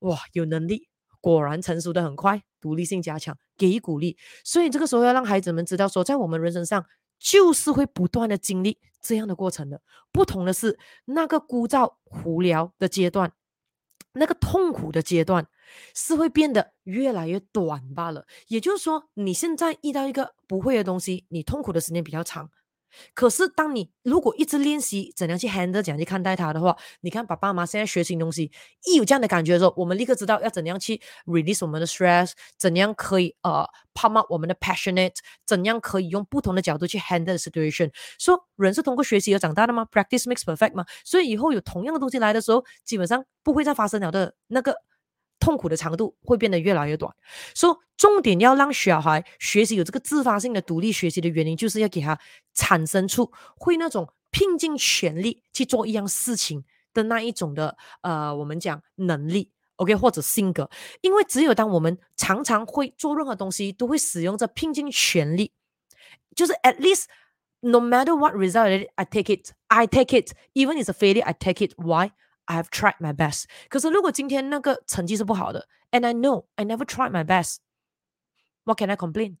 [0.00, 0.88] 哇，有能力，
[1.20, 4.16] 果然成熟的很快，独立性加强，给予鼓励。
[4.42, 6.86] 所以这个时候要让孩子们知道说，在我们人生上。
[7.20, 9.82] 就是会不断的经历这样的过程的，
[10.12, 11.94] 不同的是那个枯燥
[12.24, 13.32] 无聊的阶段，
[14.12, 15.48] 那个痛苦的阶段
[15.96, 18.24] 是会变得越来越短罢了。
[18.46, 22.48] 也就是说，你现在遇到一个不会的东西，你痛苦的时间比较长。
[23.14, 28.50] 可是，当你如果一直练习怎样去 handle、怎样去看待它的话，你看爸爸妈妈现在学新东西，
[28.86, 35.16] 一有这样的感觉的时候，我们立刻知道要怎样去 release 我们的 stress，怎样可以呃 pump up 我们的 passionate，
[35.46, 37.90] 怎样可以用不同的角度去 handle situation。
[38.18, 40.84] 说人是通过学习而长大的吗？Practice makes perfect 吗？
[41.04, 44.74] 所以以后有同样的东西来的时候，基本上不会再发生了的那个。
[45.38, 47.14] 痛苦的长度会变得越来越短，
[47.54, 52.18] 所以重点要让小孩学习有这个自发性的独立学习的原因，就是要给他
[52.54, 60.68] 产生出会那种拼尽全力去做一样事情的那一种的呃，我们讲能力，OK 或者性格，
[61.00, 65.52] 因为只有当我们常常会做任何东西都会使用着拼尽全力，
[66.34, 67.04] 就是 at least
[67.60, 71.32] no matter what result I take it, I take it, even it's a failure, I
[71.32, 71.74] take it.
[71.76, 72.12] Why?
[72.48, 73.44] I have tried my best。
[73.68, 79.36] 可是如果今天那个成绩是不好的，and I know I never tried my best，what can I complain？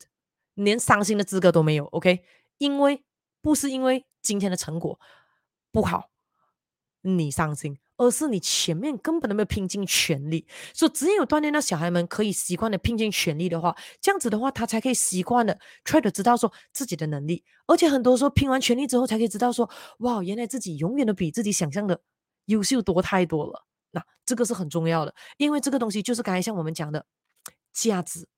[0.54, 2.22] 连伤心的资格都没有，OK？
[2.58, 3.02] 因为
[3.40, 5.00] 不是因为今天的成果
[5.72, 6.10] 不好
[7.00, 10.46] 你伤心，而是你前面根本都没有拼尽全力。
[10.74, 17.44] 所以只有锻炼到小孩们可以习惯的拼尽全力的话，这样子的话，他才可以习惯的 try to 知道说自己的能力。
[17.66, 19.70] 而且很多时候拼完全力之后，才可以知道说，
[20.00, 22.00] 哇，原来自己永远都比自己想象的。
[22.48, 27.06] 优秀多太多了，那这个是很重要的，因为这个东西就是刚才像我们讲的
[27.72, 28.28] 价值，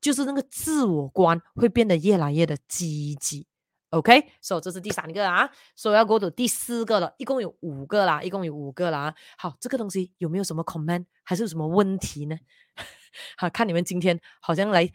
[0.00, 3.46] 就是那个自我观会变得越来越的积极。
[3.90, 9.14] OK，所以这是第三个啊，所以要过到第四个了，一共有五个啦，一共有五个啦。
[9.38, 12.36] 好，这个东西有没有什么 comment，还是有什么问题呢？
[13.38, 14.92] 好，看你们今天好像来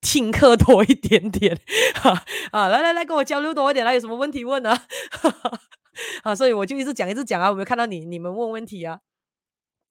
[0.00, 1.60] 听课多一点点，
[2.00, 4.86] 哈啊，来来来，跟我交流多一点，来，有什么问题问啊？
[6.22, 9.00] 啊，所以我就一直讲，一直讲啊，我没有看到你，你们问问题啊。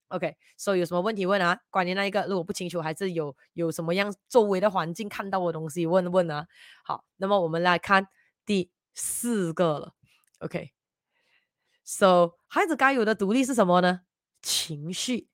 [0.09, 1.59] OK，所以有什么问题问啊？
[1.71, 6.47] 关于那一个，如果不清楚，还是有有什么样周围的环境看到的东西问问啊。
[6.83, 8.07] 好，那么我们来看
[8.45, 9.95] 第四个了。
[10.39, 14.01] OK，So，孩子该有的独立是什么呢？
[14.43, 15.27] 情绪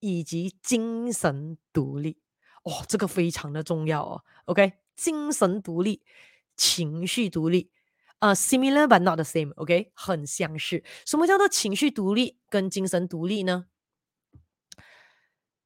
[0.00, 2.20] 以及精神独立。
[2.64, 4.24] 哦，这个非常的重要哦。
[4.44, 6.02] OK，精神独立，
[6.54, 7.70] 情绪独立。
[8.20, 10.82] 呃、，similar but not the same，OK，很相似。
[11.04, 13.66] 什么叫做情绪独立跟精神独立呢？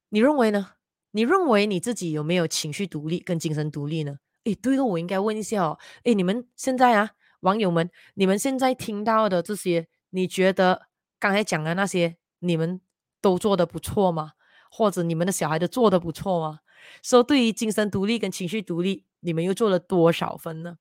[0.09, 0.73] 你认为呢？
[1.11, 4.17] 你认为你自己有没有情绪独立跟精神独立呢？
[4.43, 5.79] 诶，对了，我应该问一下哦。
[6.03, 7.11] 诶，你们现在啊，
[7.41, 10.87] 网友们，你们现在听到的这些，你觉得
[11.19, 12.81] 刚才讲的那些，你们
[13.21, 14.33] 都做得不错吗？
[14.69, 16.59] 或者你们的小孩都做得不错吗？
[17.03, 20.77] 说、so, 对于精神独立跟情绪独立，你们又做了多少分呢？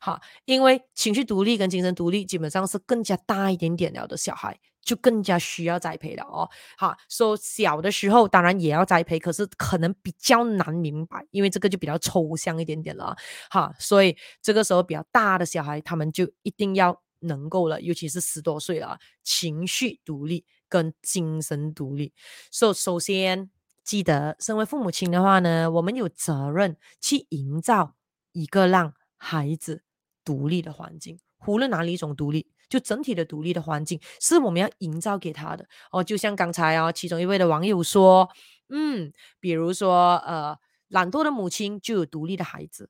[0.00, 6.48] 好，因为情绪独立跟精神独立基本上是更加大一点点了的小孩，就更加需要栽培了哦。
[6.76, 13.16] 好，说、so, 小的时候当然也要栽培，可是可能比较难明白，因为这个就比较抽象一点点了。
[13.50, 22.12] 好，所以这个时候比较大的小孩，他们就一定要能够了，尤其是十多岁了，情绪独立跟精神独立。
[22.50, 23.50] 所、so, 以首先
[23.84, 27.96] 记得，身为父母亲的话呢，我们有责任去营造
[28.32, 29.82] 一个让孩子
[30.24, 36.02] 独立的环境，无论哪里一种独立，就整体的独立的环境，是我们要营造给他的哦。
[36.02, 38.30] 就像刚才啊，其中一位的网友说，
[38.70, 40.56] 嗯，比如说呃，
[40.88, 42.88] 懒惰的母亲就有独立的孩子，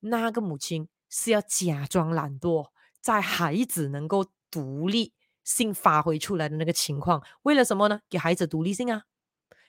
[0.00, 2.68] 那个母亲是要假装懒惰，
[3.00, 8.00] 在孩子能够独立性发挥出来的那个情况，为了什么呢？
[8.10, 9.04] 给孩子独立性啊，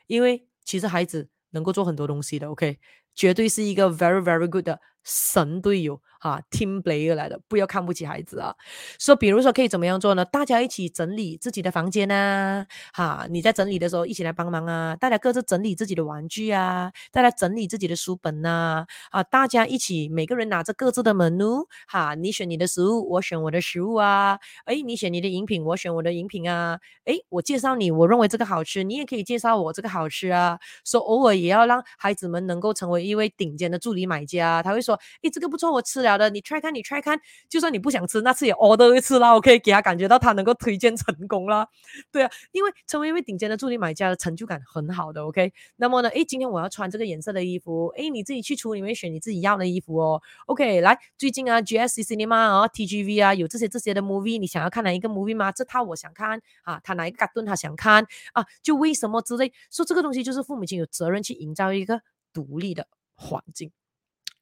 [0.07, 2.80] 因为其实孩子能够做很多东西的，OK，
[3.15, 4.80] 绝对是一个 very very good 的。
[5.06, 8.56] 神队友哈，team player 来的，不要看不起孩子啊。
[8.98, 10.23] 说，比如说可以怎么样做呢？
[10.23, 14.95] 大家一起整理自己的房间啊，哈，你在整理的时候一起来帮忙啊。
[14.95, 24.40] 大家各自整理自己的玩具啊，大家整理自己的书本呐，啊，大家一起，每个人拿着各自的 menu，哈，你选你的食物，我选我的食物啊。
[24.68, 26.80] 诶，你选你的饮品，我选我的饮品啊。
[27.03, 30.57] 诶，我介绍你，我认为这个好吃，你也可以介绍我这个好吃啊。
[30.85, 34.99] 说偶尔也要让孩子们能够成为一位顶尖的助理买家，他会说。
[35.21, 37.19] 诶，这个不错，我吃了的，你 try 看，你 try 看，
[37.49, 41.67] 就算你不想吃，那次也 order 一次啦，OK，给他感觉到他能够推荐成功啦，
[42.11, 55.51] 对啊，因为成为一位顶尖的助理买家的成就感很好的，OK，那么呢，诶，今天我要穿这个颜色的衣服，诶，你自己去橱里面选你自己要的衣服哦，OK，来，最近啊，GSC Cinema 啊，TGV 啊，有这些这些的 movie，你想要看哪一个 movie 吗？
[55.51, 58.05] 这套我想看啊，他哪一个卡顿他想看？
[58.34, 62.01] 啊，就为什么之类，说这个东西就是父母亲有责任去营造一个
[62.34, 63.72] 独立的环境，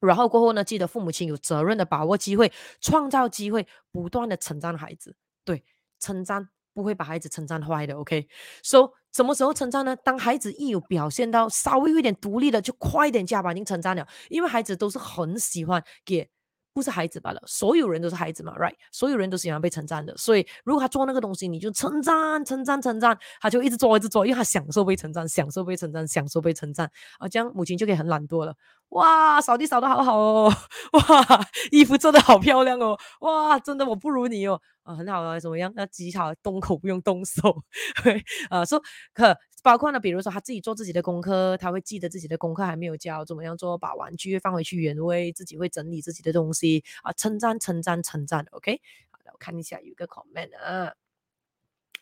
[0.00, 2.50] 然后过后呢，记得父母亲有责任的把握机会，
[2.80, 5.14] 创造机会，不断的称赞孩子。
[5.44, 5.64] 对，
[6.00, 7.94] 称赞不会把孩子称赞坏的。
[7.94, 9.94] OK，so 什么时候称赞呢？
[9.94, 16.30] 当孩子一有表现到稍微有点独立的，就快点加把劲称赞了，因为孩子都是很喜欢给。
[16.74, 18.74] 不是孩子罢了，所有人都是孩子嘛，right？
[18.90, 28.54] 所有人都是喜欢被称赞的，所以如果他做那个东西，你就称赞、称赞、称赞，他就一直做、一直做，因为他享受被称赞，享受被称赞，享受被称赞啊，这样母亲就可以很懒惰了。
[28.90, 30.52] 哇，扫地扫得好好哦，
[30.92, 35.72] 哇，衣服做得好漂亮哦，哇，真的我不如你哦，啊，很好啊，怎么样？
[35.74, 37.62] 那极好，动口不用动手，
[38.50, 38.82] 啊，说
[39.14, 39.36] 可。
[39.62, 48.80] 包括呢，比如说他自己做自己的功课，他会记得自己的功课还没有交，怎么样做，把玩具放回去原位，自己会整理自己的东西啊，称赞称赞称赞，OK，
[49.10, 50.92] 好的，我看一下有一个 comment 啊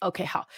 [0.01, 0.49] ，OK，好，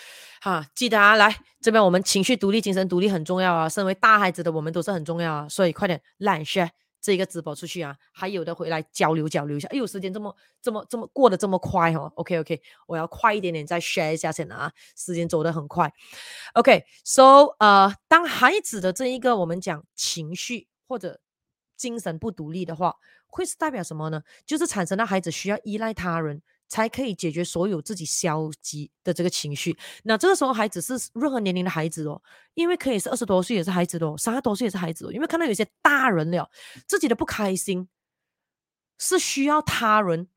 [0.40, 6.70] 好，记得啊，来这边我们情绪独立、精神独立很重要啊，身为大孩子的我们都是很重要啊，所以快点 l i share。
[7.02, 9.68] 这个直播出去啊，还有的回来交流交流一下。
[9.72, 12.10] 哎呦，时间这么这么这么过得这么快哦。
[12.14, 15.92] OK OK，我要快一点点再 share 一下先啊，时间走得很快。
[16.54, 21.20] OK，so、呃，当孩子的这一个我们讲情绪或者
[21.76, 22.94] 精神不独立的话，
[23.26, 24.22] 会是代表什么呢？
[24.46, 26.40] 就是产生了孩子需要依赖他人。
[26.73, 29.77] 才可以解决所有自己消极的这个情绪。
[30.05, 32.23] 那这个时候，孩子是任何年龄的孩子哦，
[32.55, 35.12] 因为可以是二十多岁也是孩子哦，三十多岁也是孩子哦。
[35.12, 36.51] 因为看到有些大人了，
[36.89, 37.90] 自己的不开心
[38.99, 40.28] 是需要他人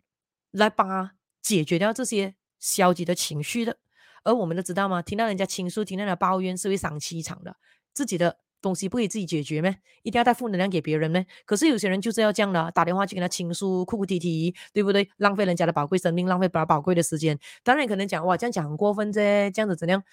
[0.51, 3.77] 来帮解决掉这些消极的情绪的。
[4.25, 5.01] 而我们都知道吗？
[5.01, 7.55] 听到人家倾诉，听到人家抱怨是会伤气场的，
[7.93, 8.39] 自己的。
[8.65, 9.77] 东西不可以自己解决咩？
[10.01, 11.23] 一定要带负能量给别人咩？
[11.45, 15.07] 可是有些人就是要这样的，打电话去跟他倾诉，哭哭啼啼，对不对？
[15.17, 17.37] 浪费人家的宝贵生命，浪费宝宝贵的时间。
[17.63, 20.03] 当然可能讲哇，这样讲很过分啫，这样子怎样？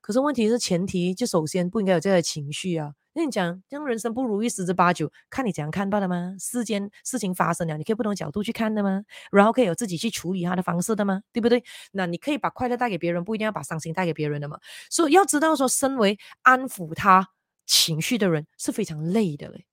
[0.00, 2.94] 可是问题是前提就首先不应该有这样的情绪啊。
[3.12, 6.34] 那你讲这样人生不如意十之八九，看你怎样看到的吗？
[6.38, 9.02] 世间事情发生了，你可以不同角度去看的吗？
[9.32, 11.20] 然后可以有自己去处理他的方式的吗？
[11.32, 11.62] 对不对？
[11.92, 14.58] 那你可以把快乐带给别人，不一定要把伤心带给别人的嘛。
[14.88, 17.28] 所以要知道说，身为安抚他。
[17.66, 19.66] 情绪的人是非常累的嘞，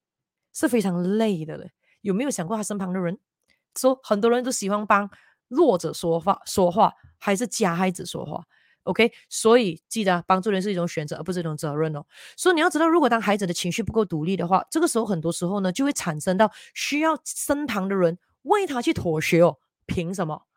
[0.54, 1.72] 是非常累的嘞。
[2.02, 3.18] 有没有想过他身旁的人？
[3.78, 5.10] 说很多人都喜欢帮
[5.48, 8.44] 弱者说话，说话还是加害者说话
[8.84, 12.04] ？OK，所以记得帮助人是一种选择，而不是一种责任哦。
[12.36, 19.58] 所以你要知道，如果当孩子的情绪不够独立的话，这个时候很多时候呢，就会产生到需要身旁的人为他去妥协哦。
[19.86, 20.48] 凭什么？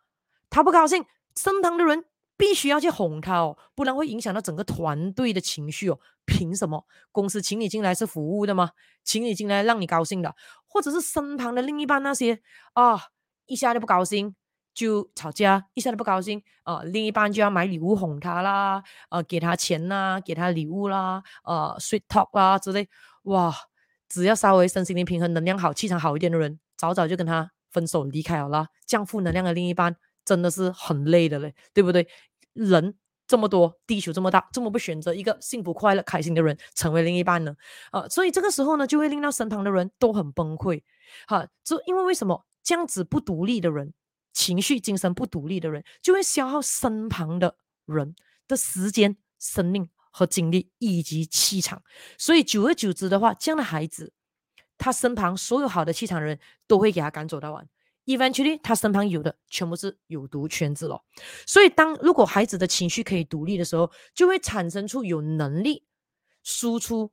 [0.49, 1.05] 他不高兴，
[1.37, 2.05] 身旁的人。
[2.41, 5.99] 必须要去哄他哦，不然会影响到整个团队的情绪哦。
[6.25, 6.87] 凭什么？
[7.13, 8.71] 公司请你进来是服务的吗？
[9.05, 10.35] 请你进来让你高兴的，
[10.67, 12.41] 或者是身旁的另一半那些
[12.73, 12.99] 啊，
[13.45, 14.35] 一下就不高兴
[14.73, 22.89] 就吵架，一下就不高兴啊，另一半就要买礼物哄他啦，啊，给他钱啦，给他礼物啦，啊，sweet talk 啦之类。
[23.25, 23.55] 哇，
[24.09, 28.69] 只要稍微身心灵平衡、能量好、气场好一点的人，早早就跟他分手离开好了。
[28.87, 29.95] 降负能量的另一半
[30.25, 32.07] 真的是很累的嘞，对不对？
[32.53, 32.97] 人
[33.27, 37.55] 这么多，地球这么大，这么不选择一个幸福、快乐、开心的人成为另一半呢？
[37.93, 40.83] 啊，所以这个时候呢，就会令到身旁的人都很崩溃。
[41.27, 43.95] 哈，就因为为什么这样子不独立的人，
[44.33, 47.57] 情绪、精神不独立的人，就会消耗身旁的
[47.87, 48.15] 人
[48.49, 51.83] 的时间、生命和精力以及气场。
[52.19, 54.13] 所以久而久之的话，这样的孩子，
[54.77, 57.69] 他身旁所有好的气场的人都会给他赶走到完。
[58.11, 61.01] Eventually，他身旁有的全部是有毒圈子了。
[61.47, 65.85] 所以，当如果孩子的情绪可以独立的时候，就会产生出有能力
[66.43, 67.13] 输出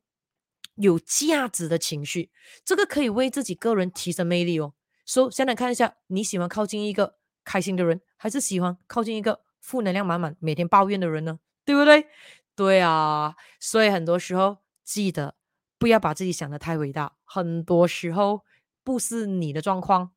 [0.74, 2.32] 有价值的情绪。
[2.66, 4.74] 这个可以为自己个人提升魅力哦。
[5.06, 11.38] 所以，先来看一下，你喜欢靠近一个开心的人，还是喜欢靠近一个负能量满满、每天抱怨的人呢？
[11.64, 12.08] 对不对？
[12.56, 13.36] 对啊。
[13.60, 15.36] 所以，很多时候记得
[15.78, 17.18] 不要把自己想得太伟大。
[17.24, 18.42] 很多时候
[18.84, 20.14] 不是你的状况。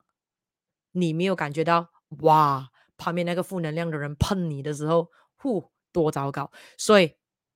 [0.92, 1.90] 你没有感觉到
[2.20, 6.50] 哇，旁边那个负能量的人碰你的时候，呼，多糟糕！
[6.76, 7.14] 所以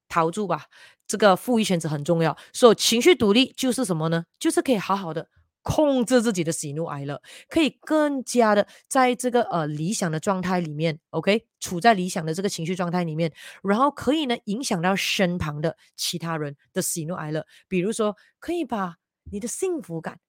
[0.08, 0.66] 逃住吧，
[1.06, 2.36] 这个负一圈子很重要。
[2.52, 4.24] 所以情绪独立就是什么呢？
[4.38, 5.28] 就是可以好好的
[5.62, 13.32] 控制自己的喜怒哀乐，可以更加的在这个呃理想的状态里面，OK，处在理想的这个情绪状态里面，
[13.62, 17.46] 然后可以呢影响到身旁的其他人的喜怒哀乐。
[17.66, 18.96] 比如说，可以把
[19.32, 20.20] 你的幸福感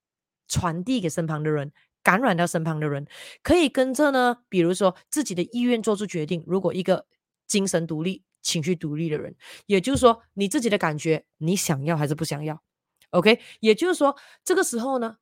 [0.48, 1.73] 传递给身旁的人，
[2.06, 3.07] 感染到身旁的人，
[3.41, 6.44] 可以跟着呢，比如说自己的意愿做出决定。
[6.45, 7.07] 如果一个
[7.48, 12.61] 精神独立、情绪独立的人，也就是说你自己的感觉，你想要还是不想要
[13.10, 15.18] ？OK，也就是说这个时候呢，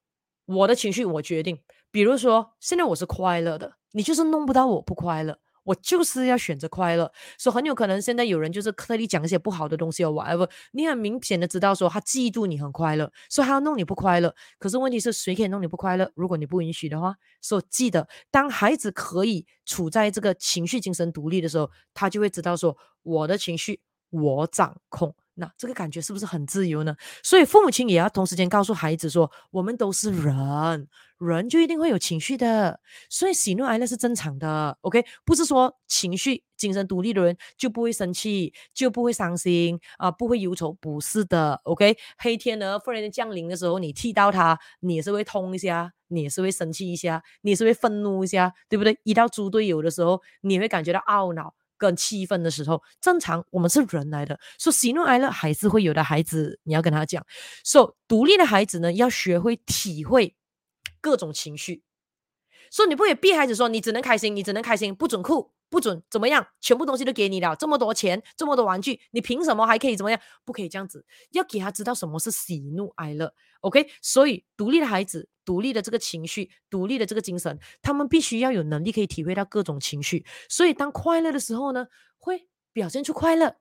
[0.45, 1.61] 我的情绪我决定。
[1.89, 5.39] 比如说现在我是快乐的，你就是弄不到我不快乐。
[5.63, 10.49] 我就是要选择快乐，所以很有可能现在有人就是刻意讲一些不好的东西哦，whatever。
[10.71, 14.33] 你很明显的知道说他嫉妒你很快乐，所以他要弄你不快乐。
[14.59, 16.11] 可是问题是谁可以弄你不快乐？
[16.15, 25.15] 如果你不允许的话，所以记得当孩子可以处在这个情绪精神独立的时候，他就会知道说我的情绪我掌控。
[25.35, 26.95] 那这个感觉是不是很自由呢？
[27.23, 30.87] 所以父母亲也要同时间告诉孩子说，我们都是人，
[31.17, 32.79] 人就一定会有情绪的，
[33.09, 34.77] 所以喜怒哀乐是正常的。
[34.81, 41.59] OK，不是说情绪精神独立的人就不会生气，就不会伤心啊，不会忧愁，不是的。
[41.63, 48.99] OK，黑天鹅忽然间降临的时候，你踢到它，你也是会痛一下，你也是会生气一下，你也是会愤怒一下，对不对？
[49.03, 51.55] 遇到猪队友的时候，你会感觉到懊恼。
[51.77, 56.03] 跟气氛的时候，正常，我们是人来的，说喜怒哀乐还是会有的。
[56.03, 57.25] 孩子，你要跟他讲，
[57.63, 60.35] 说独立的孩子呢，要学会体会
[61.01, 61.83] 各种情绪。
[62.71, 70.19] 说你不也逼孩子说，你只能开心，你只能开心，不准哭，不准怎么样，全部东西都给你了，这么多钱，这么多玩具，你凭什么还可以怎么样？
[70.45, 73.33] 不可以这样子，要给他知道什么是喜怒哀乐。
[73.61, 75.27] OK，所以独立的孩子。
[75.45, 80.25] 独立的这个情绪，独立的这个精神，他们必须要有能力可以体会到各种情绪。
[80.47, 81.87] 所以，当快乐的时候呢，
[82.17, 83.57] 会表现出快乐，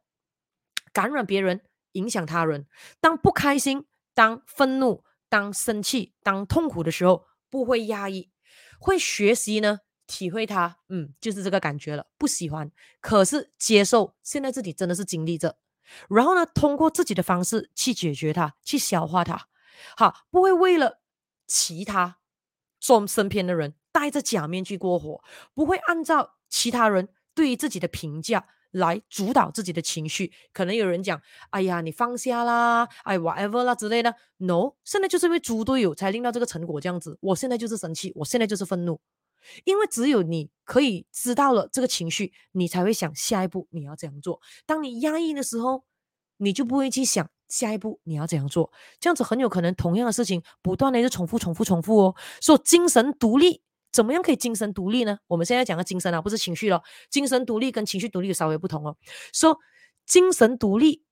[0.92, 1.62] 感染别人，
[1.94, 2.66] 影响他人；
[3.00, 3.84] 当不开心、
[4.14, 8.30] 当愤怒、当生气、当痛苦的时候，不会压抑，
[8.78, 9.80] 会学习呢，
[10.12, 10.76] 体会它。
[10.88, 12.06] 嗯，就是这个感觉了。
[12.18, 12.70] 不喜欢，
[13.00, 15.56] 可是接受，现在自己真的是经历着，
[16.08, 19.48] 然后呢，通过自己的方式去解决它，去消化它。
[19.96, 21.00] 好，不会为了。
[21.54, 22.16] 其他
[22.80, 25.22] 做身边的人戴着假面具过活，
[25.52, 30.32] 不会按照其他人对于自己的评价来主导自己的情绪。
[30.54, 31.20] 可能有人讲
[31.50, 34.14] ：“哎呀，你放下啦，哎，whatever 啦之类的。
[34.38, 37.18] ”No，现在就是因为猪队友才令到这个成果这样子。
[37.20, 38.98] 我现在就是生气，我现在就是愤怒，
[39.64, 44.40] 因为只有你可以知道了这个情绪，你才会想下一步你要怎样做。
[44.66, 45.84] 当你压抑的时候，
[46.36, 47.28] 你就不会去想。
[47.48, 48.72] 下一步你要怎样做？
[48.98, 52.16] 这样子很有可能同样的事情不断的就重复、重复、重复哦。
[52.40, 53.60] 说精神独立，
[53.92, 55.18] 怎么样可以精神独立呢？
[55.26, 56.82] 我们现在讲的精神啊，不是情绪了。
[57.10, 58.96] 精神独立跟情绪独立稍微不同哦。
[59.34, 59.58] 说
[60.06, 61.02] 精神独立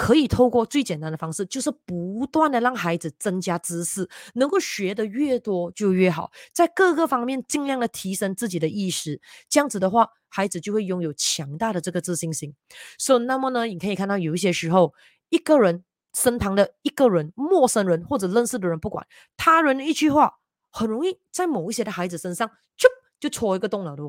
[0.00, 9.20] 可以透过最简单的方式，就是不断的让孩子增加知识，能够学的越多就越好，在各个方面尽量的提升自己的意识。
[9.50, 12.54] 这样子的话，孩子就会拥有强大的这个自信心。
[12.96, 14.94] 所以，那么呢，你可以看到有一些时候，
[15.28, 15.84] 一个人。
[16.12, 19.06] 身旁的一个人、陌生人或者认识的人，不管
[19.36, 20.40] 他人的一句话，
[20.72, 22.88] 很容易在某一些的孩子身上，就
[23.20, 24.02] 就戳一个洞了的。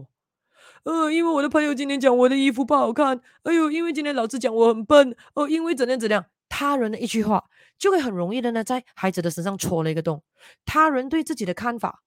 [0.83, 10.23] 呃，因为我的朋友今天讲我的衣服不好看，哎呦，因为今天老师讲我很笨，哦，因为怎样怎样，他人的一句话就会很容易的呢，在孩子的身上戳了一个洞。
[10.65, 12.03] 他人对自己的看法，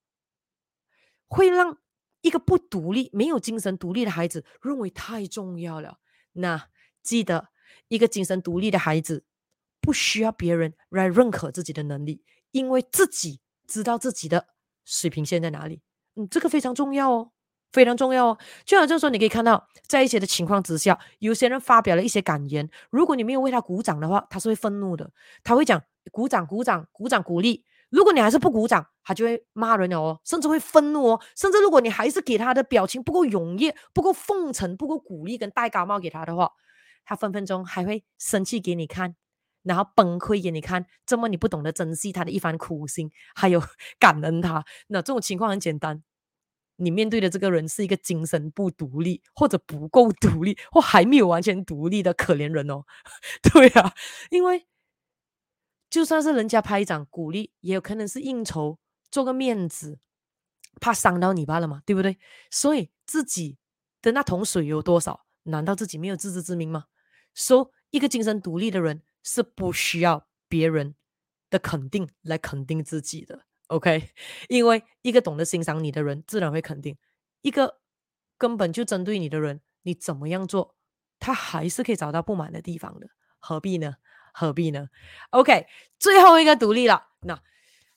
[1.29, 1.79] 会让
[2.23, 5.99] 一个不独立、没有精神独立的孩子认为太重要了。
[6.33, 6.69] 那
[7.03, 7.49] 记得，
[7.89, 9.25] 一个精神独立的孩子。
[9.81, 14.47] 不需要别人来认可自己的能力，因为自己知道自己的
[14.83, 15.83] 水平线在哪里。
[16.15, 17.33] 嗯，这个非常重要哦，
[17.75, 18.39] 非常重要哦。
[18.65, 25.11] 就好像说，你可以看到，在一些的情况之下，有些人发表了一些感言，如果你没有为他鼓掌的话，他是会愤怒的，
[25.43, 25.83] 他会讲
[26.13, 27.65] 鼓掌、鼓掌、鼓掌鼓励。
[27.91, 31.21] 如果你还是不鼓掌，他就会骂人了哦，甚至会愤怒哦。
[31.37, 36.51] 甚至如果你还是给他的表情不够踊跃、不够奉承、不够鼓励跟戴高帽给他的话，
[37.05, 39.17] 他分分钟还会生气给你看。
[39.63, 43.63] 然后崩溃给你看，这么你不懂得珍惜他的一番苦心，还有
[43.99, 44.63] 感恩他。
[44.89, 46.03] 那这种情况很简单，
[46.77, 52.85] 你面对的这个人是一个精神不独立，或者不够独立，或还没有完全独立的可怜人哦。
[53.43, 53.95] 对啊，
[54.31, 54.67] 因为
[55.91, 58.79] 就算是人家拍掌鼓励，也有可能是应酬，
[59.11, 59.99] 做个面子，
[60.81, 62.19] 怕伤到你罢了嘛，对不对？
[62.51, 63.59] 所以自己
[64.03, 65.27] 的那桶水有多少？
[65.45, 66.85] 难道自己没有自知之明吗？
[67.35, 69.03] 说、so, 一个精神独立的人。
[69.27, 70.97] 是不需要别人
[71.49, 74.11] 的肯定来肯定自己的，OK？
[74.49, 76.95] 因为一个懂得欣赏你的人，自然会肯定；
[77.43, 77.81] 一个
[78.39, 80.77] 根本就针对你的人，你怎么样做，
[81.19, 83.09] 他还是可以找到不满的地方的，
[83.39, 83.97] 何必呢？
[84.33, 84.89] 何必呢
[85.31, 85.67] ？OK，
[85.99, 87.41] 最后一个独立了，那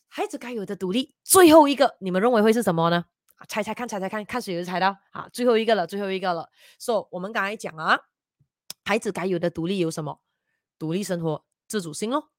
[0.07, 3.05] 孩子该有的独立，最后一个，你们认为会是什么呢？
[3.47, 4.97] 猜猜看，猜猜看，看谁能猜到？
[5.11, 6.49] 啊，最后一个了，最后一个了。
[6.79, 7.99] so, 我们刚才讲啊，
[8.85, 10.21] 孩子该有的独立有什么？
[10.79, 12.29] 独立生活、自主性哦，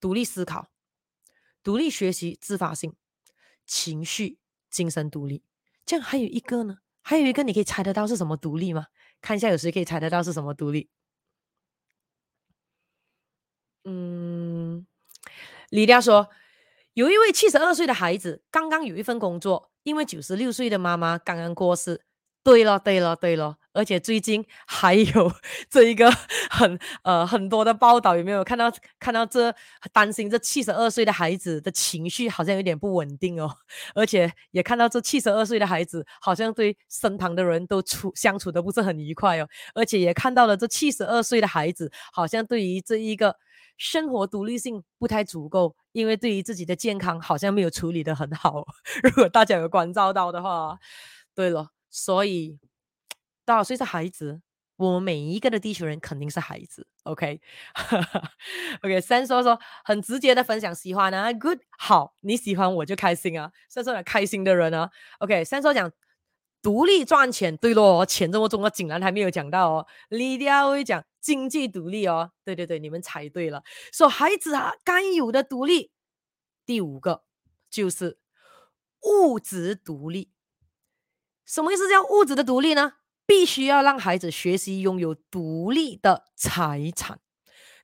[0.00, 0.68] 独立思考、
[1.62, 2.94] 独立学习、自发性、
[3.66, 4.38] 情绪、
[4.70, 5.42] 精神独立。
[5.84, 6.78] 这样还有一个呢？
[7.02, 8.88] 还有一个你可以猜得到是什么独立吗？
[9.20, 10.90] 看一下有谁可以猜得到是什么独立？
[13.84, 14.86] 嗯，
[15.70, 16.28] 李亮说，
[16.92, 22.04] 有一位七十二岁的孩子刚刚有一份工作，因为九十六岁的妈妈刚刚过世。
[22.42, 25.32] 对了，对了，对了，而且最近还有
[25.70, 26.10] 这一个
[26.50, 28.68] 很呃很多的报道，有没有看到？
[28.98, 29.54] 看到这
[29.92, 33.48] 担心这七十二岁的孩子的情绪好像有点不稳定哦，
[33.94, 43.36] 而且也看到这七十二岁的孩子好像对身旁的人都处相处的不是很愉快哦，而且也看到了这七十二岁的孩子好像对于这一个
[43.76, 48.64] 生活独立性不太足够，因为对于自己的健康好像没有处理得很好。
[49.04, 50.76] 如果大家有关照到的话，
[51.32, 51.68] 对了。
[51.90, 52.58] 所以，
[53.48, 54.42] 多少岁是孩子？
[54.76, 56.86] 我们每一个的地球人肯定是孩子。
[57.04, 57.40] OK，OK，
[59.00, 64.90] 三说说很直接的分享，喜欢啊，Good，好，你喜欢我就开心啊，三说开心的人啊。
[65.20, 65.90] OK，三说讲
[66.60, 69.86] 独立赚钱，对咯，钱这么重要，竟然还没有讲到哦。
[70.10, 73.64] 李雕会讲经济独立哦，对对对，你们猜对了。
[73.90, 75.90] 说孩子啊，该有的独立，
[76.66, 77.24] 第五个
[77.70, 78.18] 就是
[79.04, 80.30] 物质独立。
[81.46, 82.92] 什么意思叫物质的独立呢？
[83.28, 87.20] 必须要让孩子学习拥有独立的财产。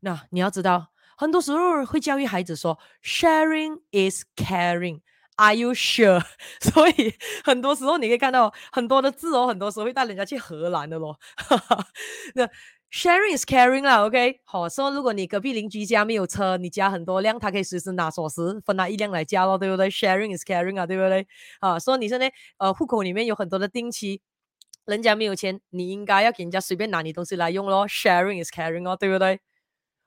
[0.00, 0.86] 那你要知道，
[1.18, 5.02] 很多时候会教育孩子说，sharing is caring。
[5.36, 6.24] Are you sure？
[6.62, 7.14] 所以
[7.44, 11.18] 很多时候你可以看到很多的字哦，很多时候会带人家去荷兰的咯。
[12.34, 12.48] 那
[12.90, 14.40] sharing is caring 啦，OK？
[14.44, 21.26] 好，说如果你隔壁邻居家没有车，你家很多辆，他可以随时拿锁匙分他一辆来驾咯，对不对？Sharing is caring 啊，对不对？
[21.58, 24.22] 啊，说你现在呃户口里面有很多的定期，
[24.84, 27.86] 人家没有钱，你应该要给人家随便拿你东西来用咯。
[27.86, 29.40] Sharing is caring 哦，对不对？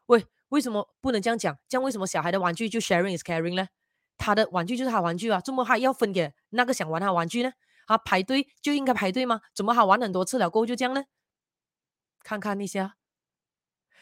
[0.05, 1.57] 喂，为什么不能这样讲？
[1.67, 3.67] 这样为什么小孩的玩具就 sharing is caring 呢？
[4.17, 7.51] 他的玩具就是他玩具啊，怎么还要分给那个想玩他玩具呢？
[7.85, 9.41] 啊，排队就应该排队吗？
[9.53, 11.05] 怎么还玩很多次了过后就这样呢？
[12.23, 12.97] 看看一下，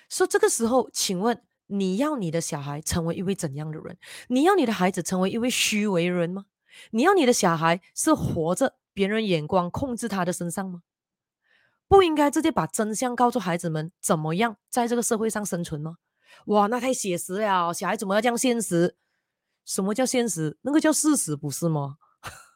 [0.09, 3.97] 说这个时候，请问你要你的小孩成为一位怎样的人？
[4.29, 6.45] 你要你的孩子成为一位虚伪人吗？
[6.91, 10.81] 你要你的小孩是活着别人眼光控制他的身上吗？
[11.87, 15.97] 不应该直接把真相告诉孩子们，怎么样在这个社会上生存吗？
[16.47, 18.95] 哇，那太写实了，小孩怎么要这样现实？
[19.65, 20.57] 什么叫现实？
[20.61, 21.97] 那个叫事实，不是吗？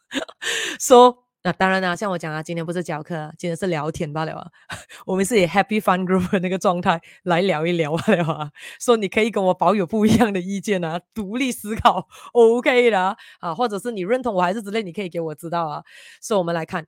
[0.79, 4.47] 说、那当然啦，像我讲啊，今天不是教课，今天是聊天罢了啊。
[5.05, 8.51] 我们是以 Happy Fun Group 那个状态来聊一聊罢了啊。
[8.79, 13.55] 说你可以跟我保有不一样的意见啊，独立思考，OK 的啊。
[13.55, 15.81] 或者是你认同我还是之类，你可以给我知道啊。
[16.21, 16.85] 所以我们来看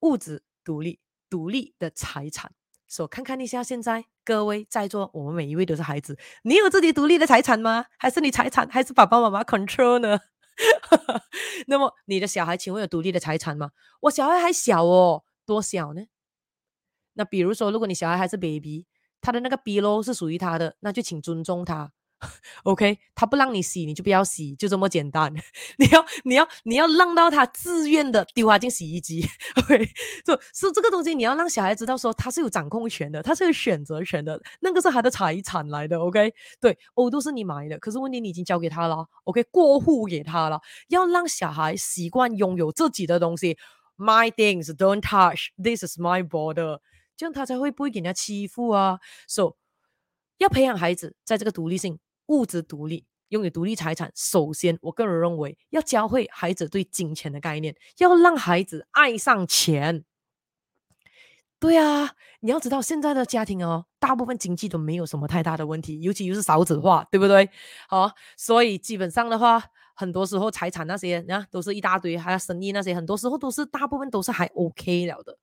[0.00, 0.98] 物质独立，
[1.30, 2.50] 独立的财产。
[2.88, 7.86] 说看看一下，现在各位在座，我们每一位都是孩子，你有自己独立的财产吗？
[7.98, 10.18] 还是你财产还是爸爸妈妈 control 呢？
[11.68, 13.70] 那么你的小孩请问有独立的财产吗？
[14.00, 16.06] 我小孩还小哦，多小呢？
[17.14, 18.86] 那比如说，如果你小孩还是 baby，
[19.20, 21.92] 他的那个 below 是属于他的，那就请尊重他。
[22.64, 25.32] OK，他不让你洗，你就不要洗，就这么简单。
[25.78, 29.26] 你要，你要，你要让到他自愿的丢他进洗衣机。
[29.56, 29.88] OK，
[30.24, 35.98] 就是这个东西，你要让小孩知道说他是有掌控权的，他是有选择权的，那个是他的财产来的。
[35.98, 39.06] OK，对，哦，都是你买的，可是问题你已经交给他了。
[39.24, 43.56] OK，过户给他了，要让小孩习惯拥有自己的东西。
[43.98, 45.48] My things don't touch.
[45.56, 46.80] This is my border。
[47.16, 48.98] 这样他才会不会给人家欺负啊。
[49.26, 49.54] So，
[50.36, 51.98] 要培养孩子在这个独立性。
[52.26, 54.10] 物质独立，拥有独立财产。
[54.14, 60.04] 首先，我个人认为要教会孩子对金钱的概念，要让孩子爱上钱。
[61.58, 67.48] 对啊，你要知道现在的家庭哦，大部分经济都没有什么太大的问题，尤其又是少子化，对不对？
[67.88, 69.62] 好，所以基本上的话。
[69.98, 75.34] 很多时候财产那些啊都是一大堆，还有生意那些，很多时候都是大部分都是还 OK 了的，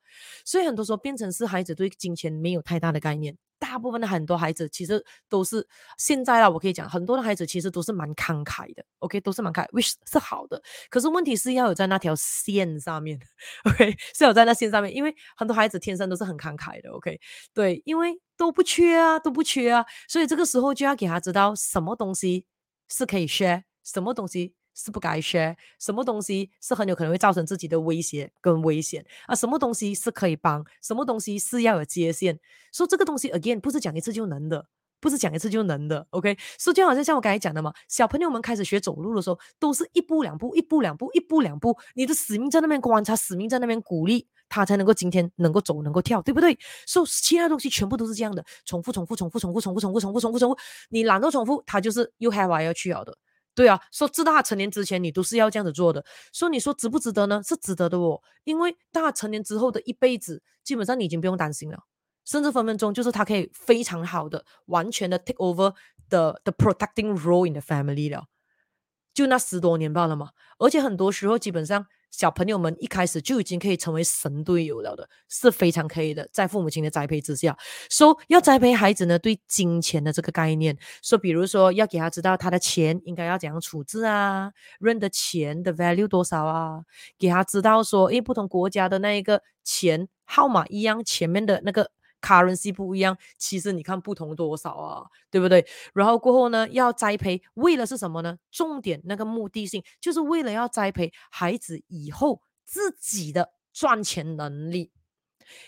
[0.45, 3.37] 所以很多时候变成是孩子对金钱没有太大的概念。
[3.59, 5.65] 大部分的很多孩子其实都是
[5.97, 10.61] 现在啊，我可以讲很多的孩子其实都是蛮慷慨的，OK 都是蛮慷慨，which 是好的。
[10.89, 13.17] 可是问题是要有在那条线上面
[13.63, 17.17] ，OK 是有在那线上面，因为很多孩子天生都是很慷慨的，OK
[17.53, 22.45] 对，因为都不缺啊，都不缺啊，所以这个时候就要给他知道什么东西
[22.89, 23.63] 是可以 share。
[23.85, 25.55] 什么东西是不该 share？
[25.79, 29.35] 什么东西是很有可能会造成自己的威胁跟危险啊？
[29.35, 30.65] 什么东西是可以帮？
[30.81, 32.39] 什么东西是要有界限？
[32.71, 34.65] 说、so, 这个东西 again 不是讲一次就能的，
[34.99, 36.07] 不是讲一次就能的。
[36.09, 41.77] OK，所以就好像像我刚才讲的嘛，小朋友们开始学走路的时候，都是一步两步，一步两步，一步两步。
[41.93, 46.57] 你的使命在那边观察，使命在那边鼓励他，才能够今天能够走，能够跳，对不对？
[46.87, 50.57] 所以其他东西全部都是这样的，重复，重复，重复，重复，重复，重复，重复，重复，
[50.89, 53.15] 你懒惰重复，他就是又害怕要去了的。
[53.55, 56.03] 对啊，说知道他成年之前，你都是要这样子做的。
[56.31, 57.41] 所以你说值不值得呢？
[57.43, 61.79] 是值得的哦，因为大成年之后的一辈子，基本上你已经不用担心了，
[62.25, 65.73] 甚至分分钟就是他可以非常好的、完全的 take over
[66.09, 68.25] the the protecting role in the family 了。
[69.13, 71.85] 就那十多年罢了嘛，而且很多时候基本上。
[72.13, 77.57] 小朋友们一开始就已经可以成为神队友了的，是非常可以的，在父母亲的栽培之下。
[77.89, 86.83] 说、要栽培孩子呢，对金钱的这个概念，说、比如说要给他知道他的钱应该要怎样处置啊，认得钱的 value 多少啊，
[87.17, 91.89] 给他知道说，诶不同国家的那一个钱号码一样，前面的那个。
[92.23, 95.65] Currency 不一样，其实你看不同多少啊，对不对？
[95.93, 98.37] 然后过后呢，要栽培，为了是什么呢？
[98.49, 104.91] 重点那个目的性，就是为了要栽培孩子以后自己的赚钱能力。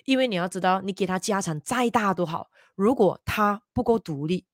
[0.06, 4.46] 因为你要知道，你给他家产再大都好，如果他不够独立，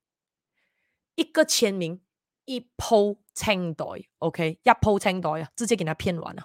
[1.13, 2.01] 一个签名
[2.45, 3.85] 一铺清袋
[4.17, 6.43] ，OK，一铺清袋啊，直接给他骗完了，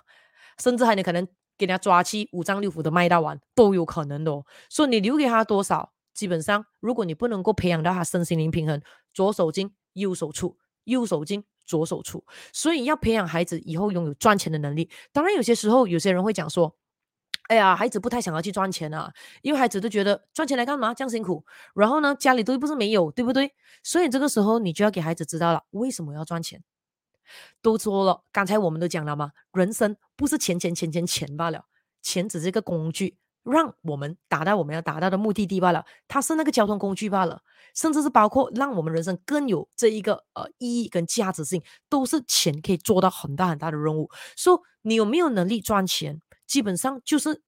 [0.58, 1.26] 甚至还你可能。
[1.58, 8.80] 给他抓去五脏六腑的卖到完都有可能的哦，所以你留给他多少，基本上如果你不能够培养到他身心灵平衡，
[9.12, 14.90] 左手进右手出，右手进左手出，所以要培养孩子以后拥有赚钱的能力。
[15.12, 16.76] 当然有些时候有些人会讲说，
[17.48, 19.12] 哎呀，孩子不太想要去赚钱啊，
[19.42, 23.52] 因为孩子都觉得赚钱来干嘛这样辛苦，然后呢家里都不是没有，对不对？
[23.82, 26.62] 所以这个时候你就要给孩子知道了为什么要赚钱。
[27.62, 31.64] 都说了，刚才我们都讲了嘛，人生不是钱钱钱钱钱罢了，
[32.02, 37.42] 钱只是一个工具，让我们达到我们要达到的目的地罢了，它是那个交通工具罢了，
[37.74, 44.10] 甚至是包括让我们人生更有这一个呃意义跟价值性，都是钱可以做到很大很大的任务。
[44.36, 47.42] 说你有没有能力赚钱，基本上就是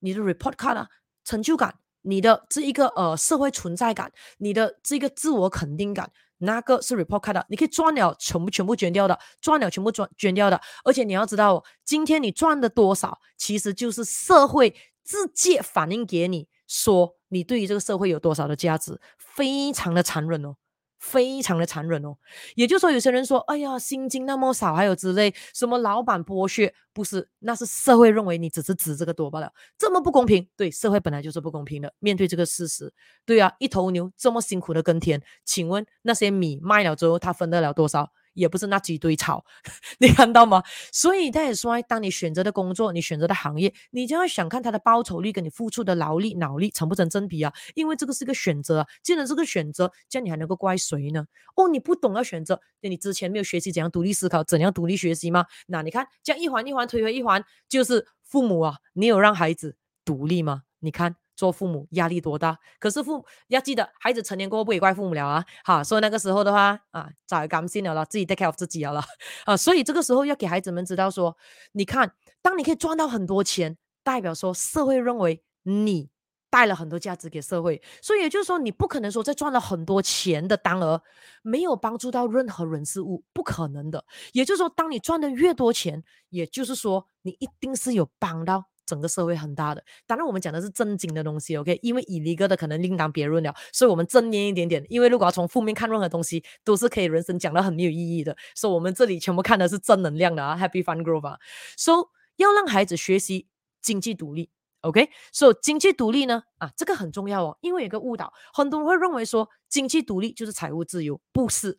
[0.00, 0.88] 你的 report card 啊，
[1.24, 6.10] 成就感，你的这一个呃社会存在感，你的这个自我肯定感。
[6.42, 10.60] 那个是 report 开的，你可以赚了全部全部捐掉的，赚了全部赚捐掉的。
[10.84, 14.74] 而且你要知道，今天你赚的多少，其实就是社会
[15.04, 20.56] 直接反映给你说，你对于这个社会有多少的价值，非常的残忍哦。
[21.02, 22.16] 非常的残忍哦，
[22.54, 32.92] 也就是说，有些人说，哎呀，薪金那么少，还有之类，什么老板剥削，不是，那是社会认为你只是指这个多罢了，这么不公平，对，社会本来就是不公平的，面对这个事实，
[33.26, 38.12] 对啊，一头牛这么辛苦的耕田，请问那些米卖了之后，他分得了多少？
[38.34, 39.44] 也不是那几堆草，
[39.98, 40.62] 你看到吗？
[40.92, 47.52] 所以他也说，当你选择的工作，你选择的行业，你就要想看他的报酬率跟你付出的劳力、脑力成不成正比啊？
[47.74, 51.26] 因为这个是个选择啊，既然是个选择，这样你还能够怪谁呢？
[51.56, 55.46] 哦，你不懂要选择，你之前没有学习怎样独立思考，怎样独立学习吗？
[55.66, 60.62] 那你看，这样一环一环推回一环，就是父母啊，你有让孩子独立吗？
[60.80, 61.16] 你看。
[61.42, 62.56] 做父母压力多大？
[62.78, 65.44] 可是父母要记得，孩子成年过后不也怪父母了啊！
[65.64, 69.02] 好，所以那个时候的话啊，早甘心了了，自己 take care of 自己了了
[69.44, 69.56] 啊！
[69.56, 71.36] 所以这个时候要给孩子们知道说，
[71.72, 76.10] 你看，当你可以赚到很多钱，代表说社会认为你
[76.48, 81.02] 带了很多价值给社会，所以也就是说，你不可能说在赚了很多钱的当儿
[81.42, 84.04] 没有帮助到任何人事物，不可能的。
[84.32, 88.66] 也就是说，当你赚的越多钱，也就是说，你一定是有帮到。
[88.84, 91.78] 整个社会很大的，当然我们讲的是正经的东西，OK？
[91.82, 94.84] 因为以利哥的可能另当别论了，所以我们正面一点点。
[94.88, 101.38] 因为如果要从负面看任何东西，都是可以人生讲的很没有意义的，所以我们这里全部看的是正能量的啊，Happy Fun Growth 啊。
[101.76, 103.46] 所以要让孩子学习
[103.80, 104.50] 经济独立
[104.80, 105.08] ，OK？
[105.32, 111.78] 所以经济独立呢，啊，这个很重要哦，因为有个误导，很多人会认为说经济独立就是财务自由，不是，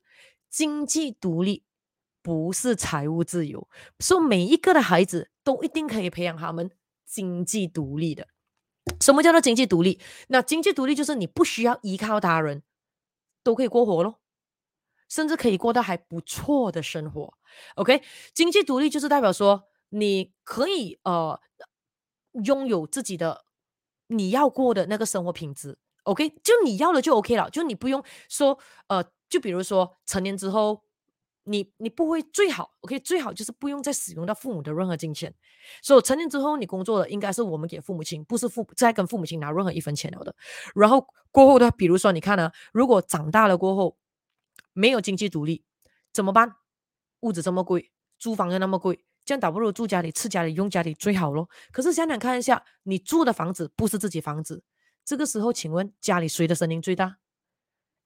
[0.49, 1.63] 经济独立
[2.21, 3.67] 不是财务自由，
[3.99, 6.71] 所以每一个的孩子都一定可以培养他们。
[7.13, 8.27] 经济独立的，
[8.99, 9.99] 什么叫做经济独立？
[10.29, 12.63] 那经济独立就是你不需要依靠他人，
[13.43, 14.19] 都可以过活咯，
[15.07, 17.35] 甚至可以过到还不错的生活。
[17.75, 18.01] OK，
[18.33, 21.39] 经济独立就是代表说你可以呃
[22.43, 23.45] 拥有自己的
[24.07, 25.77] 你要过的那个生活品质。
[26.05, 28.57] OK，就你要了就 OK 了，就你不用说
[28.87, 30.83] 呃，就比如说成年之后。
[31.45, 35.33] 你你不会最好，OK，最好就是不用再使用到父母的任何金钱。
[35.81, 40.35] 所以成年之后你工作的应该是我们给父母亲，不是父再跟父母亲拿任何一分钱了的。
[40.75, 43.97] 然后过后的，比如说你看呢，如果长大了过后
[44.73, 45.63] 没有经济独立
[46.11, 46.55] 怎么办？
[47.21, 51.49] 物质这么贵，租房又那么贵，这样倒不如住家里，吃家里，用家里最好咯。
[51.71, 54.63] 可是想想看一下，你住的房子不是自己房子，
[55.05, 57.17] 这个时候请问家里谁的声音最大？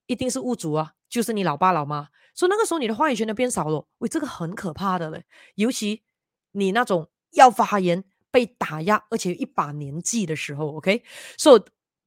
[0.07, 2.09] 一定是物主啊，就是你老爸老妈。
[2.33, 5.23] 所以那个时候你的话语权就变少了，喂，这个很可怕的嘞。
[5.55, 6.03] 尤其
[6.51, 11.03] 你那种要发言被打压，而且一把年纪的时候，OK？
[11.37, 11.61] 所以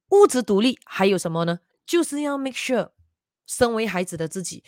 [0.09, 1.59] 物质独立还有什么呢？
[1.85, 2.91] 就是要 make sure，
[3.45, 4.63] 身为孩子的自己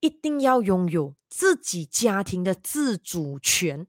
[0.00, 3.86] 一定要拥有自己家庭的自主权。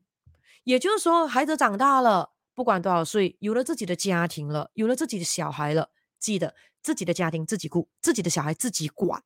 [0.65, 9.23] 也就是说，孩子长大了，不管多少岁，有了自己的家庭了，有了自己的小孩了，记得自己的家庭自己顾，自己的小孩自己管，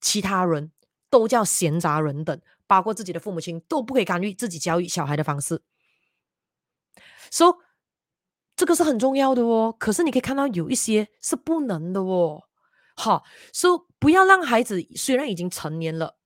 [0.00, 0.72] 其他人
[1.10, 5.62] 都叫闲杂人等，包括自己的父母亲都不可以干预自己教育小孩的方式。
[7.30, 7.58] 说、so,
[8.56, 12.42] 这个是很重要的哦，可是你可以看到有一些是不能的哦。
[12.96, 13.22] 好，
[13.52, 16.16] 说、不要让孩子虽然已经成年了，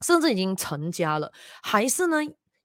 [0.00, 1.32] 甚至已经成家了，
[1.62, 2.18] 还是呢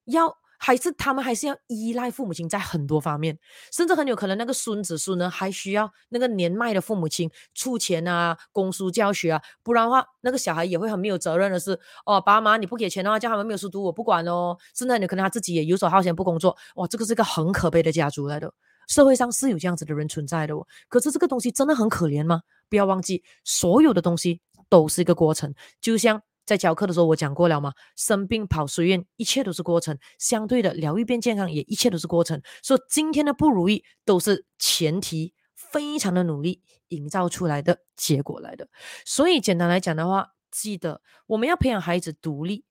[0.05, 0.39] 要。
[0.57, 3.37] 还是他们还是要依赖父母亲，在很多方面，
[3.71, 14.57] 甚至很有可能那个孙子孙呢，还需要那个年迈的父母亲出钱啊，供书教学啊，不然的话，那个小孩也会很没有责任的是，哦，爸妈你不给钱的话，叫他们没有书读，我不管哦。
[14.75, 18.51] 甚至你可能他自己也游手好闲不工作，哇，这个是一个很可悲的家族来的。
[18.87, 22.41] 社会上是有这样子的人存在的哦，可是这个东西真的很可怜吗？
[22.69, 26.21] 不要忘记，所有的东西都是一个过程，就像。
[26.47, 27.73] 在教课的时候，我讲过了吗？
[27.97, 29.99] 生病跑随院，一切都是过程。
[30.17, 32.41] 相对的，疗愈变健康，也一切都是过程。
[32.63, 38.69] 所以今天的不如意，都是前提非常的努力营造出来的结果来的。
[39.05, 42.63] 所以简单来讲的话，记得我们要培养孩子独立，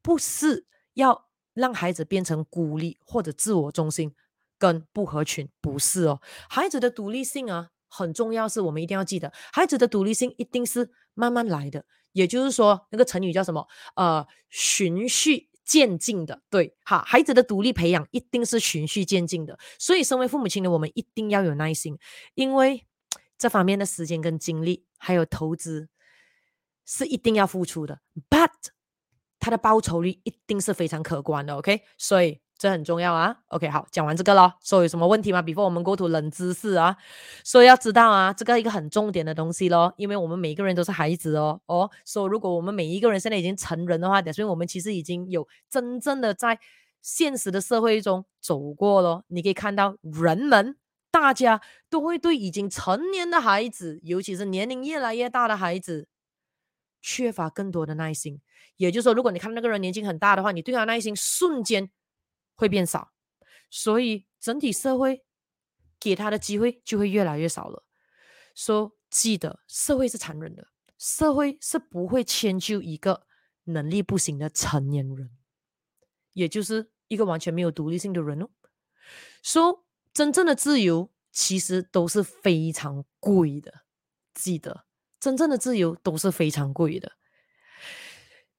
[0.00, 4.14] 不是要让孩子变成孤立或者自我中心
[4.60, 6.20] 跟不合群，不是哦。
[6.48, 11.84] 孩子的独立性啊，很重要，是我们一定要记得，孩子的独立性一定是慢慢来的。
[12.12, 13.66] 也就是说，那个成语叫什么？
[13.96, 16.42] 呃，循序渐进的。
[16.48, 19.58] 对，好，孩子的独立培养一定是循序渐进的。
[19.80, 21.98] 所以，身为父母亲的我们一定要有耐心，
[22.34, 22.86] 因为
[23.36, 25.88] 这方面的时间跟精力还有投资
[26.84, 28.00] 是一定要付出的。
[28.30, 28.50] But
[29.40, 31.56] 它的报酬率一定是非常可观的。
[31.56, 32.43] OK，所以。
[32.64, 36.96] 这很重要啊，OK，好，讲完这个了，说有什么问题吗？Before 我们 go to 冷知识啊，
[37.44, 46.58] 所以要知道啊，这个一个很重点的东西咯，因为我们每一个人都是孩子哦，哦，所以如果我们每一个人现在已经成人的话，所以我们其实已经有真正的在
[47.02, 49.24] 现实的社会中走过了。
[49.26, 50.74] 你可以看到，人们
[51.10, 51.60] 大家
[51.90, 56.08] 都会对已经成年的孩子，尤其是年龄越来越大的孩子，
[57.02, 58.40] 缺乏更多的耐心。
[58.78, 61.90] 也就是说，如果你看那个人年纪很大的话，你对他耐心瞬间。
[62.54, 63.12] 会变少，
[63.70, 65.24] 所以整体社会
[65.98, 67.84] 给他的机会就会越来越少了。
[68.54, 70.68] 说、so, 记得，社会是残忍的，
[70.98, 73.26] 社会是不会迁就一个
[73.64, 75.30] 能力不行的成年人，
[76.32, 78.48] 也就是一个完全没有独立性的人哦。
[79.42, 83.82] 说、真正的自由其实都是非常贵的，
[84.32, 84.84] 记得，
[85.18, 87.12] 真正的自由都是非常贵的。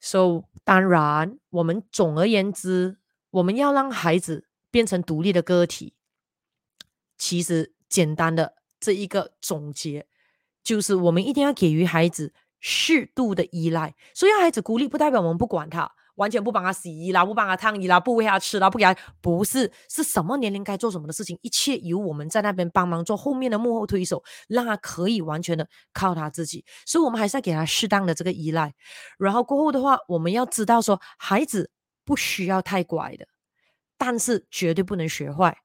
[0.02, 2.98] So 当然，我们总而言之。
[3.36, 5.94] 我们要让孩子变成独立的个体，
[7.18, 10.08] 其实简单的这一个总结
[10.64, 13.94] 就是，我们一定要给予孩子适度的依赖。
[14.14, 26.64] 所以要孩子孤立，不代表我们不管他，完全不帮他洗衣啦，不帮他烫衣啦，不喂他吃啦，不给他，不是，是什么年龄该做什么的事情，一切由我们在那边帮忙做后面的幕后推手，让他可以完全的靠他自己。
[26.86, 28.74] 所以，我们还是要给他适当的这个依赖。
[29.18, 31.70] 然后过后的话，我们要知道说，孩子。
[32.06, 33.28] 不需要太乖的，
[33.98, 35.58] 但是绝对不能学坏。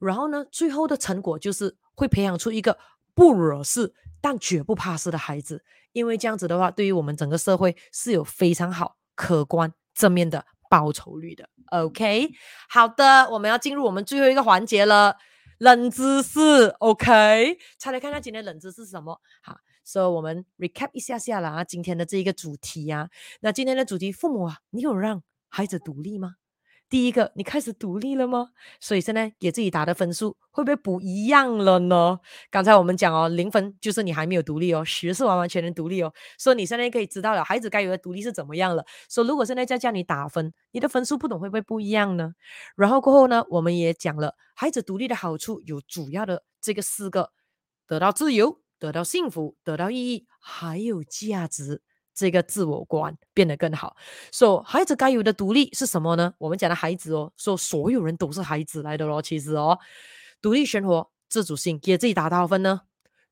[0.00, 2.78] 然后呢，最后的成果就是会培养出一个
[3.14, 5.64] 不惹事但绝不怕事的孩子。
[5.92, 11.50] 因为这样子的话，对于我们整个社会是有非常好、可观、正面的报酬率的。
[11.66, 12.30] OK，
[12.70, 15.16] 好的，我们要进入我们最后一个环节了，
[15.58, 16.68] 冷知识。
[16.78, 19.20] OK，猜来看看今天冷知识是什么？
[19.42, 23.10] 好，所以我们 recap 一下下啦，今天的这一个主题啊。
[23.40, 25.22] 那今天的主题，父母啊，你有让
[25.54, 26.36] 孩子独立吗？
[26.88, 28.52] 第一个，你开始独立了吗？
[28.80, 32.18] 所以现在给自己打的分数会不会不一样了呢？
[32.50, 36.10] 刚才我们讲哦，零分就是你还没有独立哦，十是完完全全独立哦。
[36.38, 38.82] 所以你现在可以知道了，孩子该有的独立是怎么样了。
[39.10, 42.32] 所以如果现在再叫你打分，你的分数不懂会不会不一样呢？
[42.74, 47.30] 然后过后呢，我们也讲了孩子独立的好处有主要的这个四个：
[47.86, 51.82] 得到自由，得到幸福，得到意义，还有价值。
[52.14, 53.96] 这个自我观变得更好。
[54.32, 56.34] 说、so, 孩子该有的独立是什么呢？
[56.38, 59.22] 我们讲的孩子哦，说、所有人都是孩子来的咯。
[59.22, 59.78] 其实哦，
[60.40, 62.82] 独立生活、自主性，给自己打多少分呢？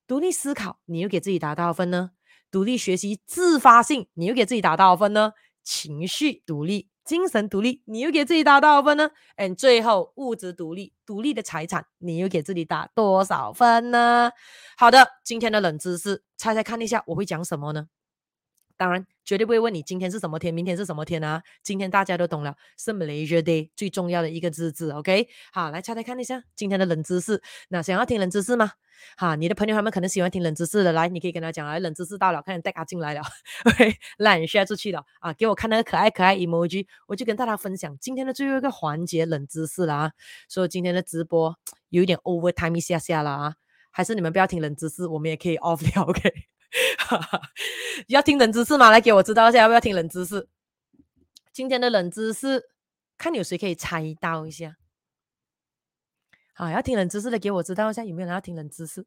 [0.06, 2.10] 独立思考，你又给自己打多少分呢？
[2.50, 5.32] 独立学习、自发性，你又给自己打多少分呢？
[5.62, 14.32] 情绪独立、精神独立，你又给自己打多少分呢？And 最后物质独立、独立的财产，你又给自己打多少分呢？
[14.76, 17.86] 好的，今天的冷知识，猜猜看一下我会讲什么呢？
[18.80, 21.42] 当然绝对不会问你今天是什么天，明天是什么天啊？
[21.62, 25.28] 今天大家都懂了，是 Malaysia Day 最重要的一个日子，OK？
[25.52, 27.42] 好，来猜猜看一下今天的冷知识。
[27.68, 28.72] 那想要听冷知识吗？
[29.18, 33.20] 哈，你的朋友他们可能喜欢听冷知识的，来，你可以跟他讲，来，冷知识到了，看你带他进来了
[33.66, 33.94] ，OK？
[34.16, 40.12] 来， 你 share 出去了啊，给我看那个可爱可爱 emoji，我就跟大家分享今天的最后一个环节冷知识了啊。
[40.48, 41.54] 所以今天的直播
[41.90, 43.54] 有一点 overtime 一下下了啊，
[43.90, 46.32] 还是你们不要听冷知识，我们也可以 off 了，OK？
[48.08, 48.90] 要听冷知识吗？
[48.90, 50.48] 来给我知道一下，要不要听冷知识？
[51.52, 52.70] 今天的冷知识，
[53.18, 54.76] 看有谁可以猜到一下。
[56.54, 59.04] 好，要听冷知识的，给我知道一下，有没有人要听冷知识？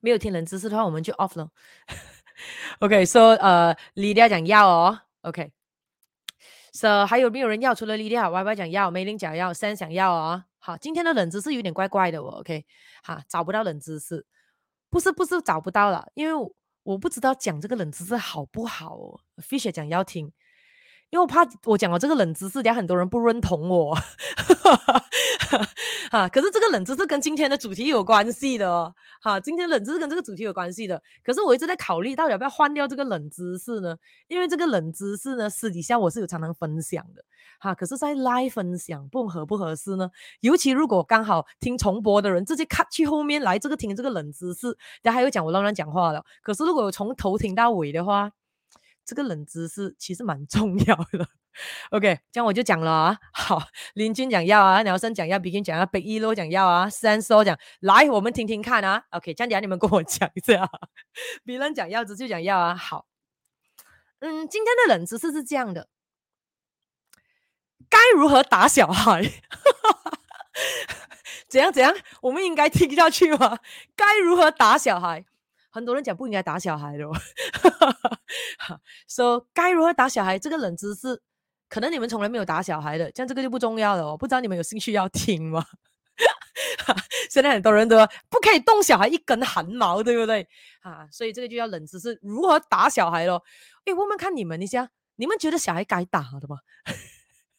[0.00, 1.50] 没有听冷知识的话，我们就 off 了。
[2.80, 5.00] OK，so 呃，Lydia 讲要哦。
[5.22, 7.74] OK，so 还有没有人要？
[7.74, 10.44] 除了 Lydia，Y Y 讲要，Meiling 讲要，Sam 想要哦。
[10.58, 12.40] 好，今天的冷知识有点怪怪的哦。
[12.40, 12.66] OK，
[13.02, 14.26] 好，找不到冷知识。
[14.94, 16.54] 不是不是找不到了，因为
[16.84, 19.18] 我，不知道讲这个冷知识好不好哦。
[19.38, 20.30] Fisher 讲要听。
[21.14, 23.94] 因为我怕我讲了这个冷知识，等下很多人不认同我，
[26.10, 26.28] 哈。
[26.28, 28.92] 可是这个冷知识跟今天的主题有关系的哦，
[29.22, 29.38] 哈。
[29.38, 31.00] 今天冷知识跟这个主题有关系的。
[31.22, 33.96] 可是我一直在考虑，到底要不要换掉这个冷知识呢？
[34.26, 37.24] 因为这个冷知识呢，私底下我是有常常分享的，
[37.60, 37.72] 哈。
[37.72, 40.10] 可是，在 live 分享，不合不合适呢？
[40.40, 46.24] 尤其如果刚好听重播的人直接看去后面来这个听这个冷知识，等下还有讲我乱乱讲话了。
[46.42, 48.32] 可是如果从头听到尾的话，
[49.04, 51.28] 这个冷知识其实蛮 重要的
[51.90, 53.18] ，OK，这样我就讲了啊。
[53.32, 53.62] 好，
[53.94, 59.04] 林军讲要啊，鸟生讲要，Begin 讲要，Big Elo 讲要啊，三说讲来，我们听听看啊。
[59.10, 60.68] OK，这样等下你们跟我 讲一下。
[61.44, 62.74] 别人讲要，直接讲要啊。
[62.74, 63.06] 好，
[64.20, 65.88] 嗯，今天的冷知识是这样的，
[67.88, 69.22] 该如何打小孩？
[71.48, 71.94] 怎样怎样？
[72.22, 73.58] 我们应该听下去吗？
[73.94, 75.24] 该如何打小孩？
[75.74, 77.12] 很多人讲不应该打小孩的，哦，
[79.10, 81.20] 说、so, 该如何打小孩这个冷知识，
[81.68, 84.06] 可能你们从来没有打小孩的，像这个就不重要了。
[84.06, 85.66] 我不知道你们有兴趣要听吗？
[87.28, 90.46] 现在很多人都说不可以动小孩一根汗毛，对不对？
[90.82, 93.42] 啊，所以这个就叫冷知识，如何打小孩咯？
[93.86, 96.58] 诶，我们看你们一下，你们觉得小孩该打的吗？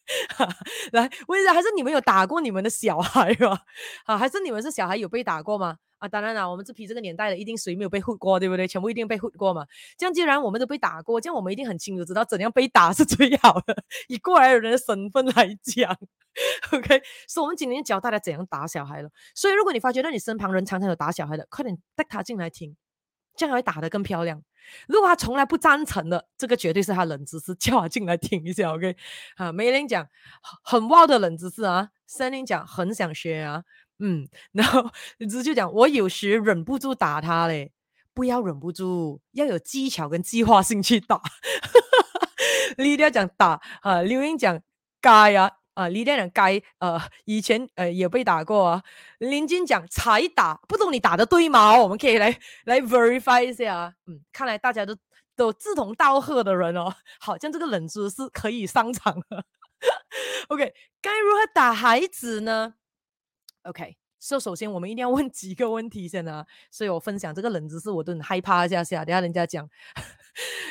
[0.92, 3.58] 来问一下，还是你们有打过你们的小孩吗？
[4.06, 5.78] 啊，还是你们是小孩有被打过吗？
[5.98, 8.68] 啊，当然了，我们这批这个年代的，一定谁没有被 hurt 过，对不对？
[8.68, 9.66] 全部一定被 hurt 过嘛。
[9.96, 13.74] 这样既然我们都被打过，这样我们一定很清楚知道怎样被打是最好的。
[14.08, 15.96] 以过来人的身份来讲
[16.72, 19.08] ，OK，所以我们今天教大家怎样打小孩了。
[19.34, 22.76] 所以如果你发觉到你身旁人常常有打小孩的，快点带他进来听，
[23.36, 24.42] 这样会打得更漂亮。
[24.88, 28.96] 如果他从来不赞成的，这个绝对是他冷知识，叫他进来听一下，OK。
[29.36, 30.08] 啊，梅林讲
[30.64, 33.62] 很旺的冷知识啊，森林讲很想学啊。
[33.98, 37.72] 嗯，然后你直接讲，我有时忍不住打他嘞，
[38.12, 41.20] 不要忍不住，要有技巧跟计划性去打。
[42.76, 44.60] 李亮讲打啊，刘英讲
[45.00, 48.82] 该啊，啊，李亮讲该，呃，以前呃也被打过啊。
[49.18, 51.78] 林金讲才打，不懂你打的对吗？
[51.78, 53.92] 我们可以来来 verify 一下啊。
[54.06, 54.96] 嗯，看来大家都
[55.36, 59.44] 都志同道合的人哦，好像这个冷知识可以上场了。
[60.48, 60.72] OK，
[61.02, 62.74] 该如何打孩子呢
[63.64, 69.68] ？OK，所以首先我们一定要问几个问题先啊，所以我分享这个冷知识，我都很害怕一下下，等下人家讲，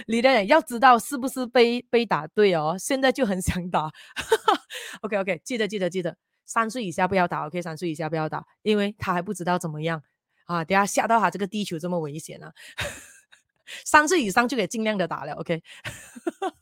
[0.08, 3.92] 你的人要知道是不是被被打对哦，现在就很想打。
[5.02, 10.02] OK OK，记得记得记得，三岁以下不要打，OK，三岁以下不要打，因为他还不知道怎么样
[10.46, 12.52] 啊，等下吓到他这个地球这么危险啊，
[13.86, 15.62] 三岁以上就可以尽量的打了，OK，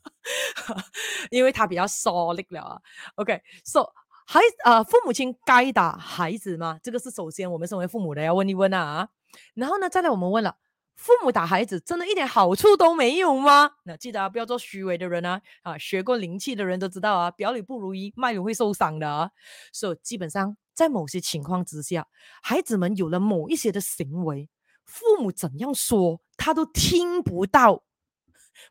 [1.30, 2.80] 因为他比较 solid 了啊
[3.16, 3.86] ，OK，so。
[4.26, 6.80] 孩啊、呃，父母亲该打孩子吗？
[6.82, 9.06] 这个是首先我们身为父母的要问一问啊。
[9.52, 10.56] 然后呢，再来我们问了，
[10.96, 13.72] 父母打孩子真的一点好处都没有吗？
[13.84, 15.40] 那记得啊，不要做虚伪的人啊。
[15.62, 19.30] 啊，学过灵气的人都知道啊，表里不如一，脉里会受伤的啊。
[19.72, 22.06] 所以基本上在某些情况之下，
[22.42, 24.48] 孩子们有了某一些的行为，
[24.84, 27.84] 父母怎样说他都听不到。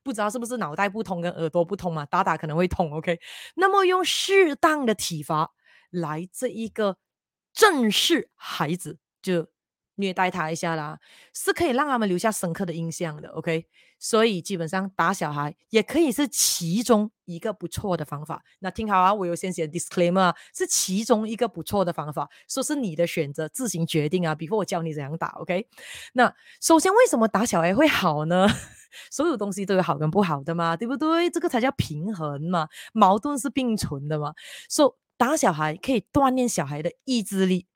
[0.01, 2.05] 不知道是不是脑袋不通跟耳朵不通嘛？
[2.05, 3.19] 打打可能会痛，OK？
[3.55, 5.51] 那么用适当的体罚
[5.89, 6.97] 来这一个
[7.53, 9.47] 正视孩子，就
[9.95, 10.99] 虐待他一下啦，
[11.33, 13.65] 是可以让他们留下深刻的印象的，OK？
[13.99, 18.43] 所以基本上打小孩也可以是其中一个不错的方法。
[18.59, 24.35] 那听好啊，我有先写 disclaimer，是其中一个不错的方法，说是你的选择，自行决定啊。
[24.35, 25.67] before 我教你怎样打，OK？
[26.13, 28.47] 那首先为什么打小孩会好呢？
[29.09, 31.29] 所有东西都有好跟不好的嘛，对不对？
[31.29, 34.33] 这个才叫平衡嘛，矛盾是并存的嘛。
[34.67, 37.67] 所以打小孩可以锻炼小孩的意志力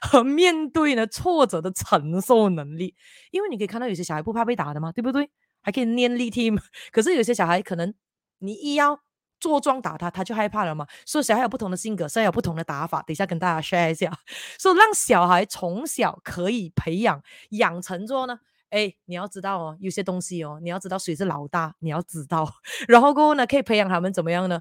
[0.00, 2.94] 和面对呢挫折的承受能力，
[3.30, 5.30] 因为你可以看到有些小孩不怕被打的嘛，对不对？
[5.62, 6.50] 还可以念力踢。
[6.92, 7.94] 可是有些小孩可能
[8.38, 9.00] 你一要
[9.40, 10.86] 坐庄打他，他就害怕了嘛。
[11.06, 13.02] 所以小孩有不同的性格，所以有不同的打法。
[13.02, 14.12] 等一下跟大家 share 一下，
[14.58, 18.38] 所以让小孩从小可以培养养成做呢。
[18.70, 22.52] 哎，你要知道哦，有些东西哦，你要知道谁是老大，你要知道。
[22.88, 24.60] 然后过后呢，可以培养他们怎么样呢？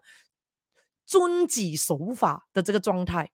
[1.06, 3.32] 遵纪守法的这个状态，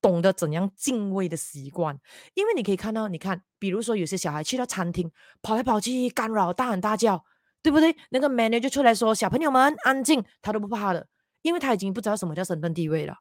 [0.00, 1.98] 懂得怎样敬畏的习惯。
[2.34, 5.10] 因为你可以看到，你看，比如说有些小孩去到餐厅，
[5.42, 7.24] 跑来跑去，干扰，大喊大叫，
[7.62, 7.96] 对不对？
[8.10, 11.06] 那个 manager 就出来说：“小朋友们安静。”他都不怕的，
[11.42, 13.16] 因为他已经不知道什么叫身份地位了。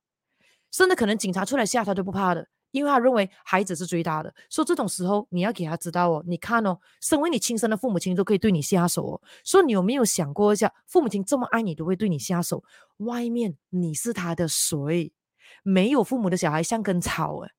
[0.71, 2.47] 甚至可能警察出来吓他都不怕的。
[2.71, 12.61] 因为他认为孩子是最大的，所以这种时候你要给他知道哦，你看哦，身为你亲生的父母亲都可以对你下手哦，所以你有没有想过一下，父母亲这么爱你都会对你下手，
[12.97, 15.13] 外面你是他的谁？
[15.63, 17.51] 没有父母的小孩像根草诶，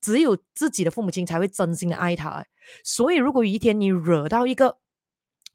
[0.00, 2.46] 只有自己的父母亲才会真心的爱他诶。
[2.82, 4.78] 所以如果有一天你惹到一个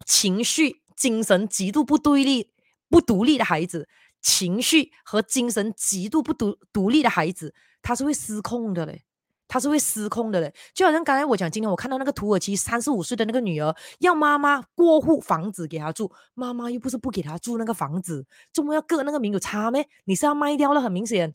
[0.06, 2.52] 情绪、精神极度不对立、
[2.90, 3.88] 不独立的孩子，
[4.22, 7.54] 情绪和精神极度不独独立的孩子。
[7.82, 9.04] 他是会失控的嘞，
[9.48, 19.88] 他是会失控的嘞，就好像刚才我讲，今天我看到那个土耳其三十五岁的那个女儿要妈妈过户房子给她住，妈妈又不是不给她住那个房子，怎么要割那个名有差咩？
[20.04, 21.34] 你是要卖掉了，很明显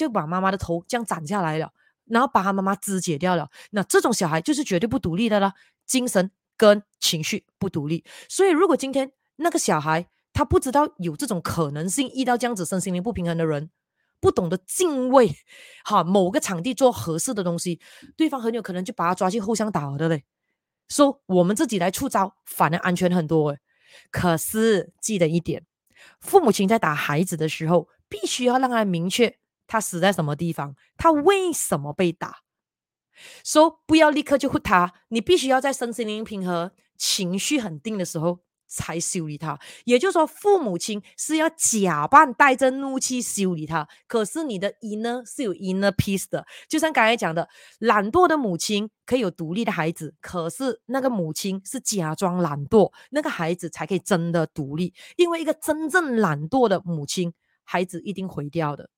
[0.00, 1.72] 就把妈妈的头这样斩下来了，
[2.06, 3.50] 然后把他妈妈肢解掉了。
[3.70, 5.54] 那这种小孩就是绝对不独立的了，
[5.86, 8.04] 精神跟情绪不独立。
[8.28, 13.70] 所以如果今天那个小孩他不知道有这种可能性，遇到这样子身心灵不平衡的人。
[14.22, 15.34] 不懂得敬畏，
[15.82, 17.80] 哈，某个场地做合适的东西，
[18.18, 20.24] 对方很有可能就把他抓去后巷打的嘞。
[20.90, 23.56] 说、我们自己来出招，反而安全很多。
[24.10, 25.64] 可是记得一点，
[26.20, 29.38] 父母亲在打孩子的时候，必须要让他明确
[29.70, 32.40] 他死在什么地方，他为什么被打。
[33.44, 38.40] 说、so, 不要立刻就护他，你必须要在身心灵平和、情绪很定的时候。
[38.72, 46.46] 才修理他，也就是说，父母亲是要假扮带着怒气修理他，可是你的 inner 是有 inner peace 的。
[46.68, 47.48] 就像刚才讲的，
[47.80, 54.94] 懒惰的母亲可以有独立的孩子，可是那个母亲是假装懒惰，那个孩子才可以真的独立。
[55.16, 57.34] 因为一个真正懒惰的母亲，
[57.64, 58.88] 孩子一定毁掉的。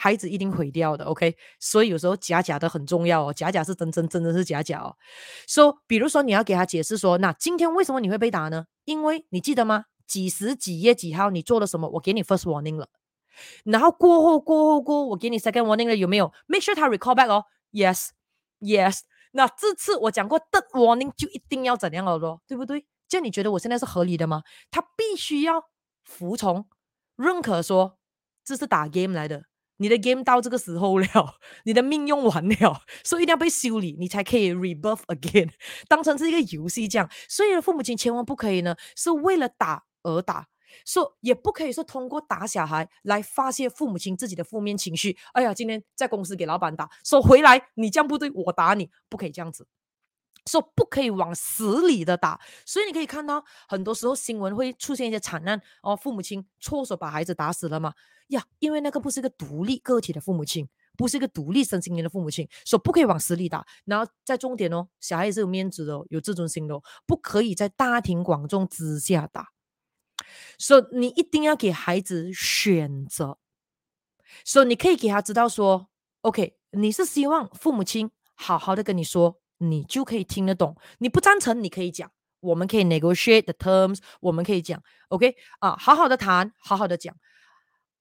[0.00, 4.94] 孩子一定毁掉的，OK，所以有时候假假的很重要哦，假假是真真，真的是假假哦。
[5.48, 8.66] 说、so，比如说你要给他解释说，那今天为什么你会被打呢？
[8.84, 9.86] 因为你记得吗？
[10.06, 11.88] 几时几月几号你做了什么？
[11.90, 12.88] 我给你 first warning 了，
[13.64, 19.00] 然后过后过后过后，我给你 second warning 了，有没有？Make sure 他 recall back 哦，yes，yes。
[19.32, 22.86] 那这次我讲过 the warning 就一定要怎样了咯，对不对？
[23.08, 24.42] 这样你觉得我现在是合理的吗？
[24.70, 25.64] 他必须要
[26.04, 26.66] 服从、
[27.16, 27.98] 认可说
[28.44, 29.42] 这是打 game 来的。
[29.78, 31.06] 你的 game 到这个时候了，
[31.64, 35.50] 你的命用完了， 所以一定要被修理，你才可以 rebirth again，
[35.88, 37.10] 当成是一个游戏这样。
[37.28, 40.46] 所以父母亲千万不可以呢，是为了打而打，
[40.84, 45.16] 说也不可以说通过打小孩来发泄父母亲自己的负面情绪。
[45.32, 49.66] 哎呀，今天在公司给老板打，说回来你这样不对，我打你，不可以这样子。
[50.48, 57.92] 说不可以往死里的打，所以你可以看到很多时候新闻会出现一些惨案哦，父母亲错手把孩子打死了嘛
[58.28, 63.66] 呀，因为那个不是一个独立个体的父母亲，不是一个独立身心灵的父母亲，说不可以往死里打。
[63.84, 69.48] 然后在重点哦，小孩也是有面子的哦，有自尊心的哦，不可以在大庭广众之下打。
[70.58, 73.38] 所以你一定要给孩子选择，
[74.44, 75.88] 所以你可以给他知道说
[76.22, 79.40] ，OK，你是希望父母亲好好的跟你说。
[79.58, 87.14] 你就可以听得懂，你不赞成，你可以讲，我们可以 negotiate the terms，我们可以讲，OK 啊，好好的谈，好好的讲，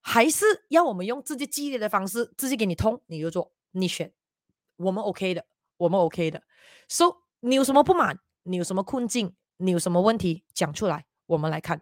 [0.02, 4.12] 还是要我们用自己激烈的方式，自己给你通，你就做，你选，
[4.78, 5.46] 我们 OK 的，
[5.78, 6.42] 我们 OK 的
[6.88, 11.82] ，So 你有什么不满，你有什么困境，你有什么问题，讲出来，我们来看。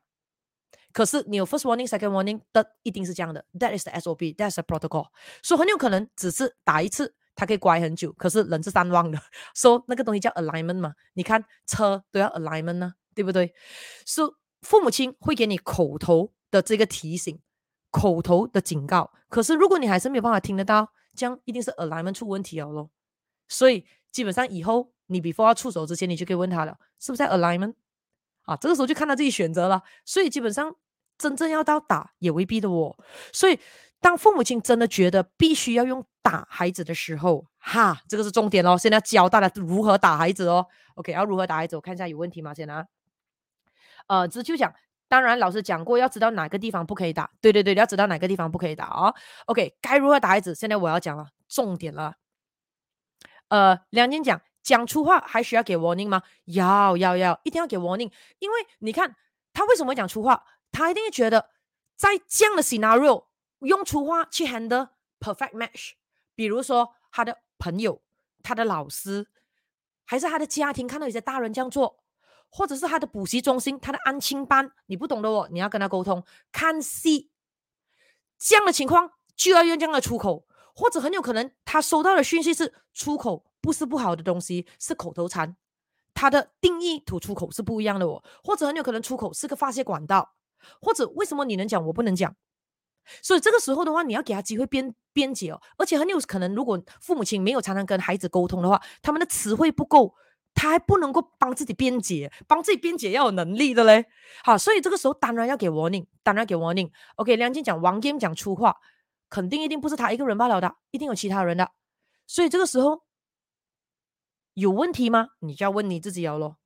[0.93, 5.09] 可是你有 first warning, second warning，的一定是这样的，That is the SOP，That's the protocol，
[5.43, 7.13] 所以很有可能只是打一次。
[7.35, 9.19] 他可以乖很久，可是人是善忘的。
[9.53, 10.93] 说、那个东西叫 alignment 嘛？
[11.13, 13.53] 你看车都要 alignment 呢，对不对？
[14.05, 17.39] 说、so, 父母亲会给你口头的这个提醒，
[17.91, 19.11] 口头的警告。
[19.29, 22.89] 可是如果你还是没有办法听得到，这样一定是 alignment 出问题了咯。
[23.47, 27.73] 所以基本上以后你 before 要出手之前，你就可以问他了，是不是在 alignment？
[28.43, 29.83] 啊，这个时候就看他自己选择了。
[30.05, 30.73] 所以基本上
[31.17, 32.95] 真正要到打也未必的哦。
[33.33, 33.59] 所以。
[34.01, 38.75] 当父母亲真的觉得必须要用打孩子的时候，哈，这个是重点哦。
[38.75, 40.65] 现在教大家如何打孩子哦。
[40.95, 41.75] OK，要如何打孩子？
[41.75, 42.51] 我看一下有问题吗？
[42.51, 42.87] 先啊，
[44.07, 44.73] 呃，这就讲，
[45.07, 47.29] 当然老师讲过，要知道哪个地方不可以打。
[47.41, 49.13] 对对对，要知道哪个地方不可以打哦。
[49.45, 50.55] OK，该如何打孩子？
[50.55, 52.15] 现在我要讲了，重点了。
[53.49, 56.23] 呃，两点讲，讲粗话还需要给 warning 吗？
[56.45, 59.15] 要要要，一定要给 warning，因为你看
[59.53, 61.51] 他为什么会讲粗话，他一定觉得
[61.95, 63.25] 在这样的 scenario
[63.59, 64.89] 用粗话去 handle
[65.19, 65.91] perfect match，
[66.35, 68.01] 比如说他的朋友、
[68.43, 69.27] 他的老师，
[70.03, 72.03] 还是他的家庭，看到有些大人这样做，
[72.49, 77.31] 或者是他的补习中心、他的安亲班，你不懂的哦，你要跟他沟通，看戏，
[78.37, 80.47] 这样的情况就要用这样的出口。
[80.77, 85.55] 或者很有可能，他收到的讯息是出口不是不好的东西，是口头禅。
[86.13, 88.21] 他的定义吐出口是不一样的哦。
[88.43, 90.35] 或者很有可能出口是个发泄管道。
[90.81, 92.35] 或者为什么你能讲我不能讲？
[93.21, 95.61] 所以这个时候的话，你要给他机会辩辩解哦。
[95.77, 100.15] 而且很有可能，如果父母亲没有常常跟孩子沟通的话，他们的词汇不够，
[100.53, 104.05] 他还不能够帮自己辩解，帮自己辩解要有能力的嘞。
[104.43, 106.91] 好，所以这个时候当然要给 warning，当然要给 warning。
[107.15, 108.75] OK，梁静讲王健讲粗话。
[109.27, 111.71] 肯定一定不是他一个人罢了的，一定有其他人的，
[112.27, 113.01] 所以这个时候
[114.53, 115.29] 有问题吗？
[115.39, 116.57] 你就要问你自己了咯，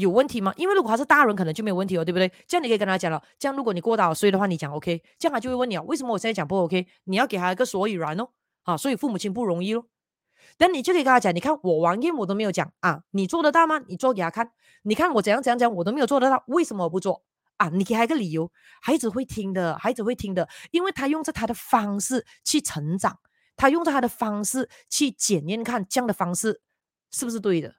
[0.00, 0.52] 有问题吗？
[0.56, 2.30] 因为如果他是大人，可能就没有问题哦，对不对？
[2.46, 6.86] 这样你可以跟他讲了，这样如果你过大岁的话，你讲 OK，这样他就会问你啊，为什么我现在讲不 OK？
[7.04, 8.28] 你要给他一个所以然哦，
[8.64, 9.86] 啊，所以父母亲不容易咯。
[10.56, 13.80] 但你就可以跟他讲，你看我玩硬我都没有讲啊，你做得到吗？
[13.86, 14.50] 你做给他看，
[14.82, 17.22] 你看我怎样怎样讲，我都没有做得到，为什么我不做？
[17.56, 23.18] 啊，你给他一个理由，孩子会听的，孩子会听的，因为他用着他的方式去成长，
[23.54, 26.62] 他用着他的方式去检验看这样的方式
[27.10, 27.74] 是不是对的，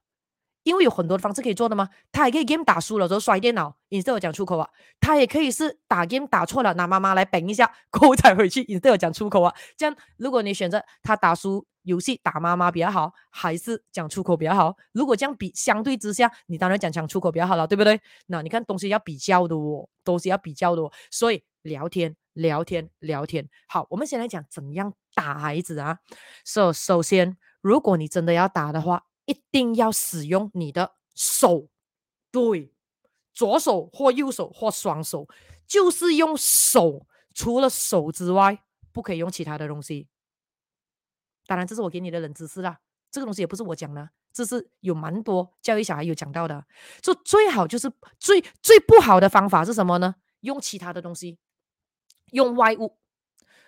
[0.64, 11.66] 因为有很多的方式可以做的嘛，他也可以 game 打输了之后摔电脑，你都有讲出口啊，他也可以是打 game 打错了，拿妈妈来绑一下，过后才回去，你都有讲出口啊，这样如果你选择他打输。
[11.84, 14.78] 游戏打妈妈比较好，还是讲出口比较好？
[14.92, 18.00] 如果这样比，相对之下，你当然讲讲出口比较好了，对不对？
[18.28, 20.92] 那你看东西要比较的哦，东西要比较的哦。
[21.10, 23.50] 所以聊天，聊天，聊天。
[23.68, 25.98] 好，我们先来讲怎样打孩子啊。
[26.46, 31.68] So, 首先，如果你真的要打的话，一定要使用你的手，
[32.32, 32.74] 对，
[33.34, 35.28] 左手或右手或双手，
[35.66, 37.08] 就是用手。
[37.34, 40.10] 除了手之外，不可以用其他的东西。
[41.48, 42.80] 当然，这是我给你的冷知识啦。
[43.10, 46.66] 这个东西也不是我讲的，这是有蛮多教育小孩有讲到的。
[47.02, 50.16] 就最好就是最最不好的方法是什么呢？
[50.42, 51.38] 用其他的东西，
[52.32, 52.98] 用外物，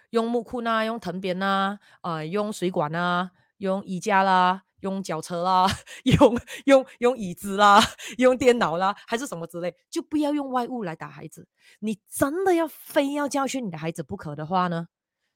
[0.09, 5.68] 用木棍啊，用藤鞭啊，啊、用水管啊，用衣架啦，用脚车啦，
[6.06, 7.82] 用用用椅子啦，
[8.20, 11.48] 用电脑啦，还是什么之类，就不要用外物来打孩子。
[11.80, 14.88] 你真的要非要教训你的孩子不可的话呢，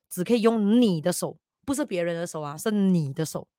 [0.10, 1.40] 只可以用你的手。
[1.66, 3.50] 不是别人的手啊，是你的手。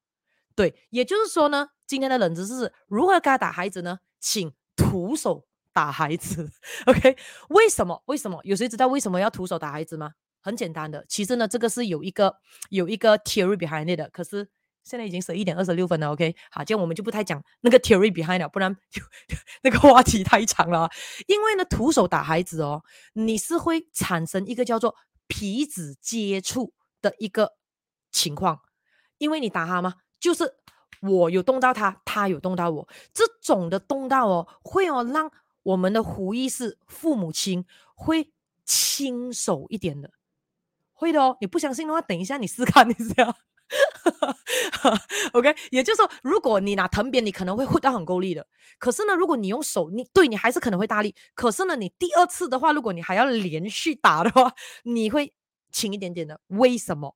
[0.55, 3.99] 对，也就是说呢，今天的冷知识是如何该打孩子呢？
[4.19, 6.51] 请徒手打孩子。
[6.87, 7.17] OK？
[7.51, 8.03] 为什么？
[8.07, 8.41] 为什么？
[8.45, 10.13] 有谁知道为什么要徒手打孩子吗？
[10.41, 12.39] 很简单的，其实呢，这个是有一个
[12.71, 14.09] 有一个 theory behind it 的。
[14.09, 14.49] 可是
[14.89, 16.11] 现在已经十一点二十六分了。
[16.11, 16.35] OK？
[16.51, 19.03] 好，这样我们就不太讲那个 theory behind 了，不然 就
[19.63, 20.91] 那个话题太长了。
[21.27, 27.59] 因为呢，徒手打孩子哦，你是会产生一个叫做皮脂接触的一个。
[28.11, 28.63] 情况，
[29.19, 29.97] 因为你打他吗？
[30.19, 30.55] 就是
[31.03, 35.31] 我有动到他，他有动到我，这种的动到哦，会哦让
[35.63, 38.33] 我们的无意识父母亲会
[38.65, 40.11] 轻手一点的，
[40.95, 41.37] 会的哦。
[41.43, 43.37] 你不相信的话，等一下你试看一下。
[45.33, 48.47] OK，也就是说，如果你拿藤鞭，你可能会挥到很够力的。
[48.79, 51.15] 可是呢，如果你用手，你对你还是可能会大力。
[51.35, 54.53] 可是呢，你第二次的话，如果你还要连续打的话，
[54.85, 55.33] 你会
[55.71, 56.41] 轻一点点的。
[56.49, 57.15] 为什么？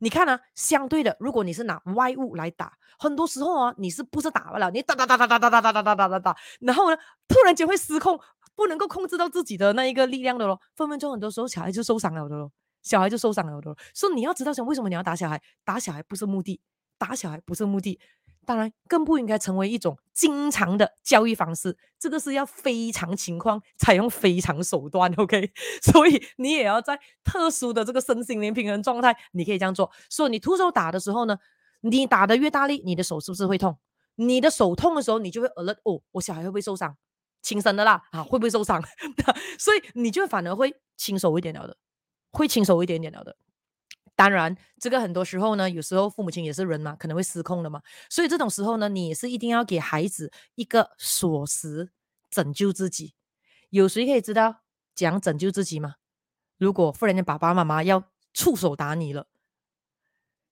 [0.00, 4.70] 你看啊，相对的，如果你是拿外物来打，很多时候啊，你是不是打不了？
[4.70, 6.96] 你打打打打打打打打打打打打打，然后呢，
[7.26, 8.20] 突然间会失控，
[8.54, 13.76] 不能够控制到自己的那一个力量的咯，分分钟很多时候小孩就受伤了的咯，小孩就受伤了的咯。
[13.94, 15.40] 所以你要知道，想为什么你要打小孩？
[15.64, 16.60] 打小孩不是目的，
[16.98, 17.98] 打小孩不是目的。
[18.46, 21.76] 当然，更不应该成为一种经常的教育方式。
[21.98, 25.52] 这个是要非常情况采用非常手段， OK？
[25.82, 29.90] 所以你也要在特殊的这个身心灵平衡状态，你可以这样做。
[30.08, 31.36] 所以你徒手打的时候呢，
[31.82, 33.76] 你打得越大力，你的手是不是会痛？
[34.14, 36.96] 你的手痛的时候，你就会 alert 哦，我小孩会不会受伤？
[37.42, 38.82] 轻生的啦，啊，会不会受伤？
[39.58, 41.76] 所以你就反而会轻手一点了的，
[42.38, 43.36] 会轻手一点点了的。
[44.14, 47.82] 当然，这个很多时候呢，有时候父母亲也是人嘛，可能会失控的嘛。
[48.08, 51.90] 所以这种时候呢，你也是一定要给孩子一个锁匙，
[52.30, 53.14] 拯救自己。
[53.70, 54.62] 有谁可以知道
[54.94, 55.96] 怎样拯救自己吗？
[56.56, 59.28] 如果忽然间爸爸妈妈要触手打你了，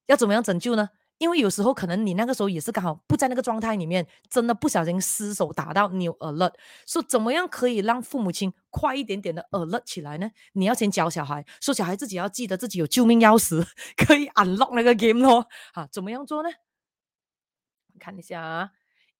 [0.05, 0.91] 要怎么样拯救呢？
[1.17, 6.53] 因为有时候可能你那个时候也是刚好不在那个状态里面，真的不小心失手打到你有 alert，
[6.85, 10.29] 说怎么样可以让父母亲快一点点的 alert 起来呢？
[10.53, 13.65] 你要先教小孩，说小孩自己要记得自己有救命钥匙，
[13.97, 15.47] 可以 unlock 那个 game 咯。
[15.73, 16.49] 啊，怎么样做呢？
[17.99, 18.71] 看一下啊，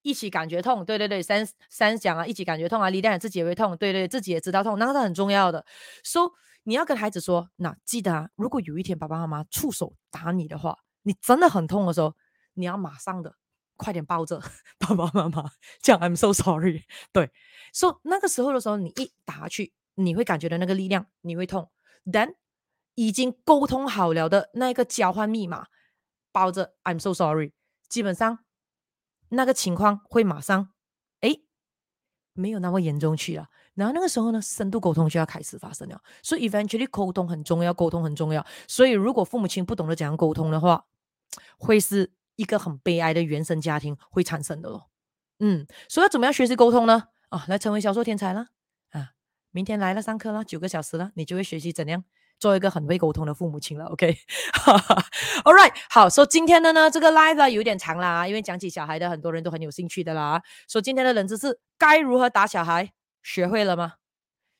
[0.03, 5.65] 一起感觉痛，对对对，三三讲啊，一起感觉痛啊，力量自己也会痛，对对，自己也知道痛，那个是很重要的。
[6.03, 10.77] 说、so, 你要跟孩子说，那记得啊，如果有一天爸爸妈妈触手打你的话，
[11.07, 12.13] 你真的很痛的时候，
[12.55, 13.37] 你要马上的
[13.77, 14.41] 快点抱着
[14.77, 16.83] 爸爸妈妈，讲 I'm so sorry。
[17.13, 17.31] 对，
[17.73, 21.71] 说、so, 那个时候的时候，你一打下去，你会感觉到那个力量，你会痛。
[22.05, 22.35] Then
[22.95, 25.67] 已经沟通好了的那个交换密码，
[26.33, 27.53] 抱着 I'm so sorry，
[27.87, 28.39] 基本上
[29.29, 30.73] 那个情况会马上
[31.21, 31.41] 诶
[32.33, 33.47] 没有那么严重去了。
[33.75, 36.01] 然后那个时候呢，深度沟通就要开始发生了。
[36.21, 38.45] 所以 eventually 沟通很重要，沟通很重要。
[38.67, 40.83] 所以如果父母亲不懂得怎样沟通的话，
[41.57, 44.89] 会是一个很悲哀的原生家庭会产生的咯。
[45.39, 47.09] 嗯，所以要怎么样学习沟通呢？
[47.29, 48.47] 啊，来成为销售天才了
[48.91, 49.11] 啊！
[49.51, 52.03] 明天来了上课了，九个小时了，你就会学习怎样。
[52.39, 54.15] 做一个很会沟通的父母亲了，OK，All
[55.57, 60.43] right，好，说、今天的呢，这个 live 有点长啦，因为讲起小孩的，很多人都很有兴趣的啦。
[60.67, 63.95] 说、今天的冷知识，该如何打小孩，学会了吗？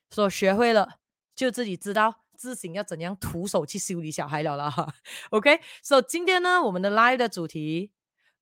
[0.10, 0.96] 说、so、学会了，
[1.36, 4.94] 就自己知道自行要怎样徒手去修理小孩了啦。
[5.32, 7.92] OK，所、so、以今天呢，我们的 live 的主题，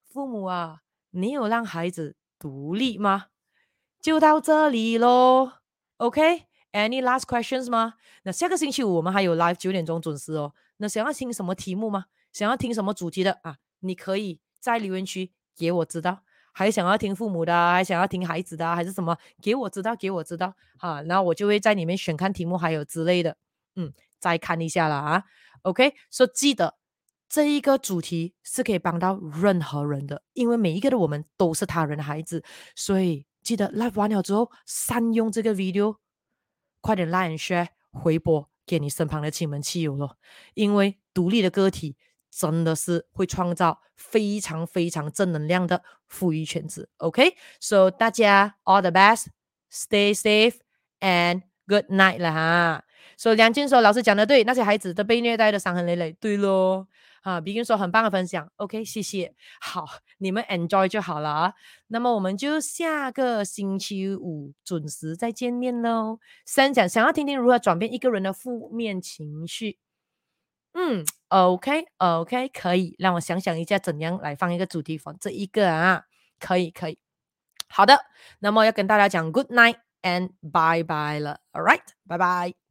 [0.04, 3.28] 父母啊，你有让孩子独立吗？
[4.02, 5.54] 就到这里喽
[5.98, 6.44] ，OK。
[6.74, 7.94] Any last questions 吗？
[8.24, 10.54] 那下个星期五我们还有 live 九点钟准时哦。
[10.76, 12.08] 那想要听什么题目吗？
[12.34, 13.60] 想要听什么主题的啊？
[13.80, 16.20] 你可以在留言区给我知道。
[16.52, 19.18] 还想要听父母的，还想要听孩子的，还是什么？
[19.42, 20.54] 给我知道，给我知道。
[20.78, 23.38] 好，然后我就会在里面选看题目，还有之类的。
[23.76, 25.24] 嗯，再看一下了啊。
[25.62, 26.78] OK，所以记得
[27.28, 32.44] 这一个主题是可以帮到任何人的，因为每一个的我们都是他人的孩子，
[32.76, 35.98] 所以记得 live 完了之后善用这个 video。
[36.82, 40.18] 快点 like and share 回播给你身旁的亲朋戚友咯，
[40.54, 41.98] 因为独立的个体
[42.30, 46.90] 真的是会创造非常非常正能量的富裕圈子。
[46.98, 50.58] OK，so、大家 all the best，stay safe
[51.00, 52.85] and good night 啦哈。
[53.18, 56.88] 所以梁静说老师讲的对，那些孩子都被虐待的伤痕累累，对咯。
[57.22, 59.34] 啊比军说很棒的分享，OK，谢谢。
[59.60, 59.84] 好，
[60.20, 61.54] 你们 enjoy 就好了啊。
[61.88, 66.20] 那么我们就下个星期五准时再见面喽。
[66.46, 69.80] 三讲想要听听如何转变一个人的负面情绪。
[70.76, 72.96] 嗯，OK，OK，、可以。
[73.00, 76.04] 让我想想一下，怎样来放一个主题放这一个啊？
[76.40, 77.00] 可以，可以。
[77.68, 77.98] 好的，
[78.38, 81.40] 那么要跟大家讲 Good night and bye bye 了。
[81.54, 82.65] All right，拜拜。